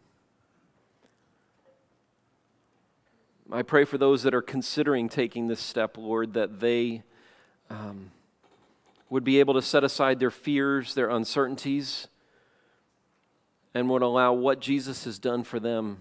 I 3.52 3.62
pray 3.62 3.84
for 3.84 3.98
those 3.98 4.24
that 4.24 4.34
are 4.34 4.42
considering 4.42 5.10
taking 5.10 5.50
this 5.50 5.60
step, 5.60 5.98
Lord, 5.98 6.34
that 6.36 6.62
they 6.62 7.04
um, 7.70 8.12
would 9.10 9.26
be 9.26 9.42
able 9.42 9.56
to 9.56 9.62
set 9.62 9.84
aside 9.84 10.22
their 10.22 10.32
fears, 10.32 10.94
their 10.94 11.10
uncertainties, 11.10 12.08
and 13.76 13.90
would 13.90 14.02
allow 14.02 14.32
what 14.32 14.62
Jesus 14.62 15.04
has 15.04 15.20
done 15.20 15.44
for 15.44 15.60
them 15.60 15.98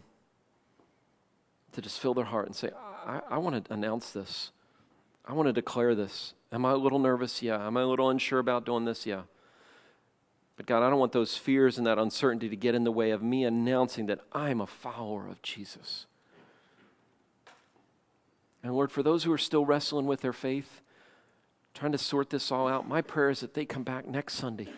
to 1.72 1.82
just 1.82 1.98
fill 1.98 2.14
their 2.14 2.24
heart 2.24 2.46
and 2.46 2.54
say, 2.54 2.70
I, 3.04 3.20
I 3.28 3.38
want 3.38 3.64
to 3.64 3.74
announce 3.74 4.12
this. 4.12 4.52
I 5.26 5.32
want 5.32 5.48
to 5.48 5.52
declare 5.52 5.96
this. 5.96 6.34
Am 6.52 6.64
I 6.64 6.70
a 6.70 6.76
little 6.76 7.00
nervous? 7.00 7.42
Yeah. 7.42 7.66
Am 7.66 7.76
I 7.76 7.82
a 7.82 7.87
little 7.87 8.08
unsure 8.08 8.38
about 8.38 8.64
doing 8.64 8.84
this? 8.84 9.06
Yeah. 9.06 9.22
But 10.56 10.66
God, 10.66 10.87
I 10.87 10.88
don't 10.88 11.00
want 11.00 11.10
those 11.10 11.37
fears 11.37 11.76
and 11.76 11.84
that 11.88 11.98
uncertainty 11.98 12.48
to 12.48 12.54
get 12.54 12.76
in 12.76 12.84
the 12.84 12.92
way 12.92 13.10
of 13.10 13.24
me 13.24 13.44
announcing 13.44 14.06
that 14.06 14.20
I'm 14.32 14.60
a 14.60 14.68
follower 14.68 15.26
of 15.26 15.42
Jesus. 15.42 16.06
And 18.62 18.72
Lord, 18.72 18.92
for 18.92 19.02
those 19.02 19.24
who 19.24 19.32
are 19.32 19.38
still 19.38 19.66
wrestling 19.66 20.06
with 20.06 20.20
their 20.20 20.32
faith, 20.32 20.80
trying 21.74 21.90
to 21.90 21.98
sort 21.98 22.30
this 22.30 22.52
all 22.52 22.68
out, 22.68 22.87
my 22.87 23.02
prayer 23.02 23.30
is 23.30 23.40
that 23.40 23.54
they 23.54 23.64
come 23.64 23.82
back 23.82 24.06
next 24.06 24.34
Sunday 24.34 24.68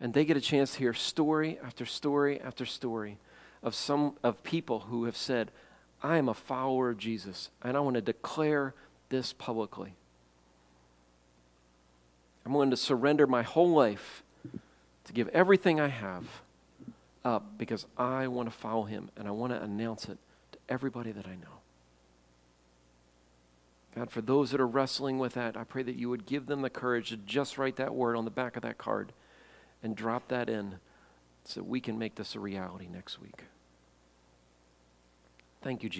and 0.00 0.12
they 0.12 0.24
get 0.24 0.36
a 0.36 0.40
chance 0.40 0.72
to 0.72 0.78
hear 0.80 0.94
story 0.94 1.58
after 1.64 1.86
story 1.86 2.40
after 2.40 2.66
story 2.66 3.18
of 3.62 3.74
some 3.74 4.16
of 4.22 4.42
people 4.42 4.80
who 4.80 5.04
have 5.04 5.16
said, 5.16 5.50
I 6.02 6.18
am 6.18 6.28
a 6.28 6.34
follower 6.34 6.90
of 6.90 6.98
Jesus, 6.98 7.50
and 7.62 7.76
I 7.76 7.80
want 7.80 7.94
to 7.94 8.02
declare 8.02 8.74
this 9.08 9.32
publicly. 9.32 9.94
I'm 12.44 12.52
willing 12.52 12.70
to 12.70 12.76
surrender 12.76 13.26
my 13.26 13.42
whole 13.42 13.70
life 13.70 14.22
to 15.04 15.12
give 15.12 15.28
everything 15.28 15.80
I 15.80 15.88
have 15.88 16.24
up 17.24 17.56
because 17.56 17.86
I 17.96 18.26
want 18.28 18.50
to 18.50 18.54
follow 18.54 18.84
him 18.84 19.10
and 19.16 19.26
I 19.26 19.30
want 19.30 19.52
to 19.52 19.62
announce 19.62 20.04
it 20.04 20.18
to 20.52 20.58
everybody 20.68 21.10
that 21.12 21.26
I 21.26 21.36
know. 21.36 21.60
God, 23.94 24.10
for 24.10 24.20
those 24.20 24.50
that 24.50 24.60
are 24.60 24.66
wrestling 24.66 25.18
with 25.18 25.34
that, 25.34 25.56
I 25.56 25.64
pray 25.64 25.82
that 25.84 25.96
you 25.96 26.10
would 26.10 26.26
give 26.26 26.46
them 26.46 26.62
the 26.62 26.70
courage 26.70 27.10
to 27.10 27.16
just 27.16 27.56
write 27.56 27.76
that 27.76 27.94
word 27.94 28.16
on 28.16 28.24
the 28.24 28.30
back 28.30 28.56
of 28.56 28.62
that 28.62 28.76
card 28.76 29.12
and 29.84 29.94
drop 29.94 30.28
that 30.28 30.48
in 30.48 30.76
so 31.44 31.62
we 31.62 31.78
can 31.78 31.98
make 31.98 32.16
this 32.16 32.34
a 32.34 32.40
reality 32.40 32.88
next 32.90 33.20
week. 33.20 33.44
Thank 35.62 35.82
you, 35.82 35.88
Jesus. 35.88 35.92